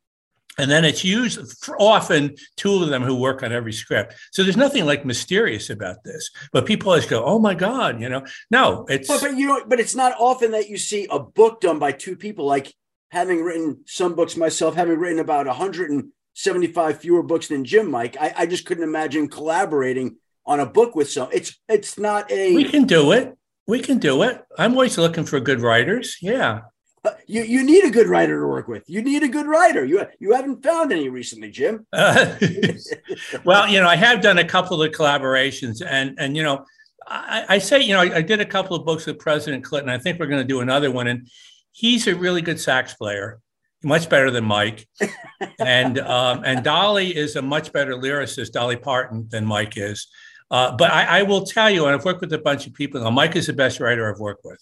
and 0.58 0.70
then 0.70 0.86
it's 0.86 1.04
used 1.04 1.40
often 1.80 2.36
two 2.58 2.84
of 2.84 2.90
them 2.90 3.02
who 3.02 3.16
work 3.16 3.44
on 3.44 3.52
every 3.52 3.74
script. 3.74 4.14
So 4.32 4.44
there's 4.44 4.58
nothing 4.58 4.86
like 4.86 5.06
mysterious 5.06 5.70
about 5.70 6.04
this. 6.04 6.30
But 6.52 6.66
people 6.66 6.90
always 6.90 7.06
go, 7.06 7.24
"Oh 7.24 7.40
my 7.40 7.56
god," 7.56 8.00
you 8.00 8.10
know. 8.10 8.24
No, 8.52 8.86
it's 8.88 9.08
but, 9.08 9.22
but 9.22 9.38
you 9.38 9.48
know, 9.48 9.64
but 9.68 9.80
it's 9.80 9.96
not 9.96 10.16
often 10.20 10.52
that 10.52 10.70
you 10.70 10.78
see 10.78 11.08
a 11.10 11.20
book 11.20 11.62
done 11.62 11.80
by 11.80 11.92
two 11.92 12.16
people. 12.16 12.46
Like 12.46 12.74
having 13.10 13.44
written 13.44 13.82
some 13.86 14.16
books 14.16 14.38
myself, 14.38 14.76
having 14.76 15.00
written 15.00 15.20
about 15.20 15.48
175 15.48 17.00
fewer 17.00 17.24
books 17.24 17.48
than 17.48 17.66
Jim 17.66 17.90
Mike, 17.90 18.18
I, 18.20 18.34
I 18.38 18.46
just 18.46 18.66
couldn't 18.66 18.84
imagine 18.84 19.30
collaborating 19.30 20.18
on 20.46 20.60
a 20.60 20.66
book 20.66 20.96
with 20.96 21.10
some. 21.10 21.30
It's 21.32 21.60
it's 21.68 21.98
not 21.98 22.32
a. 22.32 22.54
We 22.54 22.66
can 22.66 22.86
do 22.86 23.12
it. 23.12 23.36
We 23.66 23.80
can 23.80 23.98
do 23.98 24.24
it. 24.24 24.44
I'm 24.58 24.74
always 24.74 24.98
looking 24.98 25.26
for 25.26 25.40
good 25.40 25.62
writers. 25.62 26.18
Yeah 26.22 26.62
you 27.28 27.44
you 27.44 27.64
need 27.64 27.84
a 27.84 27.90
good 27.90 28.08
writer 28.08 28.40
to 28.40 28.48
work 28.48 28.68
with. 28.68 28.84
You 28.88 29.02
need 29.02 29.24
a 29.24 29.28
good 29.28 29.46
writer. 29.46 29.84
You 29.84 30.06
you 30.20 30.34
haven't 30.34 30.64
found 30.64 30.92
any 30.92 31.10
recently, 31.10 31.52
Jim. 31.52 31.86
Uh, 31.92 32.36
well, 33.44 33.68
you 33.68 33.80
know, 33.82 33.88
I 33.88 33.96
have 33.96 34.22
done 34.22 34.38
a 34.38 34.46
couple 34.46 34.82
of 34.82 34.92
collaborations, 34.92 35.86
and 35.86 36.16
and 36.18 36.38
you 36.38 36.44
know, 36.44 36.66
I, 37.08 37.46
I 37.50 37.58
say 37.58 37.82
you 37.82 37.94
know 37.94 38.02
I, 38.02 38.18
I, 38.18 38.22
did 38.22 38.40
a 38.40 38.46
couple 38.46 38.76
of 38.76 38.86
books 38.86 39.06
with 39.06 39.20
President 39.20 39.64
Clinton. 39.64 39.90
I 39.90 39.98
think 39.98 40.20
we're 40.20 40.28
going 40.28 40.42
to 40.42 40.48
do 40.48 40.62
another 40.62 40.92
one, 40.92 41.08
and 41.08 41.28
he's 41.72 42.08
a 42.08 42.16
really 42.16 42.42
good 42.42 42.60
sax 42.60 42.94
player, 42.94 43.40
much 43.84 44.08
better 44.08 44.32
than 44.32 44.46
Mike, 44.46 44.88
and 45.60 46.00
um, 46.00 46.44
and 46.46 46.64
Dolly 46.64 47.16
is 47.16 47.36
a 47.36 47.42
much 47.42 47.74
better 47.74 47.96
lyricist, 47.96 48.54
Dolly 48.54 48.78
Parton, 48.78 49.28
than 49.30 49.46
Mike 49.46 49.74
is. 49.76 50.08
Uh, 50.52 50.76
but 50.76 50.92
I, 50.92 51.20
I 51.20 51.24
will 51.24 51.46
tell 51.46 51.70
you, 51.70 51.86
and 51.86 51.96
I've 51.96 52.06
worked 52.06 52.22
with 52.22 52.32
a 52.32 52.38
bunch 52.38 52.68
of 52.68 52.74
people. 52.74 53.02
Now, 53.02 53.10
Mike 53.10 53.36
is 53.36 53.48
the 53.48 53.54
best 53.54 53.80
writer 53.80 54.10
I've 54.10 54.20
worked 54.20 54.46
with. 54.46 54.60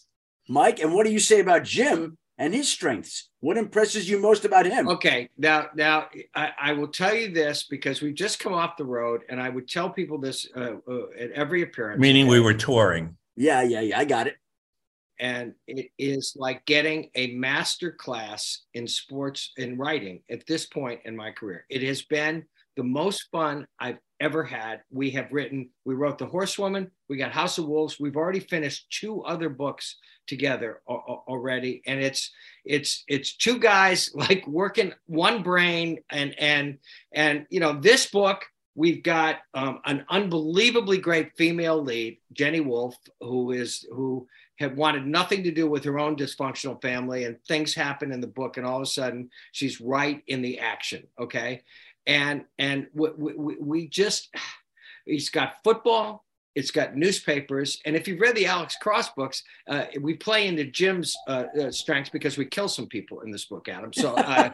Mike, 0.47 0.79
and 0.79 0.93
what 0.93 1.05
do 1.05 1.11
you 1.11 1.19
say 1.19 1.39
about 1.39 1.63
Jim? 1.63 2.17
And 2.41 2.55
his 2.55 2.67
strengths. 2.67 3.29
What 3.39 3.55
impresses 3.55 4.09
you 4.09 4.19
most 4.19 4.45
about 4.45 4.65
him? 4.65 4.89
Okay, 4.89 5.29
now 5.37 5.67
now 5.75 6.07
I, 6.35 6.49
I 6.59 6.73
will 6.73 6.87
tell 6.87 7.13
you 7.13 7.31
this 7.31 7.63
because 7.63 8.01
we've 8.01 8.15
just 8.15 8.39
come 8.39 8.53
off 8.53 8.77
the 8.77 8.83
road, 8.83 9.21
and 9.29 9.39
I 9.39 9.47
would 9.47 9.69
tell 9.69 9.91
people 9.91 10.17
this 10.17 10.47
uh, 10.55 10.73
uh, 10.89 11.05
at 11.17 11.31
every 11.31 11.61
appearance. 11.61 12.01
Meaning 12.01 12.27
we 12.27 12.39
were 12.39 12.55
touring. 12.55 13.15
Yeah, 13.35 13.61
yeah, 13.61 13.81
yeah. 13.81 13.99
I 13.99 14.05
got 14.05 14.25
it. 14.25 14.37
And 15.19 15.53
it 15.67 15.91
is 15.99 16.33
like 16.35 16.65
getting 16.65 17.11
a 17.13 17.27
master 17.33 17.91
class 17.91 18.63
in 18.73 18.87
sports 18.87 19.51
in 19.55 19.77
writing 19.77 20.23
at 20.31 20.47
this 20.47 20.65
point 20.65 21.01
in 21.05 21.15
my 21.15 21.29
career. 21.29 21.65
It 21.69 21.83
has 21.83 22.01
been 22.01 22.45
the 22.81 22.87
most 22.87 23.27
fun 23.31 23.67
I've 23.79 23.99
ever 24.19 24.43
had. 24.43 24.81
We 24.89 25.11
have 25.11 25.31
written, 25.31 25.69
we 25.85 25.93
wrote 25.93 26.17
The 26.17 26.25
Horsewoman, 26.25 26.89
we 27.09 27.15
got 27.15 27.31
House 27.31 27.59
of 27.59 27.67
Wolves. 27.67 27.99
We've 27.99 28.15
already 28.15 28.39
finished 28.39 28.89
two 28.89 29.21
other 29.21 29.49
books 29.49 29.97
together 30.25 30.81
already. 30.87 31.83
And 31.85 31.99
it's, 32.01 32.31
it's, 32.65 33.03
it's 33.07 33.37
two 33.37 33.59
guys 33.59 34.09
like 34.15 34.47
working 34.47 34.93
one 35.05 35.43
brain 35.43 35.99
and, 36.09 36.33
and, 36.39 36.79
and, 37.11 37.45
you 37.51 37.59
know, 37.59 37.79
this 37.79 38.09
book, 38.09 38.45
we've 38.73 39.03
got 39.03 39.35
um, 39.53 39.79
an 39.85 40.03
unbelievably 40.09 40.97
great 40.97 41.37
female 41.37 41.83
lead, 41.83 42.17
Jenny 42.33 42.61
Wolf, 42.61 42.95
who 43.19 43.51
is, 43.51 43.85
who 43.91 44.27
had 44.57 44.75
wanted 44.75 45.05
nothing 45.05 45.43
to 45.43 45.51
do 45.51 45.67
with 45.67 45.83
her 45.83 45.99
own 45.99 46.15
dysfunctional 46.15 46.81
family 46.81 47.25
and 47.25 47.37
things 47.47 47.75
happen 47.75 48.11
in 48.11 48.21
the 48.21 48.27
book 48.27 48.57
and 48.57 48.65
all 48.65 48.77
of 48.77 48.83
a 48.83 48.87
sudden 48.87 49.29
she's 49.51 49.81
right 49.81 50.21
in 50.27 50.41
the 50.43 50.59
action 50.59 51.03
okay 51.19 51.63
and 52.07 52.45
and 52.57 52.87
we, 52.93 53.09
we, 53.17 53.55
we 53.59 53.87
just 53.87 54.29
he's 55.05 55.29
got 55.29 55.53
football 55.63 56.25
it's 56.53 56.71
got 56.71 56.97
newspapers 56.97 57.79
and 57.85 57.95
if 57.95 58.07
you've 58.07 58.19
read 58.19 58.35
the 58.35 58.45
alex 58.45 58.75
cross 58.81 59.09
books 59.11 59.43
uh, 59.67 59.85
we 60.01 60.13
play 60.13 60.47
into 60.47 60.65
jim's 60.65 61.15
uh, 61.27 61.45
uh, 61.61 61.71
strengths 61.71 62.09
because 62.09 62.37
we 62.37 62.45
kill 62.45 62.67
some 62.67 62.87
people 62.87 63.21
in 63.21 63.31
this 63.31 63.45
book 63.45 63.69
adam. 63.69 63.93
So 63.93 64.15
uh, 64.15 64.49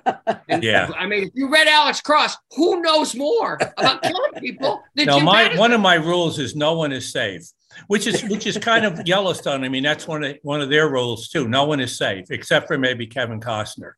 yeah. 0.62 0.90
I 0.96 1.08
mean 1.08 1.24
if 1.24 1.32
you 1.34 1.50
read 1.52 1.68
alex 1.68 2.02
cross 2.02 2.38
who 2.56 2.82
knows 2.82 3.16
more 3.16 3.58
about 3.78 4.04
killing 4.04 4.34
people 4.40 4.84
than 4.96 5.08
no, 5.08 5.18
jim 5.18 5.26
my, 5.26 5.58
one 5.58 5.72
of 5.72 5.82
my 5.82 5.96
rules 5.96 6.38
is 6.38 6.56
no 6.56 6.76
one 6.76 6.92
is 6.92 7.12
safe 7.12 7.44
which 7.88 8.08
is 8.08 8.24
which 8.24 8.48
is 8.48 8.58
kind 8.58 8.86
of 8.86 9.00
yellowstone. 9.06 9.64
I 9.64 9.70
mean 9.70 9.84
that's 9.84 10.08
one 10.08 10.24
of 10.24 10.36
one 10.42 10.62
of 10.62 10.70
their 10.70 10.90
rules 10.90 11.28
too. 11.30 11.48
No 11.48 11.66
one 11.66 11.80
is 11.80 11.98
safe 11.98 12.32
except 12.32 12.68
for 12.68 12.78
maybe 12.78 13.06
kevin 13.06 13.40
costner 13.40 13.92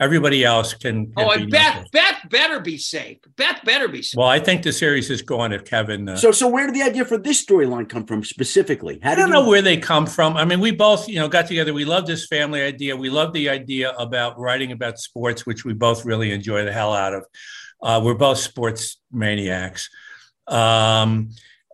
Everybody 0.00 0.44
else 0.44 0.74
can. 0.74 1.06
can 1.06 1.14
oh, 1.16 1.30
and 1.30 1.50
Beth, 1.50 1.86
Beth 1.92 2.16
better 2.30 2.60
be 2.60 2.76
safe. 2.78 3.18
Beth 3.36 3.60
better 3.64 3.88
be 3.88 4.02
safe. 4.02 4.18
Well, 4.18 4.28
I 4.28 4.38
think 4.40 4.62
the 4.62 4.72
series 4.72 5.10
is 5.10 5.22
going 5.22 5.52
if 5.52 5.64
Kevin. 5.64 6.08
Uh, 6.08 6.16
so, 6.16 6.32
so 6.32 6.48
where 6.48 6.66
did 6.66 6.74
the 6.74 6.82
idea 6.82 7.04
for 7.04 7.18
this 7.18 7.44
storyline 7.44 7.88
come 7.88 8.04
from 8.06 8.24
specifically? 8.24 8.98
How 9.02 9.12
I 9.12 9.14
don't 9.14 9.28
you- 9.28 9.34
know 9.34 9.48
where 9.48 9.62
they 9.62 9.76
come 9.76 10.06
from. 10.06 10.36
I 10.36 10.44
mean, 10.44 10.60
we 10.60 10.72
both, 10.72 11.08
you 11.08 11.16
know, 11.16 11.28
got 11.28 11.46
together. 11.46 11.72
We 11.72 11.84
love 11.84 12.06
this 12.06 12.26
family 12.26 12.62
idea. 12.62 12.96
We 12.96 13.10
love 13.10 13.32
the 13.32 13.48
idea 13.48 13.92
about 13.92 14.38
writing 14.38 14.72
about 14.72 14.98
sports, 14.98 15.46
which 15.46 15.64
we 15.64 15.72
both 15.72 16.04
really 16.04 16.32
enjoy 16.32 16.64
the 16.64 16.72
hell 16.72 16.92
out 16.92 17.14
of. 17.14 17.24
Uh, 17.82 18.00
we're 18.02 18.14
both 18.14 18.38
sports 18.38 18.98
maniacs. 19.12 19.90
Um, 20.48 21.30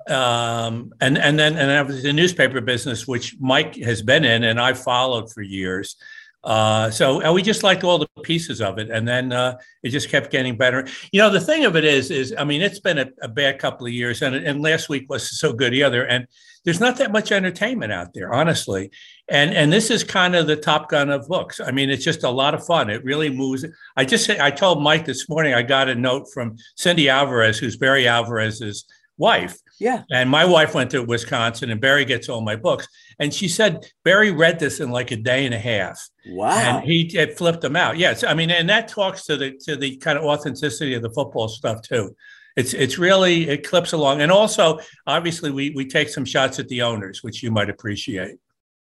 um, 0.09 0.93
and 1.01 1.18
and 1.18 1.39
then 1.39 1.57
and 1.57 1.71
that 1.71 1.87
was 1.87 2.03
the 2.03 2.12
newspaper 2.12 2.61
business, 2.61 3.07
which 3.07 3.37
Mike 3.39 3.77
has 3.77 4.03
been 4.03 4.25
in, 4.25 4.45
and 4.45 4.61
I 4.61 4.73
followed 4.73 5.33
for 5.33 5.43
years. 5.43 5.97
Uh, 6.43 6.91
so 6.91 7.20
and 7.20 7.34
we 7.34 7.43
just 7.43 7.62
liked 7.62 7.84
all 7.84 7.99
the 7.99 8.09
pieces 8.22 8.61
of 8.61 8.78
it, 8.78 8.91
and 8.91 9.07
then 9.07 9.32
uh, 9.32 9.59
it 9.82 9.91
just 9.91 10.09
kept 10.09 10.30
getting 10.30 10.57
better. 10.57 10.86
You 11.12 11.20
know, 11.20 11.30
the 11.30 11.41
thing 11.41 11.66
of 11.66 11.76
it 11.76 11.84
is, 11.84 12.11
is 12.11 12.34
I 12.38 12.45
mean, 12.45 12.62
it's 12.62 12.80
been 12.80 12.99
a, 12.99 13.09
a 13.22 13.28
bad 13.28 13.59
couple 13.59 13.86
of 13.86 13.93
years, 13.93 14.22
and 14.22 14.34
and 14.34 14.62
last 14.62 14.88
week 14.88 15.11
was 15.11 15.38
so 15.38 15.53
good 15.53 15.74
either. 15.74 16.07
And 16.07 16.26
there's 16.64 16.80
not 16.80 16.97
that 16.97 17.12
much 17.12 17.32
entertainment 17.32 17.93
out 17.93 18.14
there, 18.14 18.32
honestly. 18.32 18.91
And 19.28 19.53
and 19.53 19.72
this 19.72 19.91
is 19.91 20.03
kind 20.03 20.34
of 20.34 20.47
the 20.47 20.57
Top 20.57 20.88
Gun 20.88 21.11
of 21.11 21.28
books. 21.28 21.61
I 21.61 21.72
mean, 21.72 21.91
it's 21.91 22.05
just 22.05 22.24
a 22.24 22.30
lot 22.30 22.55
of 22.55 22.64
fun. 22.64 22.88
It 22.88 23.05
really 23.05 23.30
moves. 23.30 23.64
I 23.97 24.05
just 24.07 24.28
I 24.30 24.51
told 24.51 24.82
Mike 24.82 25.05
this 25.05 25.28
morning 25.28 25.53
I 25.53 25.62
got 25.62 25.88
a 25.88 25.95
note 25.95 26.26
from 26.32 26.57
Cindy 26.76 27.09
Alvarez, 27.09 27.59
who's 27.59 27.76
Barry 27.76 28.09
Alvarez's 28.09 28.86
wife. 29.18 29.59
Yeah. 29.81 30.03
And 30.11 30.28
my 30.28 30.45
wife 30.45 30.74
went 30.74 30.91
to 30.91 31.03
Wisconsin, 31.03 31.70
and 31.70 31.81
Barry 31.81 32.05
gets 32.05 32.28
all 32.28 32.43
my 32.43 32.55
books. 32.55 32.87
And 33.18 33.33
she 33.33 33.49
said 33.49 33.91
Barry 34.05 34.31
read 34.31 34.59
this 34.59 34.78
in 34.78 34.91
like 34.91 35.11
a 35.11 35.16
day 35.16 35.47
and 35.47 35.55
a 35.55 35.59
half. 35.59 35.99
Wow. 36.28 36.51
And 36.51 36.85
he 36.85 37.11
it 37.16 37.39
flipped 37.39 37.62
them 37.62 37.76
out. 37.76 37.97
Yes. 37.97 38.22
I 38.22 38.35
mean, 38.35 38.51
and 38.51 38.68
that 38.68 38.89
talks 38.89 39.24
to 39.26 39.37
the 39.37 39.53
to 39.64 39.76
the 39.76 39.97
kind 39.97 40.18
of 40.18 40.24
authenticity 40.24 40.95
of 40.95 41.03
the 41.03 41.11
football 41.11 41.49
stuff 41.49 41.81
too. 41.81 42.14
It's 42.57 42.74
it's 42.74 42.99
really 42.99 43.49
it 43.49 43.66
clips 43.66 43.93
along. 43.93 44.20
And 44.20 44.31
also, 44.31 44.81
obviously, 45.07 45.51
we 45.51 45.70
we 45.70 45.87
take 45.87 46.11
some 46.11 46.26
shots 46.26 46.59
at 46.59 46.68
the 46.68 46.83
owners, 46.83 47.22
which 47.22 47.43
you 47.43 47.51
might 47.51 47.70
appreciate. 47.70 48.37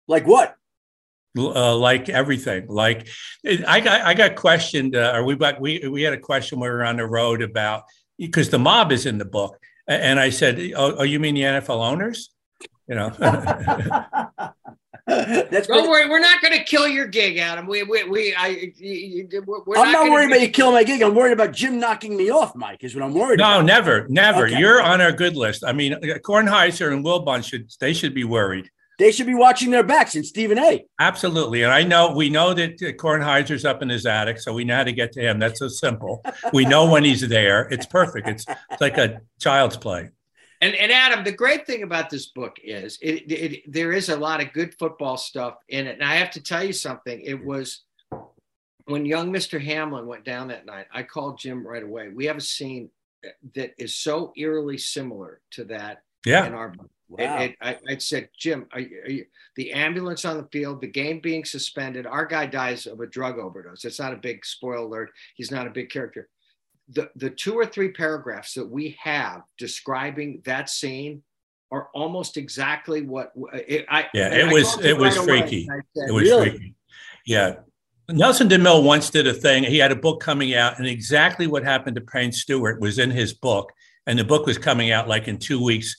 Like 0.06 0.26
what? 0.26 0.56
Uh, 1.34 1.74
like 1.74 2.10
everything. 2.10 2.66
Like 2.68 3.08
I 3.66 3.80
got 3.80 4.02
I 4.02 4.12
got 4.12 4.36
questioned, 4.36 4.94
uh, 4.94 5.12
or 5.14 5.24
we 5.24 5.36
got 5.36 5.58
we 5.58 5.88
we 5.88 6.02
had 6.02 6.12
a 6.12 6.18
question 6.18 6.60
when 6.60 6.68
we 6.68 6.74
were 6.74 6.84
on 6.84 6.98
the 6.98 7.06
road 7.06 7.40
about 7.40 7.84
because 8.18 8.50
the 8.50 8.58
mob 8.58 8.92
is 8.92 9.06
in 9.06 9.16
the 9.16 9.24
book, 9.24 9.58
and 9.88 10.18
I 10.20 10.30
said, 10.30 10.60
"Oh, 10.76 10.96
oh 10.98 11.02
you 11.02 11.18
mean 11.20 11.34
the 11.34 11.42
NFL 11.42 11.84
owners?" 11.84 12.30
You 12.88 12.94
know. 12.96 13.10
That's 15.04 15.66
Don't 15.66 15.90
worry, 15.90 16.08
we're 16.08 16.20
not 16.20 16.40
going 16.40 16.56
to 16.56 16.62
kill 16.62 16.86
your 16.86 17.06
gig, 17.06 17.36
Adam. 17.36 17.66
We, 17.66 17.82
we, 17.82 18.04
we 18.04 18.34
I, 18.34 18.46
you- 18.78 19.26
you- 19.32 19.44
we're 19.66 19.76
I'm 19.76 19.90
not 19.90 20.02
gonna 20.04 20.10
worried 20.12 20.28
do- 20.28 20.34
about 20.34 20.40
you 20.42 20.48
killing 20.50 20.74
my 20.74 20.84
gig. 20.84 21.02
I'm 21.02 21.14
worried 21.14 21.32
about 21.32 21.52
Jim 21.52 21.80
knocking 21.80 22.16
me 22.16 22.30
off, 22.30 22.54
Mike, 22.54 22.84
is 22.84 22.94
what 22.94 23.02
I'm 23.04 23.12
worried 23.12 23.40
about. 23.40 23.50
No, 23.50 23.56
about. 23.56 23.66
never, 23.66 24.06
never. 24.08 24.46
Okay. 24.46 24.58
You're 24.58 24.80
on 24.80 25.00
our 25.00 25.10
good 25.12 25.36
list. 25.36 25.64
I 25.66 25.72
mean, 25.72 25.94
uh, 25.94 25.98
Kornheiser 26.24 26.92
and 26.92 27.04
Wilbon 27.04 27.42
should 27.44 27.68
they 27.80 27.92
should 27.92 28.14
be 28.14 28.24
worried. 28.24 28.70
They 29.02 29.10
should 29.10 29.26
be 29.26 29.34
watching 29.34 29.72
their 29.72 29.82
backs 29.82 30.14
and 30.14 30.24
Stephen 30.24 30.60
A. 30.60 30.86
Absolutely. 31.00 31.64
And 31.64 31.72
I 31.72 31.82
know 31.82 32.12
we 32.14 32.30
know 32.30 32.54
that 32.54 32.80
uh, 32.80 32.92
Kornheiser's 32.92 33.64
up 33.64 33.82
in 33.82 33.88
his 33.88 34.06
attic, 34.06 34.38
so 34.38 34.52
we 34.52 34.62
know 34.62 34.76
how 34.76 34.84
to 34.84 34.92
get 34.92 35.10
to 35.14 35.20
him. 35.20 35.40
That's 35.40 35.58
so 35.58 35.66
simple. 35.66 36.24
We 36.52 36.64
know 36.64 36.88
when 36.88 37.02
he's 37.02 37.26
there. 37.28 37.62
It's 37.70 37.86
perfect. 37.86 38.28
It's, 38.28 38.44
it's 38.70 38.80
like 38.80 38.98
a 38.98 39.20
child's 39.40 39.76
play. 39.76 40.10
And, 40.60 40.74
and 40.76 40.92
Adam, 40.92 41.24
the 41.24 41.32
great 41.32 41.66
thing 41.66 41.82
about 41.82 42.10
this 42.10 42.26
book 42.26 42.58
is 42.62 42.96
it, 43.02 43.28
it, 43.32 43.72
there 43.72 43.92
is 43.92 44.08
a 44.08 44.16
lot 44.16 44.40
of 44.40 44.52
good 44.52 44.74
football 44.78 45.16
stuff 45.16 45.56
in 45.68 45.88
it. 45.88 45.94
And 45.94 46.04
I 46.04 46.14
have 46.16 46.30
to 46.32 46.40
tell 46.42 46.62
you 46.62 46.72
something. 46.72 47.20
It 47.20 47.44
was 47.44 47.82
when 48.84 49.04
young 49.04 49.32
Mr. 49.32 49.60
Hamlin 49.60 50.06
went 50.06 50.24
down 50.24 50.48
that 50.48 50.64
night, 50.64 50.86
I 50.92 51.02
called 51.02 51.38
Jim 51.40 51.66
right 51.66 51.82
away. 51.82 52.08
We 52.08 52.26
have 52.26 52.36
a 52.36 52.40
scene 52.40 52.90
that 53.56 53.72
is 53.78 53.96
so 53.96 54.32
eerily 54.36 54.78
similar 54.78 55.40
to 55.52 55.64
that 55.64 56.02
Yeah. 56.24 56.46
in 56.46 56.54
our 56.54 56.68
book. 56.68 56.90
Wow. 57.18 57.40
It, 57.40 57.50
it, 57.50 57.56
I, 57.60 57.78
I 57.88 57.96
said, 57.98 58.28
Jim, 58.38 58.66
are 58.72 58.80
you, 58.80 59.02
are 59.04 59.10
you, 59.10 59.24
the 59.56 59.72
ambulance 59.72 60.24
on 60.24 60.38
the 60.38 60.48
field, 60.50 60.80
the 60.80 60.86
game 60.86 61.20
being 61.20 61.44
suspended, 61.44 62.06
our 62.06 62.24
guy 62.24 62.46
dies 62.46 62.86
of 62.86 63.00
a 63.00 63.06
drug 63.06 63.38
overdose. 63.38 63.84
It's 63.84 63.98
not 64.00 64.14
a 64.14 64.16
big 64.16 64.44
spoiler 64.46 64.76
alert. 64.86 65.10
He's 65.34 65.50
not 65.50 65.66
a 65.66 65.70
big 65.70 65.90
character. 65.90 66.28
The, 66.88 67.10
the 67.16 67.30
two 67.30 67.54
or 67.54 67.66
three 67.66 67.92
paragraphs 67.92 68.54
that 68.54 68.68
we 68.68 68.96
have 69.02 69.42
describing 69.58 70.42
that 70.46 70.70
scene 70.70 71.22
are 71.70 71.88
almost 71.94 72.36
exactly 72.36 73.02
what 73.02 73.32
it, 73.52 73.86
I. 73.88 74.06
Yeah, 74.14 74.28
it 74.34 74.48
I 74.48 74.52
was- 74.52 74.78
it 74.84 74.96
was 74.96 75.16
right 75.18 75.26
freaky. 75.26 75.66
said, 75.66 76.08
It 76.08 76.12
was 76.12 76.24
Really? 76.24 76.50
freaky. 76.50 76.74
Yeah. 77.26 77.56
Nelson 78.10 78.48
DeMille 78.48 78.84
once 78.84 79.10
did 79.10 79.26
a 79.26 79.32
thing. 79.32 79.64
He 79.64 79.78
had 79.78 79.92
a 79.92 79.96
book 79.96 80.20
coming 80.20 80.54
out, 80.54 80.78
and 80.78 80.86
exactly 80.86 81.46
what 81.46 81.62
happened 81.62 81.96
to 81.96 82.02
Payne 82.02 82.32
Stewart 82.32 82.80
was 82.80 82.98
in 82.98 83.10
his 83.10 83.32
book. 83.32 83.70
And 84.06 84.18
the 84.18 84.24
book 84.24 84.44
was 84.46 84.58
coming 84.58 84.90
out 84.90 85.08
like 85.08 85.28
in 85.28 85.38
two 85.38 85.62
weeks 85.62 85.94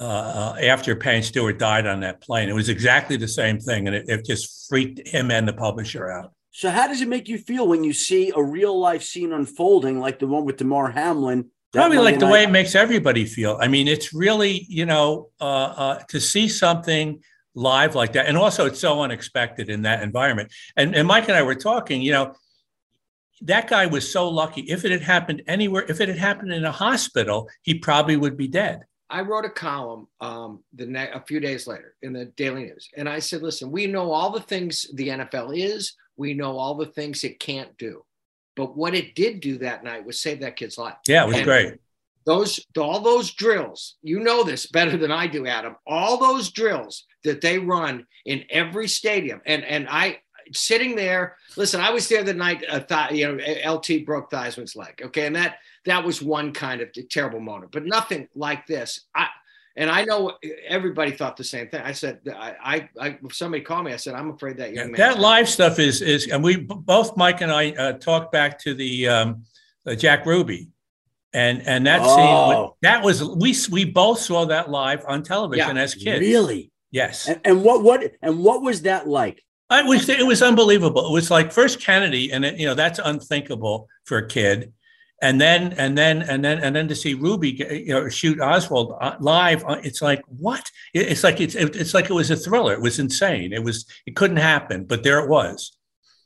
uh, 0.00 0.56
after 0.62 0.96
Payne 0.96 1.22
Stewart 1.22 1.58
died 1.58 1.86
on 1.86 2.00
that 2.00 2.20
plane. 2.20 2.48
It 2.48 2.54
was 2.54 2.68
exactly 2.68 3.16
the 3.16 3.28
same 3.28 3.60
thing, 3.60 3.86
and 3.86 3.94
it, 3.94 4.08
it 4.08 4.24
just 4.24 4.66
freaked 4.68 5.06
him 5.06 5.30
and 5.30 5.46
the 5.46 5.52
publisher 5.52 6.10
out. 6.10 6.32
So 6.52 6.70
how 6.70 6.88
does 6.88 7.00
it 7.00 7.08
make 7.08 7.28
you 7.28 7.38
feel 7.38 7.68
when 7.68 7.84
you 7.84 7.92
see 7.92 8.32
a 8.34 8.42
real 8.42 8.78
life 8.78 9.02
scene 9.02 9.32
unfolding 9.32 10.00
like 10.00 10.18
the 10.18 10.26
one 10.26 10.44
with 10.44 10.56
Damar 10.56 10.90
Hamlin? 10.90 11.50
Probably 11.72 11.98
like 11.98 12.18
the 12.18 12.26
way 12.26 12.42
it 12.42 12.50
makes 12.50 12.74
everybody 12.74 13.24
feel. 13.24 13.56
I 13.60 13.68
mean, 13.68 13.86
it's 13.86 14.12
really, 14.12 14.66
you 14.68 14.86
know, 14.86 15.28
uh, 15.40 15.44
uh, 15.44 15.98
to 16.08 16.20
see 16.20 16.48
something 16.48 17.22
live 17.54 17.94
like 17.94 18.14
that. 18.14 18.26
And 18.26 18.36
also, 18.36 18.66
it's 18.66 18.80
so 18.80 19.02
unexpected 19.02 19.68
in 19.68 19.82
that 19.82 20.02
environment. 20.02 20.52
And, 20.76 20.96
and 20.96 21.06
Mike 21.06 21.28
and 21.28 21.36
I 21.36 21.42
were 21.42 21.54
talking, 21.54 22.02
you 22.02 22.10
know, 22.10 22.34
that 23.42 23.68
guy 23.68 23.86
was 23.86 24.10
so 24.10 24.28
lucky. 24.28 24.62
If 24.62 24.84
it 24.84 24.90
had 24.90 25.02
happened 25.02 25.42
anywhere, 25.46 25.84
if 25.88 26.00
it 26.00 26.08
had 26.08 26.18
happened 26.18 26.52
in 26.52 26.64
a 26.64 26.72
hospital, 26.72 27.48
he 27.62 27.74
probably 27.74 28.16
would 28.16 28.36
be 28.36 28.48
dead. 28.48 28.80
I 29.10 29.22
wrote 29.22 29.44
a 29.44 29.50
column 29.50 30.06
um, 30.20 30.62
the 30.74 30.86
ne- 30.86 31.10
a 31.10 31.24
few 31.26 31.40
days 31.40 31.66
later 31.66 31.94
in 32.02 32.12
the 32.12 32.26
Daily 32.26 32.64
News, 32.64 32.88
and 32.96 33.08
I 33.08 33.18
said, 33.18 33.42
"Listen, 33.42 33.70
we 33.70 33.86
know 33.86 34.10
all 34.12 34.30
the 34.30 34.40
things 34.40 34.86
the 34.94 35.08
NFL 35.08 35.56
is. 35.56 35.94
We 36.16 36.34
know 36.34 36.56
all 36.56 36.74
the 36.74 36.86
things 36.86 37.24
it 37.24 37.40
can't 37.40 37.76
do, 37.78 38.04
but 38.56 38.76
what 38.76 38.94
it 38.94 39.14
did 39.14 39.40
do 39.40 39.58
that 39.58 39.84
night 39.84 40.04
was 40.04 40.20
save 40.20 40.40
that 40.40 40.56
kid's 40.56 40.78
life. 40.78 40.96
Yeah, 41.08 41.24
it 41.24 41.28
was 41.28 41.36
And 41.36 41.44
great. 41.44 41.74
Those 42.26 42.60
all 42.78 43.00
those 43.00 43.32
drills, 43.32 43.96
you 44.02 44.20
know 44.20 44.44
this 44.44 44.66
better 44.66 44.96
than 44.96 45.10
I 45.10 45.26
do, 45.26 45.46
Adam. 45.46 45.76
All 45.86 46.18
those 46.18 46.50
drills 46.50 47.04
that 47.24 47.40
they 47.40 47.58
run 47.58 48.06
in 48.26 48.44
every 48.50 48.88
stadium, 48.88 49.40
and 49.46 49.64
and 49.64 49.88
I 49.88 50.18
sitting 50.52 50.96
there. 50.96 51.36
Listen, 51.56 51.80
I 51.80 51.90
was 51.90 52.08
there 52.08 52.22
the 52.22 52.34
night 52.34 52.64
uh, 52.68 52.80
th- 52.80 53.18
you 53.18 53.32
know 53.32 53.72
LT 53.72 54.04
broke 54.04 54.30
Theismann's 54.30 54.76
leg. 54.76 55.00
Okay, 55.02 55.26
and 55.26 55.36
that 55.36 55.58
that 55.86 56.04
was 56.04 56.20
one 56.22 56.52
kind 56.52 56.80
of 56.80 56.88
terrible 57.10 57.40
moment, 57.40 57.72
but 57.72 57.84
nothing 57.84 58.28
like 58.34 58.66
this. 58.66 59.06
I 59.14 59.28
and 59.76 59.88
I 59.88 60.04
know 60.04 60.32
everybody 60.66 61.12
thought 61.12 61.36
the 61.36 61.44
same 61.44 61.68
thing. 61.68 61.80
I 61.82 61.92
said, 61.92 62.20
I, 62.28 62.54
I, 62.62 62.88
I 63.00 63.18
if 63.24 63.34
somebody 63.34 63.62
called 63.62 63.86
me, 63.86 63.92
I 63.92 63.96
said, 63.96 64.14
I'm 64.14 64.30
afraid 64.30 64.56
that 64.58 64.74
young 64.74 64.90
man. 64.90 64.98
That 64.98 65.20
live 65.20 65.48
stuff 65.48 65.78
is 65.78 66.02
is, 66.02 66.28
and 66.28 66.42
we 66.42 66.56
both 66.56 67.16
Mike 67.16 67.40
and 67.40 67.52
I 67.52 67.70
uh, 67.70 67.92
talked 67.94 68.32
back 68.32 68.58
to 68.60 68.74
the 68.74 69.08
um, 69.08 69.44
uh, 69.86 69.94
Jack 69.94 70.26
Ruby, 70.26 70.68
and 71.32 71.62
and 71.66 71.86
that 71.86 72.02
Oh. 72.02 72.16
scene 72.16 72.70
that 72.82 73.02
was 73.02 73.22
we 73.24 73.54
we 73.70 73.84
both 73.84 74.18
saw 74.18 74.44
that 74.46 74.70
live 74.70 75.04
on 75.06 75.22
television 75.22 75.76
as 75.76 75.94
kids. 75.94 76.20
Really? 76.20 76.72
Yes, 76.92 77.28
And, 77.28 77.40
and 77.44 77.62
what 77.62 77.84
what 77.84 78.02
and 78.20 78.40
what 78.40 78.62
was 78.62 78.82
that 78.82 79.06
like? 79.08 79.42
I 79.70 79.82
was 79.82 80.08
it 80.08 80.26
was 80.26 80.42
unbelievable. 80.42 81.06
It 81.06 81.12
was 81.12 81.30
like 81.30 81.52
first 81.52 81.80
Kennedy, 81.80 82.32
and 82.32 82.44
it, 82.44 82.58
you 82.58 82.66
know 82.66 82.74
that's 82.74 82.98
unthinkable 82.98 83.88
for 84.04 84.18
a 84.18 84.26
kid, 84.26 84.72
and 85.22 85.40
then 85.40 85.74
and 85.74 85.96
then 85.98 86.22
and 86.22 86.44
then 86.44 86.58
and 86.60 86.74
then 86.74 86.88
to 86.88 86.94
see 86.94 87.14
Ruby 87.14 87.52
get- 87.52 87.72
you 87.86 87.92
know 87.94 88.08
shoot 88.08 88.40
Oswald 88.40 88.96
uh, 89.00 89.16
live, 89.20 89.64
uh, 89.66 89.80
it's 89.82 90.00
like 90.02 90.22
what? 90.26 90.70
It's 90.94 91.22
like 91.24 91.40
it's 91.40 91.54
it's 91.54 91.94
like 91.94 92.08
it 92.10 92.14
was 92.14 92.30
a 92.30 92.36
thriller. 92.36 92.72
It 92.72 92.80
was 92.80 92.98
insane. 92.98 93.52
It 93.52 93.62
was 93.62 93.84
it 94.06 94.16
couldn't 94.16 94.38
happen, 94.38 94.84
but 94.84 95.02
there 95.02 95.20
it 95.20 95.28
was. 95.28 95.76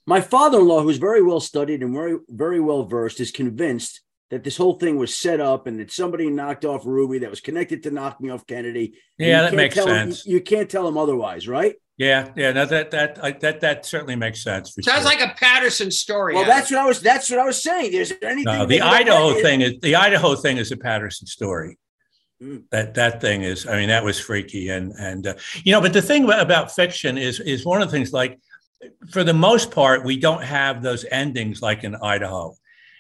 My 0.07 0.21
father-in-law, 0.21 0.83
who's 0.83 0.99
very 0.99 1.23
well 1.23 1.41
studied 1.41 1.83
and 1.83 1.93
very 1.95 2.19
very 2.29 2.61
well 2.61 2.85
versed, 2.85 3.21
is 3.21 3.31
convinced 3.31 4.01
that 4.31 4.43
this 4.45 4.57
whole 4.57 4.75
thing 4.75 4.97
was 4.97 5.17
set 5.17 5.41
up 5.41 5.67
and 5.67 5.79
that 5.81 5.93
somebody 5.93 6.29
knocked 6.31 6.65
off 6.65 6.85
Ruby 6.87 7.19
that 7.21 7.31
was 7.31 7.41
connected 7.41 7.83
to 7.85 7.91
knocking 7.91 8.31
off 8.31 8.47
Kennedy. 8.47 8.95
Yeah, 9.19 9.43
that 9.43 9.55
makes 9.55 9.75
tell 9.75 9.87
him- 9.87 10.13
sense. 10.13 10.27
you 10.27 10.41
can't 10.41 10.69
tell 10.71 10.87
him 10.89 10.97
otherwise, 10.99 11.47
right? 11.47 11.75
Yeah, 11.97 12.31
yeah, 12.35 12.51
no, 12.53 12.67
that 12.67 12.91
that 12.91 13.23
I, 13.23 13.31
that 13.33 13.61
that 13.61 13.87
certainly 13.87 14.17
makes 14.17 14.43
sense. 14.43 14.73
For 14.73 14.83
Sounds 14.83 15.03
sure. 15.03 15.17
like 15.17 15.21
a 15.21 15.33
Patterson 15.39 15.93
story. 15.93 16.35
Well, 16.35 16.43
Adam. 16.43 16.57
that's 16.57 16.71
what 16.73 16.81
I 16.81 16.87
was. 16.87 17.01
That's 17.01 17.31
what 17.31 17.39
I 17.39 17.45
was 17.45 17.63
saying. 17.63 17.93
Is 17.93 18.09
there 18.09 18.31
anything? 18.31 18.53
no, 18.53 18.67
the 18.67 18.79
that- 18.79 18.85
that- 18.85 18.93
Idaho 19.03 19.35
that- 19.35 19.43
thing 19.43 19.61
is 19.61 19.75
the 19.81 19.95
Idaho 19.95 20.35
thing 20.35 20.57
is 20.57 20.73
a 20.73 20.77
Patterson 20.77 21.29
story. 21.29 21.79
Mm. 22.43 22.65
That 22.73 22.95
that 22.95 23.21
thing 23.21 23.43
is, 23.43 23.65
I 23.69 23.77
mean, 23.77 23.89
that 23.91 24.03
was 24.03 24.19
freaky, 24.19 24.71
and 24.71 24.93
and 24.99 25.29
uh, 25.29 25.35
you 25.63 25.71
know, 25.71 25.81
but 25.81 25.93
the 25.93 26.03
thing 26.03 26.25
about, 26.25 26.41
about 26.41 26.75
fiction 26.75 27.17
is 27.17 27.39
is 27.39 27.65
one 27.65 27.81
of 27.81 27.89
the 27.89 27.97
things 27.97 28.13
like, 28.13 28.41
for 29.11 29.23
the 29.23 29.33
most 29.33 29.71
part, 29.71 30.05
we 30.05 30.19
don't 30.19 30.43
have 30.43 30.83
those 30.83 31.05
endings 31.13 31.63
like 31.63 31.85
in 31.85 31.95
Idaho, 31.95 32.57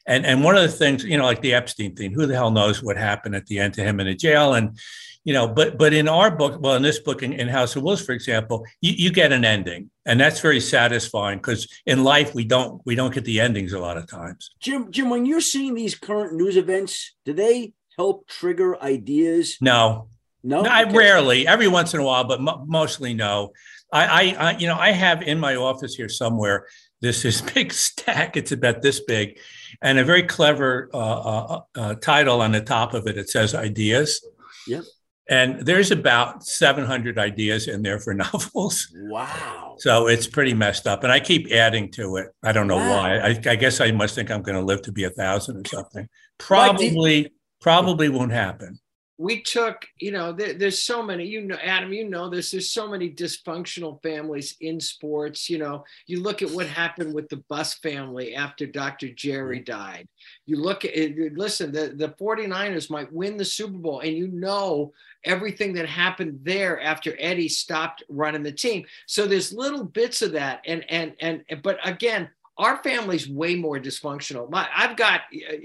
and 0.06 0.24
and 0.24 0.44
one 0.44 0.54
of 0.54 0.62
the 0.62 0.68
things, 0.68 1.02
you 1.02 1.18
know, 1.18 1.24
like 1.24 1.42
the 1.42 1.54
Epstein 1.54 1.96
thing, 1.96 2.12
who 2.12 2.26
the 2.26 2.34
hell 2.34 2.52
knows 2.52 2.80
what 2.80 2.96
happened 2.96 3.34
at 3.34 3.46
the 3.46 3.58
end 3.58 3.74
to 3.74 3.82
him 3.82 3.98
in 3.98 4.06
a 4.06 4.14
jail, 4.14 4.54
and 4.54 4.78
you 5.24 5.32
know, 5.32 5.48
but 5.48 5.78
but 5.78 5.92
in 5.92 6.06
our 6.08 6.30
book, 6.30 6.60
well, 6.60 6.74
in 6.76 6.82
this 6.82 6.98
book, 6.98 7.22
in, 7.22 7.32
in 7.32 7.48
House 7.48 7.74
of 7.76 7.82
Wolves, 7.82 8.04
for 8.04 8.12
example, 8.12 8.64
you, 8.80 8.92
you 8.92 9.10
get 9.12 9.32
an 9.32 9.44
ending, 9.44 9.90
and 10.04 10.20
that's 10.20 10.40
very 10.40 10.60
satisfying 10.60 11.38
because 11.38 11.66
in 11.86 12.04
life 12.04 12.34
we 12.34 12.44
don't 12.44 12.80
we 12.84 12.94
don't 12.94 13.12
get 13.14 13.24
the 13.24 13.40
endings 13.40 13.72
a 13.72 13.78
lot 13.78 13.96
of 13.96 14.06
times. 14.06 14.50
Jim, 14.60 14.90
Jim, 14.90 15.08
when 15.10 15.24
you're 15.26 15.40
seeing 15.40 15.74
these 15.74 15.94
current 15.94 16.34
news 16.34 16.56
events, 16.56 17.14
do 17.24 17.32
they 17.32 17.72
help 17.96 18.26
trigger 18.28 18.80
ideas? 18.82 19.56
No, 19.60 20.08
No, 20.42 20.60
No, 20.62 20.70
I 20.70 20.82
Okay. 20.84 20.96
rarely, 20.96 21.46
every 21.48 21.68
once 21.68 21.94
in 21.94 22.00
a 22.00 22.04
while, 22.04 22.24
but 22.24 22.40
mo- 22.40 22.64
mostly 22.66 23.14
no. 23.14 23.52
I, 23.92 24.04
I, 24.06 24.22
I, 24.50 24.56
you 24.58 24.66
know, 24.66 24.76
I 24.76 24.90
have 24.90 25.22
in 25.22 25.38
my 25.38 25.54
office 25.56 25.94
here 25.94 26.08
somewhere 26.08 26.66
this 27.00 27.22
this 27.22 27.40
big 27.54 27.72
stack. 27.72 28.36
It's 28.36 28.52
about 28.52 28.82
this 28.82 29.00
big, 29.00 29.38
and 29.80 29.98
a 29.98 30.04
very 30.04 30.24
clever 30.24 30.90
uh, 30.92 30.98
uh, 30.98 31.60
uh, 31.76 31.94
title 31.94 32.42
on 32.42 32.52
the 32.52 32.60
top 32.60 32.92
of 32.92 33.06
it. 33.06 33.16
It 33.16 33.30
says 33.30 33.54
ideas. 33.54 34.20
Yep. 34.66 34.84
And 35.28 35.60
there's 35.64 35.90
about 35.90 36.44
700 36.44 37.18
ideas 37.18 37.66
in 37.68 37.82
there 37.82 37.98
for 37.98 38.12
novels. 38.24 38.88
Wow. 38.94 39.76
So 39.78 40.06
it's 40.06 40.26
pretty 40.26 40.52
messed 40.54 40.86
up. 40.86 41.02
And 41.02 41.12
I 41.12 41.20
keep 41.20 41.50
adding 41.50 41.90
to 41.92 42.16
it. 42.16 42.28
I 42.42 42.52
don't 42.52 42.66
know 42.66 42.76
Wow. 42.76 42.90
why. 42.90 43.18
I, 43.18 43.28
I 43.46 43.56
guess 43.56 43.80
I 43.80 43.90
must 43.90 44.14
think 44.14 44.30
I'm 44.30 44.42
going 44.42 44.58
to 44.58 44.64
live 44.64 44.82
to 44.82 44.92
be 44.92 45.04
a 45.04 45.10
thousand 45.10 45.56
or 45.56 45.68
something. 45.68 46.02
Do 46.04 46.08
you- 46.08 46.08
Probably, 46.38 47.32
probably 47.60 48.08
won't 48.10 48.32
happen. 48.32 48.78
we 49.16 49.40
took 49.42 49.86
you 50.00 50.10
know 50.10 50.32
there, 50.32 50.54
there's 50.54 50.82
so 50.82 51.00
many 51.00 51.24
you 51.24 51.40
know 51.40 51.54
adam 51.62 51.92
you 51.92 52.08
know 52.08 52.28
this 52.28 52.50
there's 52.50 52.72
so 52.72 52.88
many 52.88 53.08
dysfunctional 53.08 54.02
families 54.02 54.56
in 54.60 54.80
sports 54.80 55.48
you 55.48 55.56
know 55.56 55.84
you 56.08 56.20
look 56.20 56.42
at 56.42 56.50
what 56.50 56.66
happened 56.66 57.14
with 57.14 57.28
the 57.28 57.36
Buss 57.48 57.74
family 57.74 58.34
after 58.34 58.66
dr 58.66 59.08
jerry 59.14 59.60
mm-hmm. 59.60 59.72
died 59.78 60.08
you 60.46 60.56
look 60.56 60.84
at 60.84 60.92
listen 61.36 61.70
the, 61.70 61.94
the 61.96 62.08
49ers 62.20 62.90
might 62.90 63.12
win 63.12 63.36
the 63.36 63.44
super 63.44 63.78
bowl 63.78 64.00
and 64.00 64.16
you 64.16 64.26
know 64.26 64.92
everything 65.24 65.72
that 65.72 65.88
happened 65.88 66.38
there 66.42 66.80
after 66.80 67.14
eddie 67.18 67.48
stopped 67.48 68.02
running 68.08 68.42
the 68.42 68.52
team 68.52 68.84
so 69.06 69.26
there's 69.26 69.52
little 69.52 69.84
bits 69.84 70.22
of 70.22 70.32
that 70.32 70.60
and 70.66 70.84
and 70.90 71.14
and 71.20 71.44
but 71.62 71.78
again 71.86 72.28
our 72.56 72.82
family's 72.82 73.28
way 73.28 73.56
more 73.56 73.78
dysfunctional. 73.78 74.48
My, 74.48 74.68
I've 74.74 74.96
got 74.96 75.22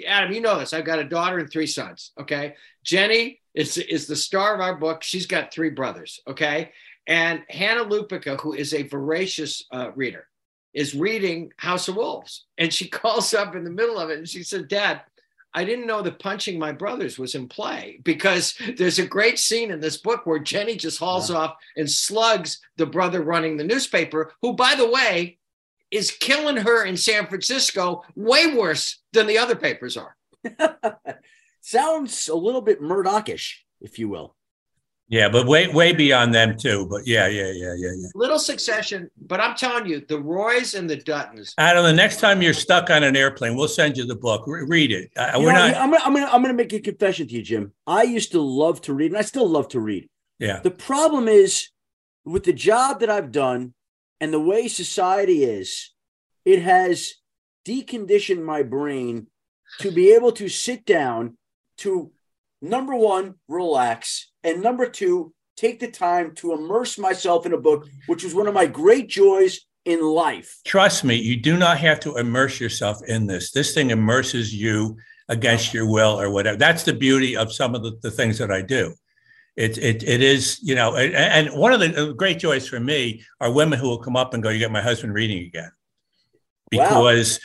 Adam, 0.07 0.33
you 0.33 0.41
know 0.41 0.57
this. 0.57 0.73
I've 0.73 0.85
got 0.85 0.99
a 0.99 1.03
daughter 1.03 1.37
and 1.37 1.49
three 1.49 1.67
sons. 1.67 2.11
Okay, 2.19 2.55
Jenny 2.83 3.41
is 3.53 3.77
is 3.77 4.07
the 4.07 4.15
star 4.15 4.55
of 4.55 4.61
our 4.61 4.75
book. 4.75 5.03
She's 5.03 5.27
got 5.27 5.53
three 5.53 5.69
brothers. 5.69 6.19
Okay, 6.27 6.71
and 7.05 7.43
Hannah 7.49 7.85
Lupica, 7.85 8.39
who 8.39 8.53
is 8.53 8.73
a 8.73 8.83
voracious 8.83 9.65
uh, 9.71 9.91
reader, 9.95 10.27
is 10.73 10.95
reading 10.95 11.51
House 11.57 11.87
of 11.87 11.95
Wolves, 11.95 12.45
and 12.57 12.73
she 12.73 12.87
calls 12.89 13.33
up 13.33 13.55
in 13.55 13.63
the 13.63 13.69
middle 13.69 13.99
of 13.99 14.09
it 14.09 14.17
and 14.17 14.29
she 14.29 14.43
said, 14.43 14.67
"Dad." 14.67 15.01
I 15.53 15.63
didn't 15.63 15.87
know 15.87 16.01
that 16.03 16.19
punching 16.19 16.59
my 16.59 16.71
brothers 16.71 17.17
was 17.17 17.35
in 17.35 17.47
play 17.47 17.99
because 18.03 18.55
there's 18.77 18.99
a 18.99 19.05
great 19.05 19.39
scene 19.39 19.71
in 19.71 19.79
this 19.79 19.97
book 19.97 20.25
where 20.25 20.39
Jenny 20.39 20.75
just 20.75 20.99
hauls 20.99 21.31
off 21.31 21.55
and 21.75 21.89
slugs 21.89 22.59
the 22.77 22.85
brother 22.85 23.21
running 23.21 23.57
the 23.57 23.63
newspaper, 23.63 24.33
who, 24.41 24.53
by 24.53 24.75
the 24.75 24.89
way, 24.89 25.39
is 25.91 26.11
killing 26.11 26.57
her 26.57 26.85
in 26.85 26.95
San 26.95 27.25
Francisco 27.25 28.03
way 28.15 28.53
worse 28.53 28.99
than 29.11 29.25
the 29.25 29.39
other 29.39 29.55
papers 29.55 29.97
are. 29.97 30.15
Sounds 31.61 32.29
a 32.29 32.35
little 32.35 32.61
bit 32.61 32.81
Murdochish, 32.81 33.55
if 33.81 33.97
you 33.97 34.07
will. 34.07 34.35
Yeah, 35.09 35.27
but 35.27 35.47
way, 35.47 35.67
way 35.67 35.91
beyond 35.91 36.35
them 36.35 36.55
too. 36.55 36.85
But 36.87 37.07
yeah, 37.07 37.27
yeah, 37.27 37.51
yeah, 37.51 37.73
yeah, 37.75 37.91
yeah. 37.97 38.07
Little 38.13 38.37
succession, 38.37 39.09
but 39.19 39.39
I'm 39.39 39.55
telling 39.55 39.87
you, 39.87 40.05
the 40.07 40.19
Roys 40.19 40.75
and 40.75 40.87
the 40.87 40.97
Duttons. 40.97 41.53
Adam, 41.57 41.83
the 41.83 41.93
next 41.93 42.19
time 42.19 42.43
you're 42.43 42.53
stuck 42.53 42.91
on 42.91 43.03
an 43.03 43.15
airplane, 43.15 43.55
we'll 43.55 43.67
send 43.67 43.97
you 43.97 44.05
the 44.05 44.15
book. 44.15 44.43
Re- 44.45 44.65
read 44.67 44.91
it. 44.91 45.09
Uh, 45.17 45.31
we're 45.37 45.51
know, 45.51 45.67
not. 45.67 45.75
I'm 45.75 45.91
gonna, 45.91 46.03
I'm 46.05 46.13
gonna, 46.13 46.27
I'm 46.27 46.41
gonna 46.43 46.53
make 46.53 46.73
a 46.73 46.79
confession 46.79 47.27
to 47.27 47.33
you, 47.33 47.41
Jim. 47.41 47.73
I 47.87 48.03
used 48.03 48.31
to 48.33 48.41
love 48.41 48.81
to 48.81 48.93
read, 48.93 49.11
and 49.11 49.17
I 49.17 49.23
still 49.23 49.49
love 49.49 49.67
to 49.69 49.79
read. 49.79 50.07
Yeah. 50.37 50.59
The 50.59 50.71
problem 50.71 51.27
is 51.27 51.69
with 52.23 52.43
the 52.43 52.53
job 52.53 52.99
that 52.99 53.09
I've 53.09 53.31
done 53.31 53.73
and 54.21 54.31
the 54.31 54.39
way 54.39 54.67
society 54.67 55.43
is, 55.43 55.91
it 56.45 56.61
has 56.61 57.15
deconditioned 57.65 58.43
my 58.43 58.63
brain 58.63 59.27
to 59.79 59.91
be 59.91 60.11
able 60.13 60.31
to 60.33 60.49
sit 60.49 60.85
down 60.85 61.37
to 61.77 62.11
number 62.61 62.95
one, 62.95 63.35
relax, 63.47 64.28
and 64.43 64.61
number 64.61 64.89
two, 64.89 65.33
take 65.55 65.79
the 65.79 65.91
time 65.91 66.33
to 66.35 66.53
immerse 66.53 66.97
myself 66.97 67.45
in 67.45 67.53
a 67.53 67.57
book, 67.57 67.87
which 68.07 68.23
was 68.23 68.33
one 68.33 68.47
of 68.47 68.53
my 68.53 68.65
great 68.65 69.09
joys 69.09 69.59
in 69.85 70.01
life. 70.01 70.59
Trust 70.65 71.03
me, 71.03 71.15
you 71.15 71.35
do 71.35 71.57
not 71.57 71.77
have 71.79 71.99
to 72.01 72.17
immerse 72.17 72.59
yourself 72.59 73.03
in 73.07 73.27
this. 73.27 73.51
This 73.51 73.73
thing 73.73 73.89
immerses 73.89 74.53
you 74.53 74.97
against 75.27 75.73
your 75.73 75.89
will 75.89 76.19
or 76.19 76.29
whatever. 76.29 76.57
That's 76.57 76.83
the 76.83 76.93
beauty 76.93 77.35
of 77.35 77.53
some 77.53 77.75
of 77.75 77.83
the, 77.83 77.97
the 78.01 78.11
things 78.11 78.37
that 78.37 78.51
I 78.51 78.61
do. 78.61 78.93
It, 79.55 79.77
it, 79.77 80.03
it 80.03 80.23
is, 80.23 80.59
you 80.61 80.75
know, 80.75 80.95
and, 80.95 81.49
one 81.49 81.73
of 81.73 81.81
the 81.81 82.11
uh, 82.11 82.13
great 82.13 82.39
joys 82.39 82.67
for 82.67 82.79
me 82.79 83.23
are 83.41 83.51
women 83.51 83.77
who 83.77 83.89
will 83.89 83.97
come 83.97 84.15
up 84.15 84.33
and 84.33 84.41
go, 84.41 84.49
You 84.49 84.59
get 84.59 84.71
my 84.71 84.81
husband 84.81 85.13
reading 85.13 85.45
again. 85.45 85.71
Wow. 86.71 87.39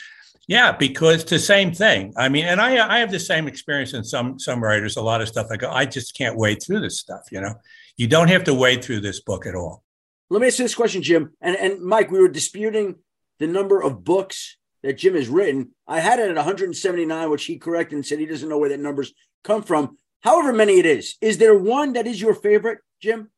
Yeah, 0.47 0.71
because 0.71 1.21
it's 1.21 1.29
the 1.29 1.39
same 1.39 1.73
thing. 1.73 2.13
I 2.17 2.29
mean, 2.29 2.45
and 2.45 2.61
I, 2.61 2.87
I 2.87 2.99
have 2.99 3.11
the 3.11 3.19
same 3.19 3.47
experience 3.47 3.93
in 3.93 4.03
some 4.03 4.37
some 4.37 4.63
writers, 4.63 4.95
a 4.95 5.01
lot 5.01 5.21
of 5.21 5.27
stuff. 5.27 5.47
I 5.51 5.57
go, 5.57 5.71
I 5.71 5.85
just 5.85 6.15
can't 6.15 6.37
wade 6.37 6.61
through 6.61 6.81
this 6.81 6.99
stuff, 6.99 7.23
you 7.31 7.41
know. 7.41 7.55
You 7.97 8.07
don't 8.07 8.27
have 8.27 8.43
to 8.45 8.53
wade 8.53 8.83
through 8.83 9.01
this 9.01 9.21
book 9.21 9.47
at 9.47 9.55
all. 9.55 9.83
Let 10.29 10.41
me 10.41 10.47
ask 10.47 10.59
you 10.59 10.65
this 10.65 10.75
question, 10.75 11.01
Jim. 11.01 11.33
And, 11.41 11.55
and 11.55 11.81
Mike, 11.81 12.11
we 12.11 12.19
were 12.19 12.27
disputing 12.27 12.95
the 13.39 13.47
number 13.47 13.81
of 13.81 14.03
books 14.03 14.57
that 14.83 14.97
Jim 14.97 15.15
has 15.15 15.29
written. 15.29 15.71
I 15.87 15.99
had 15.99 16.19
it 16.19 16.29
at 16.29 16.35
179, 16.35 17.29
which 17.29 17.45
he 17.45 17.57
corrected 17.57 17.95
and 17.95 18.05
said 18.05 18.19
he 18.19 18.25
doesn't 18.25 18.49
know 18.49 18.57
where 18.57 18.69
that 18.69 18.79
numbers 18.79 19.13
come 19.43 19.63
from. 19.63 19.97
However 20.21 20.51
many 20.53 20.79
it 20.79 20.85
is, 20.85 21.15
is 21.21 21.37
there 21.37 21.57
one 21.57 21.93
that 21.93 22.07
is 22.07 22.19
your 22.19 22.33
favorite, 22.33 22.79
Jim? 23.01 23.31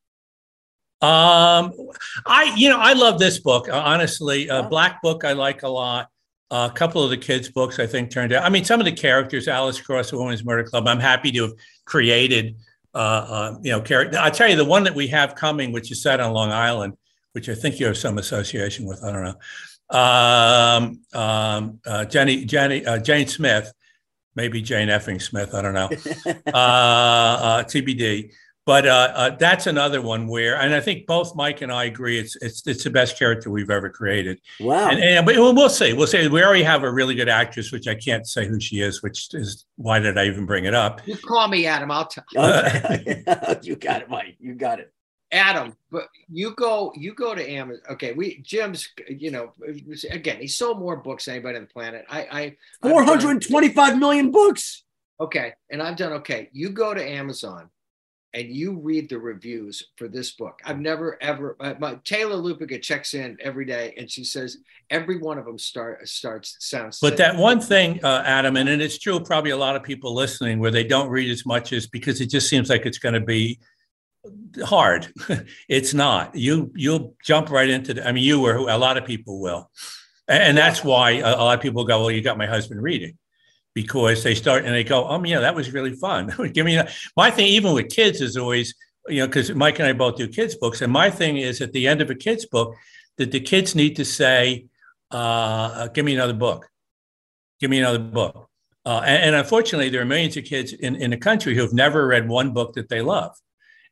Um, 0.99 1.73
I, 2.25 2.53
you 2.55 2.69
know, 2.69 2.79
I 2.79 2.93
love 2.93 3.19
this 3.19 3.39
book. 3.39 3.67
Honestly, 3.71 4.49
uh, 4.49 4.63
Wow. 4.63 4.69
Black 4.69 5.01
Book 5.01 5.23
I 5.23 5.33
like 5.33 5.63
a 5.63 5.69
lot. 5.69 6.09
A 6.49 6.71
couple 6.73 7.03
of 7.03 7.09
the 7.09 7.17
kids' 7.17 7.49
books 7.49 7.77
I 7.77 7.87
think 7.87 8.09
turned 8.09 8.31
out. 8.31 8.43
I 8.43 8.49
mean, 8.49 8.63
some 8.63 8.79
of 8.79 8.85
the 8.85 8.91
characters, 8.91 9.47
Alex 9.47 9.81
Cross, 9.81 10.11
the 10.11 10.17
Women's 10.17 10.45
Murder 10.45 10.63
Club. 10.63 10.87
I'm 10.87 10.99
happy 10.99 11.31
to 11.33 11.41
have 11.43 11.53
created, 11.83 12.55
uh, 12.93 12.97
uh, 12.97 13.57
you 13.61 13.71
know, 13.71 13.81
character. 13.81 14.17
I 14.17 14.29
tell 14.29 14.49
you, 14.49 14.55
the 14.55 14.63
one 14.63 14.85
that 14.85 14.95
we 14.95 15.07
have 15.07 15.35
coming, 15.35 15.73
which 15.73 15.91
is 15.91 16.01
set 16.01 16.21
on 16.21 16.31
Long 16.31 16.51
Island, 16.51 16.93
which 17.33 17.49
I 17.49 17.55
think 17.55 17.79
you 17.79 17.85
have 17.87 17.97
some 17.97 18.17
association 18.17 18.85
with. 18.85 19.03
I 19.03 19.11
don't 19.11 19.23
know. 19.23 19.35
Um, 19.89 21.01
um, 21.13 21.79
uh, 21.85 22.05
Jenny, 22.05 22.45
Jenny, 22.45 22.85
uh, 22.85 22.99
Jane 22.99 23.27
Smith, 23.27 23.73
maybe 24.35 24.61
Jane 24.61 24.87
effing 24.87 25.21
Smith. 25.21 25.53
I 25.53 25.61
don't 25.61 25.73
know 25.73 25.89
uh, 26.47 26.57
uh, 26.57 27.63
TBD. 27.63 28.31
But 28.67 28.85
uh, 28.85 29.11
uh, 29.15 29.29
that's 29.37 29.65
another 29.65 30.01
one 30.01 30.27
where, 30.27 30.59
and 30.59 30.75
I 30.75 30.81
think 30.81 31.07
both 31.07 31.37
Mike 31.37 31.61
and 31.61 31.71
I 31.71 31.85
agree, 31.85 32.19
it's 32.19 32.35
it's 32.41 32.67
it's 32.67 32.83
the 32.83 32.89
best 32.89 33.17
character 33.17 33.49
we've 33.49 33.69
ever 33.69 33.89
created. 33.89 34.41
Wow. 34.59 34.89
And, 34.89 34.99
and 34.99 35.25
but 35.25 35.35
we'll 35.37 35.69
see. 35.69 35.93
We'll 35.93 36.05
see. 36.05 36.27
We 36.27 36.43
already 36.43 36.63
have 36.63 36.83
a 36.83 36.91
really 36.91 37.15
good 37.15 37.29
actress, 37.29 37.71
which 37.71 37.87
I 37.87 37.95
can't 37.95 38.27
say 38.27 38.45
who 38.45 38.59
she 38.59 38.81
is, 38.81 39.01
which 39.01 39.33
is 39.33 39.63
why 39.77 39.99
did 39.99 40.17
I 40.17 40.25
even 40.25 40.45
bring 40.45 40.65
it 40.65 40.73
up? 40.73 40.99
You 41.07 41.15
call 41.15 41.47
me 41.47 41.65
Adam. 41.65 41.89
I'll 41.91 42.07
tell 42.07 42.25
Okay. 42.35 43.23
you 43.63 43.77
got 43.77 44.01
it, 44.01 44.09
Mike. 44.09 44.35
You 44.41 44.53
got 44.53 44.81
it. 44.81 44.91
Adam. 45.31 45.73
But 45.89 46.09
you 46.29 46.53
go, 46.53 46.91
you 46.93 47.13
go 47.13 47.33
to 47.33 47.49
Amazon. 47.49 47.81
Okay, 47.91 48.11
we 48.11 48.41
Jim's. 48.41 48.89
You 49.07 49.31
know, 49.31 49.53
again, 50.11 50.41
he 50.41 50.47
sold 50.49 50.77
more 50.79 50.97
books 50.97 51.23
than 51.23 51.35
anybody 51.35 51.55
on 51.55 51.61
the 51.63 51.67
planet. 51.69 52.03
I, 52.09 52.19
I 52.19 52.41
I've 52.83 52.91
done- 52.91 53.05
425 53.05 53.97
million 53.97 54.29
books. 54.29 54.83
Okay, 55.21 55.53
and 55.71 55.81
I've 55.81 55.95
done 55.95 56.11
okay. 56.19 56.49
You 56.51 56.71
go 56.71 56.93
to 56.93 57.01
Amazon 57.01 57.69
and 58.33 58.49
you 58.49 58.77
read 58.77 59.09
the 59.09 59.17
reviews 59.17 59.83
for 59.95 60.07
this 60.07 60.31
book. 60.31 60.59
I've 60.65 60.79
never 60.79 61.17
ever. 61.21 61.55
Uh, 61.59 61.73
my 61.79 61.97
Taylor 62.03 62.35
Lupica 62.35 62.81
checks 62.81 63.13
in 63.13 63.37
every 63.41 63.65
day, 63.65 63.93
and 63.97 64.09
she 64.09 64.23
says 64.23 64.57
every 64.89 65.17
one 65.17 65.37
of 65.37 65.45
them 65.45 65.57
start 65.57 66.07
starts 66.07 66.55
sounds. 66.59 66.99
But 66.99 67.17
that 67.17 67.35
one 67.35 67.59
thing, 67.59 68.03
uh, 68.03 68.23
Adam, 68.25 68.57
and 68.57 68.69
and 68.69 68.81
it's 68.81 68.97
true, 68.97 69.19
probably 69.19 69.51
a 69.51 69.57
lot 69.57 69.75
of 69.75 69.83
people 69.83 70.13
listening 70.13 70.59
where 70.59 70.71
they 70.71 70.83
don't 70.83 71.09
read 71.09 71.31
as 71.31 71.45
much 71.45 71.73
is 71.73 71.87
because 71.87 72.21
it 72.21 72.29
just 72.29 72.49
seems 72.49 72.69
like 72.69 72.85
it's 72.85 72.99
going 72.99 73.15
to 73.15 73.21
be 73.21 73.59
hard. 74.63 75.07
it's 75.69 75.93
not. 75.93 76.35
You 76.35 76.71
you'll 76.75 77.15
jump 77.23 77.49
right 77.49 77.69
into. 77.69 77.93
The, 77.93 78.07
I 78.07 78.11
mean, 78.11 78.23
you 78.23 78.45
or 78.45 78.53
who- 78.53 78.69
a 78.69 78.77
lot 78.77 78.97
of 78.97 79.05
people 79.05 79.39
will, 79.39 79.69
and, 80.27 80.43
and 80.43 80.57
that's 80.57 80.83
why 80.83 81.11
a, 81.11 81.35
a 81.35 81.43
lot 81.43 81.57
of 81.57 81.61
people 81.61 81.85
go, 81.85 82.01
"Well, 82.01 82.11
you 82.11 82.21
got 82.21 82.37
my 82.37 82.47
husband 82.47 82.81
reading," 82.81 83.17
because 83.77 84.23
they 84.23 84.33
start 84.33 84.65
and 84.65 84.73
they 84.73 84.83
go, 84.83 85.07
"Oh, 85.07 85.23
yeah, 85.23 85.39
that 85.39 85.53
was 85.53 85.71
really 85.71 85.93
fun." 85.93 86.33
Give 86.51 86.65
me 86.65 86.77
that. 86.77 86.89
my 87.15 87.29
thing. 87.29 87.45
Even 87.45 87.73
with 87.73 87.89
kids, 87.89 88.21
is 88.21 88.35
always 88.35 88.73
you 89.07 89.19
know 89.19 89.27
because 89.27 89.53
Mike 89.53 89.77
and 89.77 89.87
I 89.87 89.93
both 89.93 90.15
do 90.17 90.27
kids 90.27 90.55
books, 90.55 90.81
and 90.81 90.91
my 90.91 91.11
thing 91.11 91.37
is 91.37 91.61
at 91.61 91.73
the 91.73 91.87
end 91.87 92.01
of 92.01 92.09
a 92.09 92.15
kids 92.15 92.47
book 92.47 92.73
that 93.17 93.31
the 93.31 93.39
kids 93.39 93.75
need 93.75 93.95
to 93.97 94.03
say, 94.03 94.65
uh, 95.11 95.89
"Give 95.89 96.03
me 96.03 96.15
another 96.15 96.33
book." 96.33 96.67
Give 97.59 97.69
me 97.69 97.79
another 97.79 97.99
book. 97.99 98.49
Uh, 98.85 99.01
and, 99.05 99.23
and 99.25 99.35
unfortunately, 99.35 99.89
there 99.89 100.01
are 100.01 100.05
millions 100.05 100.37
of 100.37 100.43
kids 100.43 100.73
in, 100.73 100.95
in 100.95 101.09
the 101.11 101.17
country 101.17 101.55
who 101.55 101.61
have 101.61 101.73
never 101.73 102.07
read 102.07 102.27
one 102.27 102.53
book 102.53 102.73
that 102.73 102.87
they 102.89 103.01
love. 103.01 103.35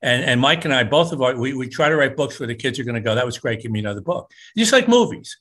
And, 0.01 0.23
and 0.23 0.39
Mike 0.39 0.65
and 0.65 0.73
I, 0.73 0.83
both 0.83 1.11
of 1.11 1.21
our, 1.23 1.35
we, 1.35 1.53
we 1.53 1.67
try 1.67 1.89
to 1.89 1.95
write 1.95 2.15
books 2.15 2.39
where 2.39 2.45
the 2.45 2.53
kids 2.53 2.79
are 2.79 2.83
going 2.83 3.01
to 3.01 3.01
go, 3.01 3.15
that 3.15 3.25
was 3.25 3.39
great, 3.39 3.61
give 3.61 3.71
me 3.71 3.79
another 3.79 4.01
book. 4.01 4.29
Just 4.55 4.71
like 4.71 4.87
movies. 4.87 5.35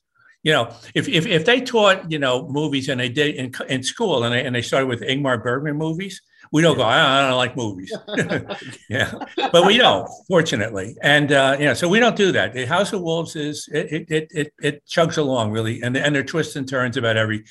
You 0.44 0.52
know, 0.52 0.74
if, 0.94 1.08
if, 1.08 1.26
if 1.26 1.44
they 1.44 1.62
taught, 1.62 2.10
you 2.10 2.18
know, 2.18 2.46
movies 2.48 2.88
and 2.88 3.00
they 3.00 3.08
did 3.08 3.34
in, 3.34 3.52
in 3.68 3.82
school 3.82 4.22
and 4.24 4.32
they, 4.32 4.44
and 4.44 4.54
they 4.54 4.62
started 4.62 4.86
with 4.86 5.00
Ingmar 5.00 5.42
Bergman 5.42 5.76
movies, 5.76 6.20
we 6.52 6.62
don't 6.62 6.76
go, 6.76 6.84
I 6.84 6.98
don't, 6.98 7.10
I 7.10 7.28
don't 7.28 7.36
like 7.38 7.56
movies. 7.56 7.92
yeah. 8.88 9.12
But 9.50 9.66
we 9.66 9.78
don't, 9.78 10.08
fortunately. 10.28 10.96
And, 11.02 11.32
uh, 11.32 11.56
you 11.58 11.64
know, 11.64 11.74
so 11.74 11.88
we 11.88 11.98
don't 11.98 12.14
do 12.14 12.30
that. 12.32 12.52
The 12.52 12.66
House 12.66 12.92
of 12.92 13.00
Wolves 13.00 13.34
is, 13.34 13.68
it, 13.72 14.10
it, 14.10 14.28
it, 14.30 14.52
it, 14.62 14.82
chugs 14.86 15.18
along 15.18 15.50
really. 15.50 15.82
And, 15.82 15.96
and 15.96 16.14
there 16.14 16.22
are 16.22 16.26
twists 16.26 16.56
and 16.56 16.68
turns 16.68 16.96
about 16.96 17.16
every 17.16 17.44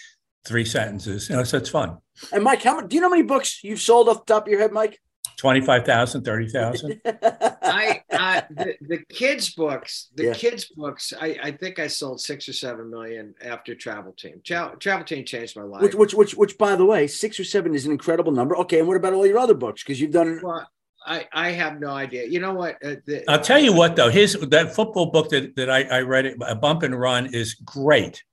three 0.45 0.63
sentences. 0.63 1.29
You 1.29 1.37
know, 1.37 1.43
so 1.43 1.57
it's 1.57 1.69
fun. 1.69 1.97
And 2.31 2.43
Mike, 2.43 2.61
how 2.61 2.75
many, 2.75 2.87
do 2.87 2.95
you 2.95 3.01
know 3.01 3.07
how 3.07 3.15
many 3.15 3.23
books 3.23 3.63
you've 3.63 3.81
sold 3.81 4.07
off 4.07 4.25
the 4.25 4.33
top 4.33 4.45
of 4.45 4.51
your 4.51 4.61
head, 4.61 4.71
Mike? 4.71 4.99
25,000, 5.37 6.23
30,000. 6.23 7.01
I, 7.05 8.01
I 8.11 8.43
the, 8.49 8.75
the 8.81 8.97
kids 9.09 9.53
books, 9.53 10.09
the 10.15 10.25
Yeah. 10.25 10.33
kids 10.33 10.65
books. 10.75 11.13
I, 11.19 11.37
I 11.41 11.51
think 11.51 11.79
I 11.79 11.87
sold 11.87 12.21
six 12.21 12.47
or 12.47 12.53
seven 12.53 12.89
million 12.89 13.33
after 13.43 13.75
Travel 13.75 14.13
Team. 14.13 14.41
Tra- 14.43 14.75
Travel 14.79 15.05
Team 15.05 15.25
changed 15.25 15.55
my 15.55 15.63
life. 15.63 15.81
which, 15.81 15.95
which, 15.95 16.13
which, 16.13 16.35
which, 16.35 16.57
by 16.57 16.75
the 16.75 16.85
way, 16.85 17.07
six 17.07 17.39
or 17.39 17.43
seven 17.43 17.73
is 17.73 17.85
an 17.85 17.91
incredible 17.91 18.31
number. 18.31 18.55
Okay, 18.57 18.79
and 18.79 18.87
what 18.87 18.97
about 18.97 19.13
all 19.13 19.25
your 19.25 19.39
other 19.39 19.53
books? 19.53 19.83
Because 19.83 19.99
you've 19.99 20.11
done 20.11 20.39
Well, 20.43 20.67
I, 21.05 21.27
I 21.33 21.51
have 21.51 21.79
no 21.79 21.89
idea. 21.89 22.25
You 22.27 22.39
know 22.39 22.53
what? 22.53 22.75
Uh, 22.83 22.95
the, 23.05 23.23
I'll 23.29 23.41
tell 23.41 23.59
you 23.59 23.73
what, 23.73 23.95
though, 23.95 24.09
his 24.09 24.33
that 24.33 24.73
football 24.73 25.07
book 25.07 25.29
that, 25.29 25.55
that 25.55 25.69
I, 25.69 25.83
I 25.83 26.01
read, 26.01 26.25
it, 26.25 26.37
a 26.47 26.55
bump 26.55 26.83
and 26.83 26.97
run, 26.97 27.33
is 27.33 27.55
great. 27.55 28.23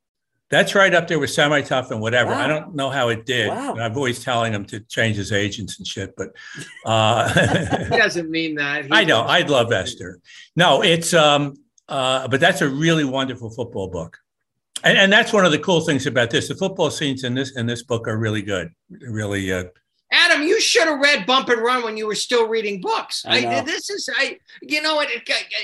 That's 0.50 0.74
right 0.74 0.92
up 0.92 1.06
there 1.06 1.20
with 1.20 1.30
semi 1.30 1.60
tough 1.62 1.92
and 1.92 2.00
whatever. 2.00 2.32
Wow. 2.32 2.44
I 2.44 2.46
don't 2.48 2.74
know 2.74 2.90
how 2.90 3.08
it 3.08 3.24
did. 3.24 3.48
Wow. 3.48 3.76
I'm 3.76 3.96
always 3.96 4.22
telling 4.22 4.52
him 4.52 4.64
to 4.66 4.80
change 4.80 5.16
his 5.16 5.32
agents 5.32 5.78
and 5.78 5.86
shit, 5.86 6.14
but 6.16 6.30
uh, 6.84 7.84
he 7.90 7.96
doesn't 7.96 8.28
mean 8.28 8.56
that. 8.56 8.86
He 8.86 8.90
I 8.90 9.04
know 9.04 9.22
I'd 9.22 9.48
love 9.48 9.72
Esther. 9.72 10.20
No, 10.56 10.82
it's 10.82 11.14
um, 11.14 11.54
uh, 11.88 12.26
but 12.26 12.40
that's 12.40 12.62
a 12.62 12.68
really 12.68 13.04
wonderful 13.04 13.50
football 13.50 13.88
book, 13.88 14.18
and, 14.82 14.98
and 14.98 15.12
that's 15.12 15.32
one 15.32 15.44
of 15.44 15.52
the 15.52 15.58
cool 15.58 15.82
things 15.82 16.06
about 16.06 16.30
this. 16.30 16.48
The 16.48 16.56
football 16.56 16.90
scenes 16.90 17.22
in 17.22 17.34
this 17.34 17.56
in 17.56 17.66
this 17.66 17.84
book 17.84 18.08
are 18.08 18.18
really 18.18 18.42
good. 18.42 18.72
Really, 18.90 19.52
uh, 19.52 19.64
Adam, 20.12 20.42
you 20.42 20.60
should 20.60 20.88
have 20.88 20.98
read 20.98 21.26
Bump 21.26 21.48
and 21.48 21.62
Run 21.62 21.84
when 21.84 21.96
you 21.96 22.06
were 22.06 22.14
still 22.14 22.48
reading 22.48 22.80
books. 22.80 23.24
I 23.26 23.40
know. 23.40 23.62
this 23.62 23.90
is 23.90 24.08
I 24.18 24.38
you 24.62 24.82
know 24.82 24.96
what 24.96 25.08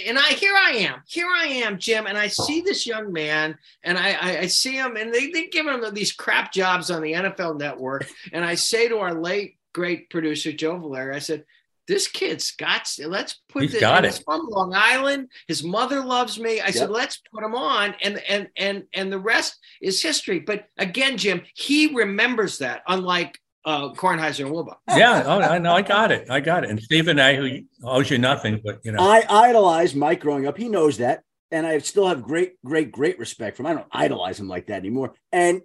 and 0.07 0.19
I 0.19 0.29
here 0.35 0.55
I 0.55 0.73
am. 0.73 1.03
Here 1.07 1.29
I 1.29 1.47
am, 1.47 1.79
Jim, 1.79 2.07
and 2.07 2.17
I 2.17 2.29
see 2.29 2.61
this 2.61 2.87
young 2.87 3.13
man 3.13 3.59
and 3.83 3.99
I 3.99 4.13
I, 4.13 4.39
I 4.41 4.47
see 4.47 4.77
him 4.77 4.97
and 4.97 5.13
they 5.13 5.31
they 5.31 5.49
give 5.49 5.67
him 5.67 5.83
these 5.93 6.13
crap 6.13 6.53
jobs 6.53 6.91
on 6.91 7.03
the 7.03 7.13
NFL 7.13 7.59
network 7.59 8.09
and 8.33 8.45
I 8.45 8.55
say 8.55 8.89
to 8.89 8.99
our 8.99 9.15
late 9.15 9.57
great 9.73 10.09
producer 10.11 10.53
Joe 10.53 10.79
Valerio, 10.79 11.15
I 11.15 11.21
said 11.21 11.45
this 11.87 12.09
kid's 12.09 12.51
got 12.53 12.89
let's 13.07 13.41
put 13.49 13.63
He's 13.63 13.73
this 13.73 13.81
got 13.81 14.05
it. 14.05 14.13
he's 14.13 14.19
from 14.19 14.47
Long 14.49 14.73
Island. 14.75 15.29
His 15.47 15.63
mother 15.63 16.05
loves 16.05 16.39
me. 16.39 16.61
I 16.61 16.71
said, 16.71 16.91
let's 16.91 17.23
put 17.33 17.45
him 17.45 17.55
on, 17.55 17.95
and 18.03 18.21
and 18.29 18.49
and 18.57 18.85
and 18.93 19.13
the 19.13 19.19
rest 19.19 19.59
is 19.81 20.03
history. 20.03 20.41
But 20.41 20.67
again, 20.79 21.17
Jim, 21.17 21.43
he 21.55 21.95
remembers 21.95 22.59
that, 22.59 22.83
unlike 22.89 23.39
uh, 23.67 23.93
Kornheiser 23.93 24.47
and 24.47 24.55
Wilbon. 24.55 24.77
yeah. 24.97 25.25
Oh, 25.27 25.41
I 25.41 25.59
know. 25.59 25.75
I 25.75 25.83
got 25.83 26.13
it. 26.13 26.31
I 26.31 26.41
got 26.41 26.65
it. 26.65 26.71
And 26.71 26.81
Stephen 26.81 27.19
I, 27.19 27.35
who 27.35 27.61
owes 27.85 28.11
you 28.11 28.17
nothing, 28.17 28.61
but 28.65 28.81
you 28.85 28.93
know, 28.93 29.01
I 29.01 29.25
idolized 29.29 29.97
Mike 29.97 30.21
growing 30.21 30.47
up. 30.47 30.57
He 30.57 30.69
knows 30.69 30.99
that. 30.99 31.23
And 31.51 31.67
I 31.67 31.79
still 31.79 32.09
have 32.09 32.23
great, 32.23 32.55
great, 32.65 32.91
great 32.91 33.19
respect 33.19 33.57
for 33.57 33.63
him. 33.63 33.67
I 33.67 33.75
don't 33.75 33.87
idolize 33.93 34.41
him 34.41 34.49
like 34.49 34.67
that 34.67 34.79
anymore. 34.79 35.15
And 35.31 35.63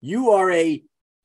you 0.00 0.30
are 0.30 0.50
a 0.50 0.82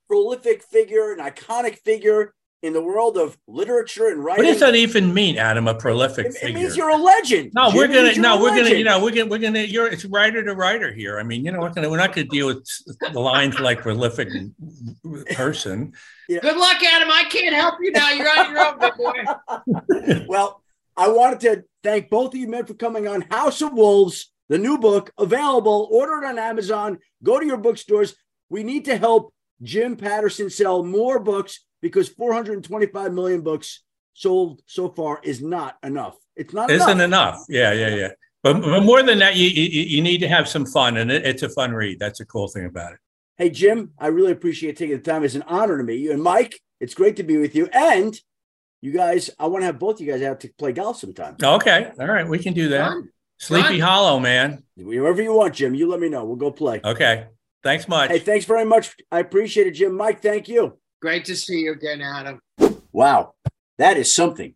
prolific 0.08 0.64
figure, 0.64 1.12
an 1.14 1.20
iconic 1.20 1.78
figure 1.80 2.34
in 2.62 2.74
the 2.74 2.82
world 2.82 3.18
of 3.18 3.38
literature 3.48 4.08
and 4.08 4.24
writing. 4.24 4.46
what 4.46 4.52
does 4.52 4.60
that 4.60 4.76
even 4.76 5.14
mean, 5.14 5.38
Adam? 5.38 5.68
A 5.68 5.74
prolific 5.74 6.26
It, 6.28 6.36
it 6.36 6.38
figure. 6.40 6.60
means 6.60 6.76
you're 6.76 6.90
a 6.90 6.98
legend. 6.98 7.52
No, 7.54 7.70
Jim. 7.70 7.78
we're 7.78 7.88
gonna 7.88 8.16
no, 8.16 8.42
we're 8.42 8.50
gonna 8.50 8.76
you 8.76 8.84
know 8.84 9.02
we're 9.02 9.12
gonna 9.12 9.28
we're 9.30 9.40
gonna 9.40 9.60
you're 9.62 9.88
it's 9.88 10.06
writer 10.06 10.44
to 10.44 10.54
writer 10.56 10.92
here. 10.94 11.20
I 11.20 11.24
mean, 11.24 11.46
you 11.46 11.52
know, 11.52 11.60
we're 11.62 11.70
gonna 11.70 11.90
we're 11.90 11.98
not 11.98 12.14
gonna 12.14 12.28
deal 12.28 12.48
with 12.48 12.68
the 13.14 13.20
lines 13.20 13.60
like 13.60 13.80
prolific 13.82 14.30
person. 15.34 15.94
Good 16.28 16.58
luck, 16.58 16.84
Adam. 16.84 17.10
I 17.12 17.24
can't 17.30 17.56
help 17.56 17.76
you 17.82 17.92
now. 17.92 18.12
You're 18.12 18.30
on 18.30 18.52
your 18.52 18.68
own, 18.68 18.80
big 18.80 18.96
boy. 18.98 20.26
well, 20.28 20.62
I 20.98 21.08
wanted 21.08 21.40
to 21.42 21.64
thank 21.84 22.10
both 22.10 22.34
of 22.34 22.40
you 22.40 22.48
men 22.48 22.66
for 22.66 22.74
coming 22.74 23.08
on 23.08 23.22
House 23.22 23.62
of 23.62 23.74
Wolves, 23.74 24.32
the 24.50 24.58
new 24.58 24.78
book 24.78 25.12
available. 25.18 25.88
Order 25.92 26.24
it 26.24 26.28
on 26.28 26.38
Amazon. 26.38 27.00
Go 27.24 27.40
to 27.40 27.46
your 27.46 27.58
bookstores. 27.58 28.16
We 28.50 28.64
need 28.64 28.86
to 28.86 28.98
help 28.98 29.34
Jim 29.62 29.96
Patterson 29.96 30.50
sell 30.50 30.84
more 30.84 31.20
books 31.20 31.66
because 31.82 32.10
425 32.10 33.14
million 33.14 33.42
books 33.42 33.84
sold 34.14 34.62
so 34.66 34.90
far 34.90 35.20
is 35.24 35.42
not 35.42 35.78
enough. 35.84 36.16
It's 36.36 36.54
not 36.54 36.70
Isn't 36.70 37.02
enough. 37.02 37.36
enough. 37.36 37.46
Yeah, 37.50 37.72
yeah, 37.74 37.96
yeah. 37.96 38.10
But, 38.44 38.62
but 38.62 38.84
more 38.84 39.04
than 39.04 39.20
that, 39.20 39.36
you, 39.36 39.48
you 39.50 39.84
you 39.84 40.02
need 40.02 40.20
to 40.20 40.28
have 40.30 40.48
some 40.48 40.66
fun, 40.66 40.96
and 40.98 41.12
it, 41.12 41.26
it's 41.26 41.44
a 41.44 41.50
fun 41.50 41.74
read. 41.74 42.00
That's 42.00 42.22
a 42.22 42.26
cool 42.26 42.48
thing 42.48 42.66
about 42.66 42.94
it. 42.94 43.00
Hey, 43.38 43.50
Jim, 43.50 43.92
I 44.00 44.08
really 44.08 44.32
appreciate 44.32 44.78
taking 44.78 44.96
the 44.96 45.02
time. 45.04 45.24
It's 45.24 45.36
an 45.36 45.44
honor 45.44 45.78
to 45.78 45.84
meet 45.84 46.00
you. 46.00 46.12
And 46.12 46.24
Mike, 46.24 46.60
it's 46.80 46.94
great 46.94 47.18
to 47.18 47.24
be 47.24 47.38
with 47.38 47.56
you. 47.56 47.68
And 47.74 48.18
you 48.82 48.92
guys, 48.94 49.30
I 49.38 49.48
want 49.48 49.62
to 49.62 49.66
have 49.66 49.80
both 49.80 50.00
you 50.00 50.10
guys 50.10 50.22
out 50.22 50.40
to 50.42 50.50
play 50.58 50.72
golf 50.72 51.00
sometime. 51.00 51.36
Okay, 51.42 51.92
all 52.00 52.08
right, 52.08 52.28
we 52.28 52.40
can 52.40 52.54
do 52.54 52.70
that. 52.70 52.88
Fun. 52.88 53.10
Sleepy 53.40 53.80
Fun. 53.80 53.90
Hollow, 53.90 54.20
man. 54.20 54.64
Wherever 54.78 55.22
you 55.22 55.34
want, 55.34 55.54
Jim, 55.56 55.76
you 55.76 55.88
let 55.90 56.00
me 56.00 56.08
know. 56.08 56.24
We'll 56.24 56.38
go 56.38 56.52
play. 56.52 56.80
Okay, 56.84 57.28
thanks 57.62 57.90
much. 57.90 58.10
Hey, 58.10 58.20
thanks 58.20 58.46
very 58.46 58.66
much. 58.66 58.96
I 59.12 59.20
appreciate 59.20 59.68
it, 59.68 59.72
Jim. 59.72 59.96
Mike, 59.96 60.22
thank 60.22 60.48
you. 60.48 60.79
Great 61.02 61.24
to 61.26 61.36
see 61.36 61.62
you 61.62 61.72
again, 61.72 62.02
Adam. 62.02 62.42
Wow, 62.92 63.34
that 63.78 63.96
is 63.96 64.14
something 64.14 64.54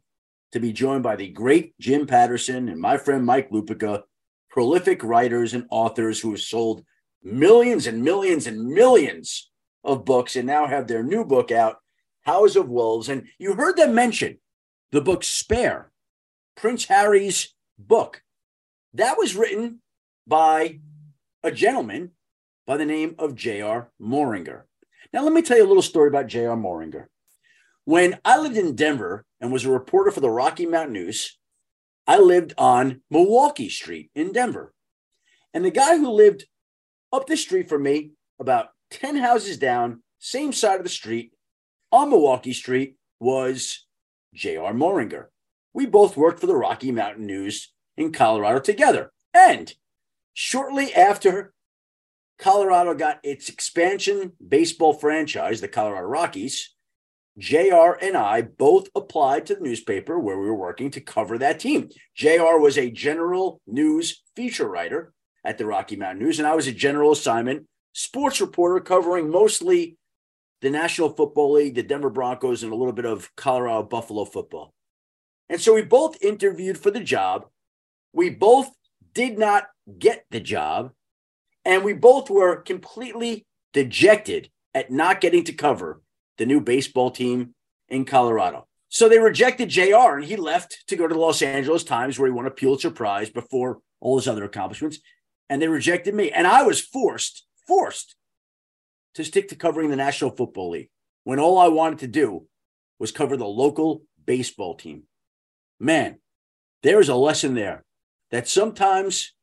to 0.51 0.59
be 0.59 0.73
joined 0.73 1.01
by 1.01 1.15
the 1.15 1.29
great 1.29 1.73
Jim 1.79 2.05
Patterson 2.05 2.67
and 2.67 2.79
my 2.79 2.97
friend 2.97 3.25
Mike 3.25 3.49
Lupica, 3.49 4.03
prolific 4.49 5.03
writers 5.03 5.53
and 5.53 5.65
authors 5.69 6.19
who 6.19 6.31
have 6.31 6.41
sold 6.41 6.83
millions 7.23 7.87
and 7.87 8.03
millions 8.03 8.45
and 8.45 8.67
millions 8.67 9.51
of 9.85 10.03
books 10.03 10.35
and 10.35 10.45
now 10.45 10.67
have 10.67 10.87
their 10.87 11.01
new 11.01 11.23
book 11.23 11.49
out, 11.49 11.77
House 12.21 12.57
of 12.57 12.69
Wolves. 12.69 13.07
And 13.07 13.27
you 13.37 13.53
heard 13.53 13.77
them 13.77 13.95
mention 13.95 14.39
the 14.91 15.01
book 15.01 15.23
Spare, 15.23 15.91
Prince 16.55 16.85
Harry's 16.85 17.55
book. 17.79 18.21
That 18.93 19.17
was 19.17 19.35
written 19.35 19.79
by 20.27 20.79
a 21.41 21.51
gentleman 21.51 22.11
by 22.67 22.77
the 22.77 22.85
name 22.85 23.15
of 23.17 23.35
J.R. 23.35 23.91
Moehringer. 24.01 24.63
Now, 25.13 25.21
let 25.23 25.31
me 25.31 25.43
tell 25.43 25.57
you 25.57 25.65
a 25.65 25.67
little 25.67 25.83
story 25.83 26.07
about 26.07 26.25
J.R. 26.25 26.57
Moehringer. 26.57 27.05
When 27.85 28.17
I 28.25 28.39
lived 28.39 28.57
in 28.57 28.75
Denver 28.75 29.25
and 29.39 29.53
was 29.53 29.63
a 29.63 29.71
reporter 29.71 30.09
for 30.09 30.21
the 30.21 30.29
Rocky 30.29 30.65
Mountain 30.65 30.93
News, 30.93 31.37
I 32.07 32.17
lived 32.17 32.53
on 32.57 33.01
Milwaukee 33.11 33.69
Street 33.69 34.09
in 34.15 34.31
Denver. 34.31 34.73
And 35.53 35.63
the 35.63 35.69
guy 35.69 35.97
who 35.97 36.09
lived 36.09 36.45
up 37.11 37.27
the 37.27 37.37
street 37.37 37.69
from 37.69 37.83
me, 37.83 38.13
about 38.39 38.69
10 38.89 39.17
houses 39.17 39.57
down, 39.57 40.01
same 40.17 40.51
side 40.51 40.77
of 40.77 40.83
the 40.83 40.89
street, 40.89 41.33
on 41.91 42.09
Milwaukee 42.09 42.53
Street, 42.53 42.95
was 43.19 43.85
J.R. 44.33 44.73
Moehringer. 44.73 45.25
We 45.75 45.85
both 45.85 46.17
worked 46.17 46.39
for 46.39 46.47
the 46.47 46.55
Rocky 46.55 46.91
Mountain 46.91 47.27
News 47.27 47.71
in 47.97 48.11
Colorado 48.11 48.59
together. 48.59 49.11
And 49.31 49.71
shortly 50.33 50.91
after 50.93 51.52
Colorado 52.39 52.93
got 52.93 53.19
its 53.23 53.49
expansion 53.49 54.33
baseball 54.45 54.93
franchise, 54.93 55.61
the 55.61 55.67
Colorado 55.67 56.07
Rockies, 56.07 56.73
JR 57.37 57.97
and 57.99 58.15
I 58.15 58.43
both 58.43 58.89
applied 58.95 59.47
to 59.47 59.55
the 59.55 59.61
newspaper 59.61 60.19
where 60.19 60.37
we 60.37 60.45
were 60.47 60.55
working 60.55 60.91
to 60.91 61.01
cover 61.01 61.37
that 61.37 61.59
team. 61.59 61.89
JR 62.15 62.57
was 62.59 62.77
a 62.77 62.91
general 62.91 63.59
news 63.65 64.21
feature 64.35 64.67
writer 64.67 65.13
at 65.43 65.57
the 65.57 65.65
Rocky 65.65 65.95
Mountain 65.95 66.23
News, 66.23 66.39
and 66.39 66.47
I 66.47 66.55
was 66.55 66.67
a 66.67 66.71
general 66.71 67.11
assignment 67.11 67.65
sports 67.93 68.39
reporter 68.39 68.79
covering 68.79 69.29
mostly 69.29 69.97
the 70.61 70.69
National 70.69 71.09
Football 71.09 71.53
League, 71.53 71.75
the 71.75 71.83
Denver 71.83 72.09
Broncos, 72.09 72.63
and 72.63 72.71
a 72.71 72.75
little 72.75 72.93
bit 72.93 73.05
of 73.05 73.29
Colorado 73.35 73.83
Buffalo 73.83 74.25
football. 74.25 74.73
And 75.49 75.59
so 75.59 75.73
we 75.73 75.81
both 75.81 76.23
interviewed 76.23 76.77
for 76.77 76.91
the 76.91 77.01
job. 77.01 77.47
We 78.13 78.29
both 78.29 78.69
did 79.13 79.37
not 79.37 79.65
get 79.99 80.25
the 80.31 80.39
job. 80.39 80.91
And 81.65 81.83
we 81.83 81.93
both 81.93 82.29
were 82.29 82.57
completely 82.57 83.45
dejected 83.73 84.49
at 84.73 84.91
not 84.91 85.21
getting 85.21 85.43
to 85.45 85.53
cover 85.53 86.01
the 86.37 86.45
new 86.45 86.59
baseball 86.59 87.11
team 87.11 87.53
in 87.89 88.05
Colorado. 88.05 88.67
So 88.89 89.09
they 89.09 89.19
rejected 89.19 89.69
JR 89.69 90.15
and 90.15 90.23
he 90.23 90.35
left 90.35 90.83
to 90.87 90.95
go 90.95 91.07
to 91.07 91.13
the 91.13 91.19
Los 91.19 91.41
Angeles 91.41 91.83
Times 91.83 92.19
where 92.19 92.27
he 92.27 92.33
won 92.33 92.45
a 92.45 92.51
Pulitzer 92.51 92.91
Prize 92.91 93.29
before 93.29 93.79
all 93.99 94.17
his 94.17 94.27
other 94.27 94.43
accomplishments. 94.43 94.99
And 95.49 95.61
they 95.61 95.67
rejected 95.67 96.13
me. 96.13 96.31
And 96.31 96.45
I 96.45 96.63
was 96.63 96.81
forced, 96.81 97.45
forced 97.67 98.15
to 99.15 99.23
stick 99.23 99.49
to 99.49 99.55
covering 99.55 99.89
the 99.89 99.95
National 99.95 100.31
Football 100.31 100.71
League 100.71 100.89
when 101.23 101.39
all 101.39 101.57
I 101.57 101.67
wanted 101.67 101.99
to 101.99 102.07
do 102.07 102.47
was 102.99 103.11
cover 103.11 103.37
the 103.37 103.45
local 103.45 104.03
baseball 104.25 104.75
team. 104.75 105.03
Man, 105.79 106.19
there 106.83 106.99
is 106.99 107.09
a 107.09 107.15
lesson 107.15 107.53
there 107.53 107.83
that 108.31 108.47
sometimes 108.47 109.33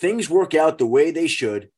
things 0.00 0.30
work 0.30 0.54
out 0.54 0.78
the 0.78 0.86
way 0.86 1.10
they 1.10 1.26
should. 1.26 1.70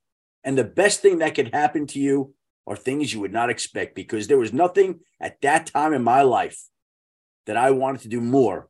And 0.44 0.56
the 0.56 0.64
best 0.64 1.00
thing 1.00 1.18
that 1.18 1.34
could 1.34 1.52
happen 1.52 1.86
to 1.88 1.98
you 1.98 2.34
are 2.66 2.76
things 2.76 3.12
you 3.12 3.20
would 3.20 3.32
not 3.32 3.50
expect 3.50 3.94
because 3.94 4.26
there 4.26 4.38
was 4.38 4.52
nothing 4.52 5.00
at 5.20 5.40
that 5.42 5.66
time 5.66 5.92
in 5.92 6.02
my 6.02 6.22
life 6.22 6.62
that 7.46 7.56
I 7.56 7.70
wanted 7.70 8.02
to 8.02 8.08
do 8.08 8.20
more 8.20 8.68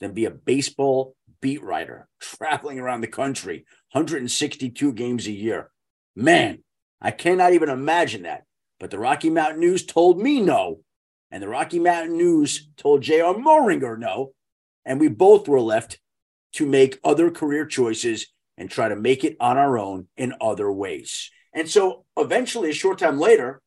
than 0.00 0.12
be 0.12 0.24
a 0.24 0.30
baseball 0.30 1.16
beat 1.40 1.62
writer 1.62 2.08
traveling 2.20 2.78
around 2.78 3.00
the 3.00 3.06
country, 3.06 3.66
162 3.92 4.92
games 4.92 5.26
a 5.26 5.32
year. 5.32 5.70
Man, 6.16 6.62
I 7.00 7.10
cannot 7.10 7.52
even 7.52 7.68
imagine 7.68 8.22
that. 8.22 8.44
But 8.80 8.90
the 8.90 8.98
Rocky 8.98 9.30
Mountain 9.30 9.60
News 9.60 9.84
told 9.84 10.20
me 10.20 10.40
no. 10.40 10.80
And 11.30 11.42
the 11.42 11.48
Rocky 11.48 11.78
Mountain 11.78 12.16
News 12.16 12.68
told 12.76 13.02
J.R. 13.02 13.34
Moehringer 13.34 13.98
no. 13.98 14.32
And 14.84 15.00
we 15.00 15.08
both 15.08 15.48
were 15.48 15.60
left 15.60 15.98
to 16.54 16.66
make 16.66 17.00
other 17.02 17.30
career 17.30 17.66
choices 17.66 18.26
and 18.56 18.70
try 18.70 18.88
to 18.88 18.96
make 18.96 19.24
it 19.24 19.36
on 19.40 19.56
our 19.56 19.78
own 19.78 20.08
in 20.16 20.34
other 20.40 20.70
ways. 20.70 21.30
And 21.52 21.68
so 21.68 22.04
eventually, 22.16 22.70
a 22.70 22.74
short 22.74 22.98
time 22.98 23.18
later, 23.18 23.60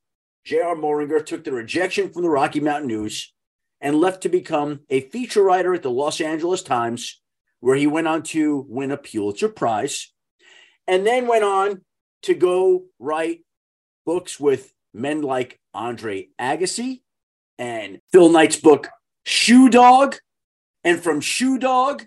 J.R. 0.46 0.76
Moehringer 0.76 1.26
took 1.26 1.44
the 1.44 1.52
rejection 1.52 2.10
from 2.10 2.22
the 2.22 2.30
Rocky 2.30 2.60
Mountain 2.60 2.88
News 2.88 3.34
and 3.82 4.00
left 4.00 4.24
to 4.24 4.30
become 4.30 4.82
a 4.90 5.02
feature 5.02 5.44
writer 5.44 5.74
at 5.74 5.84
the 5.84 5.92
Los 5.92 6.20
Angeles 6.22 6.64
Times, 6.64 7.22
where 7.60 7.76
he 7.76 7.88
went 7.88 8.08
on 8.08 8.24
to 8.24 8.66
win 8.70 8.92
a 8.92 8.98
Pulitzer 8.98 9.50
Prize 9.50 10.12
and 10.88 11.06
then 11.06 11.28
went 11.28 11.44
on 11.44 11.82
to 12.24 12.34
go 12.34 12.86
write 13.00 13.42
books 14.06 14.40
with 14.40 14.72
men 14.94 15.22
like 15.22 15.60
Andre 15.74 16.30
Agassi 16.40 17.02
and 17.60 18.00
Phil 18.12 18.30
Knight's 18.30 18.56
book, 18.56 18.90
Shoe 19.26 19.70
Dog, 19.70 20.16
And 20.84 21.02
from 21.02 21.20
Shoe 21.22 21.58
Dog, 21.58 22.06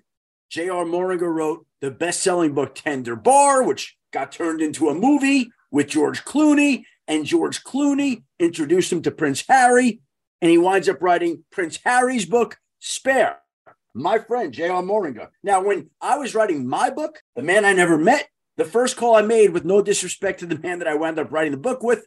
J.R. 0.48 0.84
Moehringer 0.84 1.32
wrote 1.32 1.66
the 1.80 1.90
best 1.90 2.22
selling 2.22 2.54
book 2.54 2.74
Tender 2.74 3.16
Bar, 3.16 3.62
which 3.62 3.96
got 4.12 4.32
turned 4.32 4.60
into 4.60 4.88
a 4.88 4.94
movie 4.94 5.50
with 5.70 5.88
George 5.88 6.24
Clooney. 6.24 6.84
And 7.08 7.24
George 7.24 7.64
Clooney 7.64 8.22
introduced 8.38 8.92
him 8.92 9.02
to 9.02 9.10
Prince 9.10 9.44
Harry. 9.48 10.00
And 10.40 10.50
he 10.50 10.58
winds 10.58 10.88
up 10.88 11.02
writing 11.02 11.44
Prince 11.50 11.78
Harry's 11.84 12.24
book, 12.26 12.58
Spare. 12.78 13.38
My 13.92 14.18
friend, 14.18 14.52
J.R. 14.52 14.82
Moehringer. 14.82 15.28
Now, 15.42 15.62
when 15.62 15.90
I 16.00 16.16
was 16.16 16.34
writing 16.34 16.66
my 16.66 16.90
book, 16.90 17.22
The 17.34 17.42
Man 17.42 17.64
I 17.64 17.72
Never 17.72 17.98
Met, 17.98 18.28
the 18.56 18.64
first 18.64 18.96
call 18.96 19.16
I 19.16 19.22
made, 19.22 19.50
with 19.50 19.64
no 19.64 19.82
disrespect 19.82 20.40
to 20.40 20.46
the 20.46 20.58
man 20.58 20.78
that 20.78 20.88
I 20.88 20.94
wound 20.94 21.18
up 21.18 21.32
writing 21.32 21.50
the 21.50 21.58
book 21.58 21.82
with, 21.82 22.06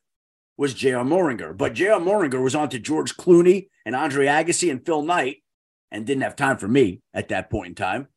was 0.55 0.73
J.R. 0.73 1.03
Moehringer. 1.03 1.57
But 1.57 1.73
J.R. 1.73 1.99
Moehringer 1.99 2.41
was 2.41 2.55
on 2.55 2.69
to 2.69 2.79
George 2.79 3.17
Clooney 3.17 3.67
and 3.85 3.95
Andre 3.95 4.27
Agassi 4.27 4.71
and 4.71 4.85
Phil 4.85 5.01
Knight 5.01 5.43
and 5.91 6.05
didn't 6.05 6.23
have 6.23 6.35
time 6.35 6.57
for 6.57 6.67
me 6.67 7.01
at 7.13 7.29
that 7.29 7.49
point 7.49 7.69
in 7.69 7.75
time, 7.75 8.07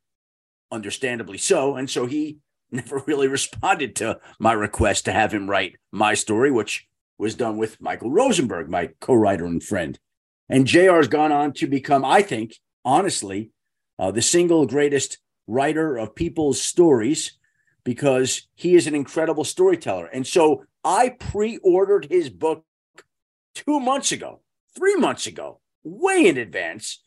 understandably 0.70 1.38
so. 1.38 1.76
And 1.76 1.88
so 1.88 2.06
he 2.06 2.38
never 2.70 3.02
really 3.06 3.28
responded 3.28 3.96
to 3.96 4.18
my 4.38 4.52
request 4.52 5.04
to 5.04 5.12
have 5.12 5.32
him 5.32 5.48
write 5.48 5.76
my 5.92 6.14
story, 6.14 6.50
which 6.50 6.86
was 7.18 7.34
done 7.34 7.56
with 7.56 7.80
Michael 7.80 8.10
Rosenberg, 8.10 8.68
my 8.68 8.90
co 9.00 9.14
writer 9.14 9.46
and 9.46 9.62
friend. 9.62 9.98
And 10.48 10.66
JR 10.66 10.96
has 10.96 11.08
gone 11.08 11.32
on 11.32 11.52
to 11.54 11.66
become, 11.66 12.04
I 12.04 12.22
think, 12.22 12.54
honestly, 12.84 13.50
uh, 13.98 14.10
the 14.10 14.22
single 14.22 14.66
greatest 14.66 15.18
writer 15.46 15.96
of 15.96 16.14
people's 16.14 16.60
stories 16.60 17.38
because 17.84 18.48
he 18.54 18.74
is 18.74 18.86
an 18.86 18.94
incredible 18.94 19.44
storyteller. 19.44 20.06
And 20.06 20.26
so 20.26 20.64
I 20.84 21.10
pre 21.10 21.58
ordered 21.58 22.06
his 22.06 22.30
book 22.30 22.64
two 23.54 23.80
months 23.80 24.12
ago, 24.12 24.40
three 24.74 24.96
months 24.96 25.26
ago, 25.26 25.60
way 25.82 26.26
in 26.26 26.36
advance. 26.36 27.02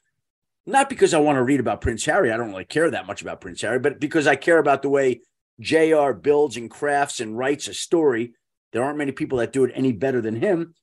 Not 0.69 0.87
because 0.87 1.15
I 1.15 1.19
want 1.19 1.37
to 1.37 1.43
read 1.43 1.59
about 1.59 1.81
Prince 1.81 2.05
Harry. 2.05 2.31
I 2.31 2.37
don't 2.37 2.51
really 2.51 2.63
care 2.63 2.91
that 2.91 3.07
much 3.07 3.23
about 3.23 3.41
Prince 3.41 3.61
Harry, 3.61 3.79
but 3.79 3.99
because 3.99 4.27
I 4.27 4.35
care 4.35 4.59
about 4.59 4.83
the 4.83 4.89
way 4.89 5.21
JR 5.59 6.11
builds 6.11 6.57
and 6.57 6.69
crafts 6.69 7.19
and 7.19 7.35
writes 7.35 7.67
a 7.67 7.73
story. 7.73 8.33
There 8.71 8.83
aren't 8.83 8.99
many 8.99 9.11
people 9.11 9.39
that 9.39 9.51
do 9.51 9.63
it 9.63 9.71
any 9.73 9.93
better 9.93 10.21
than 10.21 10.35
him. 10.35 10.75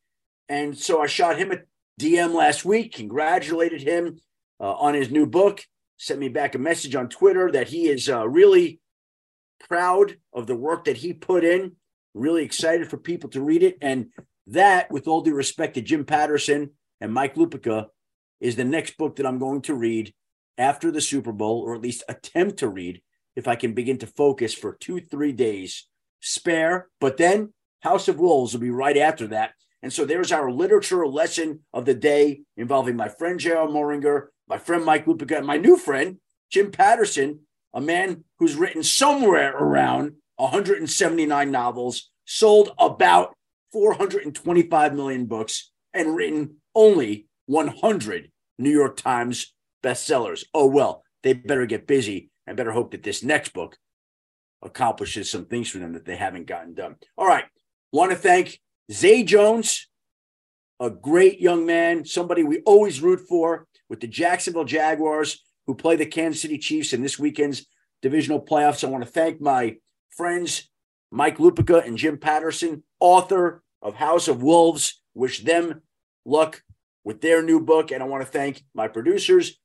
And 0.49 0.77
so 0.77 1.01
I 1.01 1.07
shot 1.07 1.39
him 1.39 1.53
a 1.53 1.59
DM 2.01 2.35
last 2.35 2.65
week, 2.65 2.95
congratulated 2.95 3.81
him 3.81 4.19
uh, 4.59 4.73
on 4.73 4.95
his 4.95 5.13
new 5.13 5.25
book, 5.25 5.65
sent 5.99 6.19
me 6.19 6.31
back 6.31 6.57
a 6.57 6.59
message 6.59 6.97
on 6.97 7.09
Twitter 7.09 7.53
that 7.53 7.69
he 7.69 7.87
is 7.87 8.09
uh, 8.09 8.29
really 8.29 8.81
proud 9.69 10.17
of 10.33 10.49
the 10.49 10.57
work 10.57 10.87
that 10.87 10.97
he 10.97 11.13
put 11.13 11.45
in, 11.45 11.77
really 12.13 12.43
excited 12.43 12.91
for 12.91 12.97
people 12.97 13.31
to 13.31 13.41
read 13.41 13.63
it. 13.63 13.79
And 13.81 14.09
that, 14.49 14.91
with 14.91 15.07
all 15.07 15.21
due 15.21 15.35
respect 15.35 15.75
to 15.75 15.81
Jim 15.81 16.05
Patterson 16.05 16.71
and 17.01 17.15
Mike 17.15 17.37
Lupica, 17.37 17.87
is 18.41 18.57
the 18.57 18.65
next 18.65 18.97
book 18.97 19.17
that 19.17 19.27
I'm 19.27 19.39
going 19.39 19.63
to 19.63 19.75
read 19.75 20.15
after 20.59 20.91
the 20.91 21.01
Super 21.01 21.33
Bowl, 21.33 21.61
or 21.61 21.75
at 21.75 21.83
least 21.83 22.05
attempt 22.09 22.59
to 22.59 22.69
read 22.69 23.03
if 23.35 23.47
I 23.47 23.57
can 23.57 23.75
begin 23.75 23.99
to 23.99 24.07
focus 24.07 24.55
for 24.55 24.75
two, 24.75 25.01
three 25.01 25.33
days 25.33 25.87
spare. 26.21 26.89
But 27.01 27.17
then 27.17 27.53
House 27.81 28.09
of 28.09 28.19
Wolves 28.19 28.53
will 28.53 28.61
be 28.61 28.71
right 28.71 28.97
after 28.97 29.27
that. 29.29 29.53
And 29.83 29.93
so 29.93 30.05
there's 30.05 30.33
our 30.33 30.51
literature 30.51 31.07
lesson 31.07 31.61
of 31.73 31.85
the 31.85 31.95
day 31.95 32.41
involving 32.57 32.97
my 32.97 33.09
friend 33.09 33.39
J.R. 33.39 33.69
Moehringer, 33.69 34.29
my 34.49 34.59
friend 34.59 34.85
Mike 34.85 35.05
Lupica, 35.05 35.37
and 35.37 35.47
my 35.47 35.59
new 35.59 35.77
friend, 35.77 36.19
Jim 36.51 36.71
Patterson, 36.71 37.41
a 37.75 37.81
man 37.81 38.25
who's 38.39 38.57
written 38.57 38.83
somewhere 38.83 39.55
around 39.55 40.15
179 40.37 41.51
novels, 41.51 42.11
sold 42.25 42.71
about 42.79 43.35
425 43.73 44.95
million 44.95 45.27
books, 45.27 45.71
and 45.93 46.17
written 46.17 46.57
only 46.75 47.27
100 47.47 48.31
New 48.59 48.71
York 48.71 48.97
Times 48.97 49.55
bestsellers. 49.83 50.45
Oh, 50.53 50.67
well, 50.67 51.05
they 51.23 51.33
better 51.33 51.67
get 51.67 51.87
busy 51.87 52.31
and 52.47 52.57
better 52.57 52.73
hope 52.73 52.93
that 52.93 53.03
this 53.03 53.23
next 53.23 53.53
book 53.53 53.77
accomplishes 54.63 55.31
some 55.31 55.47
things 55.47 55.69
for 55.69 55.79
them 55.79 55.93
that 55.93 56.05
they 56.05 56.17
haven't 56.17 56.47
gotten 56.47 56.75
done. 56.75 56.97
All 57.17 57.27
right. 57.27 57.45
Want 57.93 58.11
to 58.11 58.17
thank 58.17 58.61
Zay 58.93 59.23
Jones, 59.23 59.89
a 60.81 60.91
great 60.91 61.41
young 61.41 61.67
man, 61.67 62.05
somebody 62.05 62.43
we 62.43 62.61
always 62.67 63.01
root 63.01 63.21
for 63.29 63.67
with 63.89 64.01
the 64.01 64.07
Jacksonville 64.07 64.65
Jaguars, 64.65 65.43
who 65.67 65.75
play 65.75 65.97
the 65.97 66.07
Kansas 66.07 66.43
City 66.43 66.59
Chiefs 66.59 66.93
in 66.93 67.03
this 67.03 67.19
weekend's 67.19 67.67
divisional 68.03 68.45
playoffs. 68.45 68.85
I 68.85 68.91
want 68.91 69.05
to 69.05 69.11
thank 69.11 69.41
my 69.41 69.77
friends, 70.17 70.69
Mike 71.11 71.39
Lupica 71.39 71.87
and 71.87 71.97
Jim 71.97 72.19
Patterson, 72.19 72.83
author 73.01 73.63
of 73.83 73.95
House 73.95 74.29
of 74.29 74.43
Wolves. 74.43 75.01
Wish 75.15 75.41
them 75.41 75.83
luck 76.25 76.63
with 77.07 77.21
their 77.21 77.41
new 77.41 77.61
book. 77.61 77.93
And 77.93 78.03
I 78.03 78.07
want 78.07 78.25
to 78.25 78.31
thank 78.31 78.63
my 78.75 78.89
producers, 78.89 79.59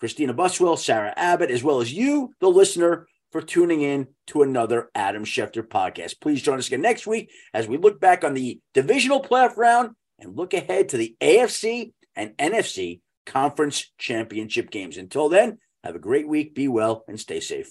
Christina 0.00 0.32
Buswell, 0.32 0.78
Sarah 0.78 1.12
Abbott, 1.16 1.50
as 1.50 1.62
well 1.62 1.80
as 1.80 1.92
you, 1.92 2.32
the 2.40 2.48
listener, 2.48 3.06
for 3.30 3.42
tuning 3.42 3.82
in 3.82 4.08
to 4.28 4.42
another 4.42 4.88
Adam 4.94 5.24
Schefter 5.24 5.62
podcast. 5.62 6.18
Please 6.18 6.40
join 6.40 6.58
us 6.58 6.66
again 6.66 6.80
next 6.80 7.06
week 7.06 7.30
as 7.52 7.68
we 7.68 7.76
look 7.76 8.00
back 8.00 8.24
on 8.24 8.32
the 8.32 8.58
divisional 8.72 9.22
playoff 9.22 9.58
round 9.58 9.90
and 10.18 10.34
look 10.34 10.54
ahead 10.54 10.88
to 10.88 10.96
the 10.96 11.14
AFC 11.20 11.92
and 12.16 12.34
NFC 12.38 13.00
conference 13.26 13.92
championship 13.98 14.70
games. 14.70 14.96
Until 14.96 15.28
then, 15.28 15.58
have 15.84 15.94
a 15.94 16.00
great 16.00 16.26
week, 16.26 16.54
be 16.54 16.68
well, 16.68 17.04
and 17.06 17.20
stay 17.20 17.40
safe. 17.40 17.70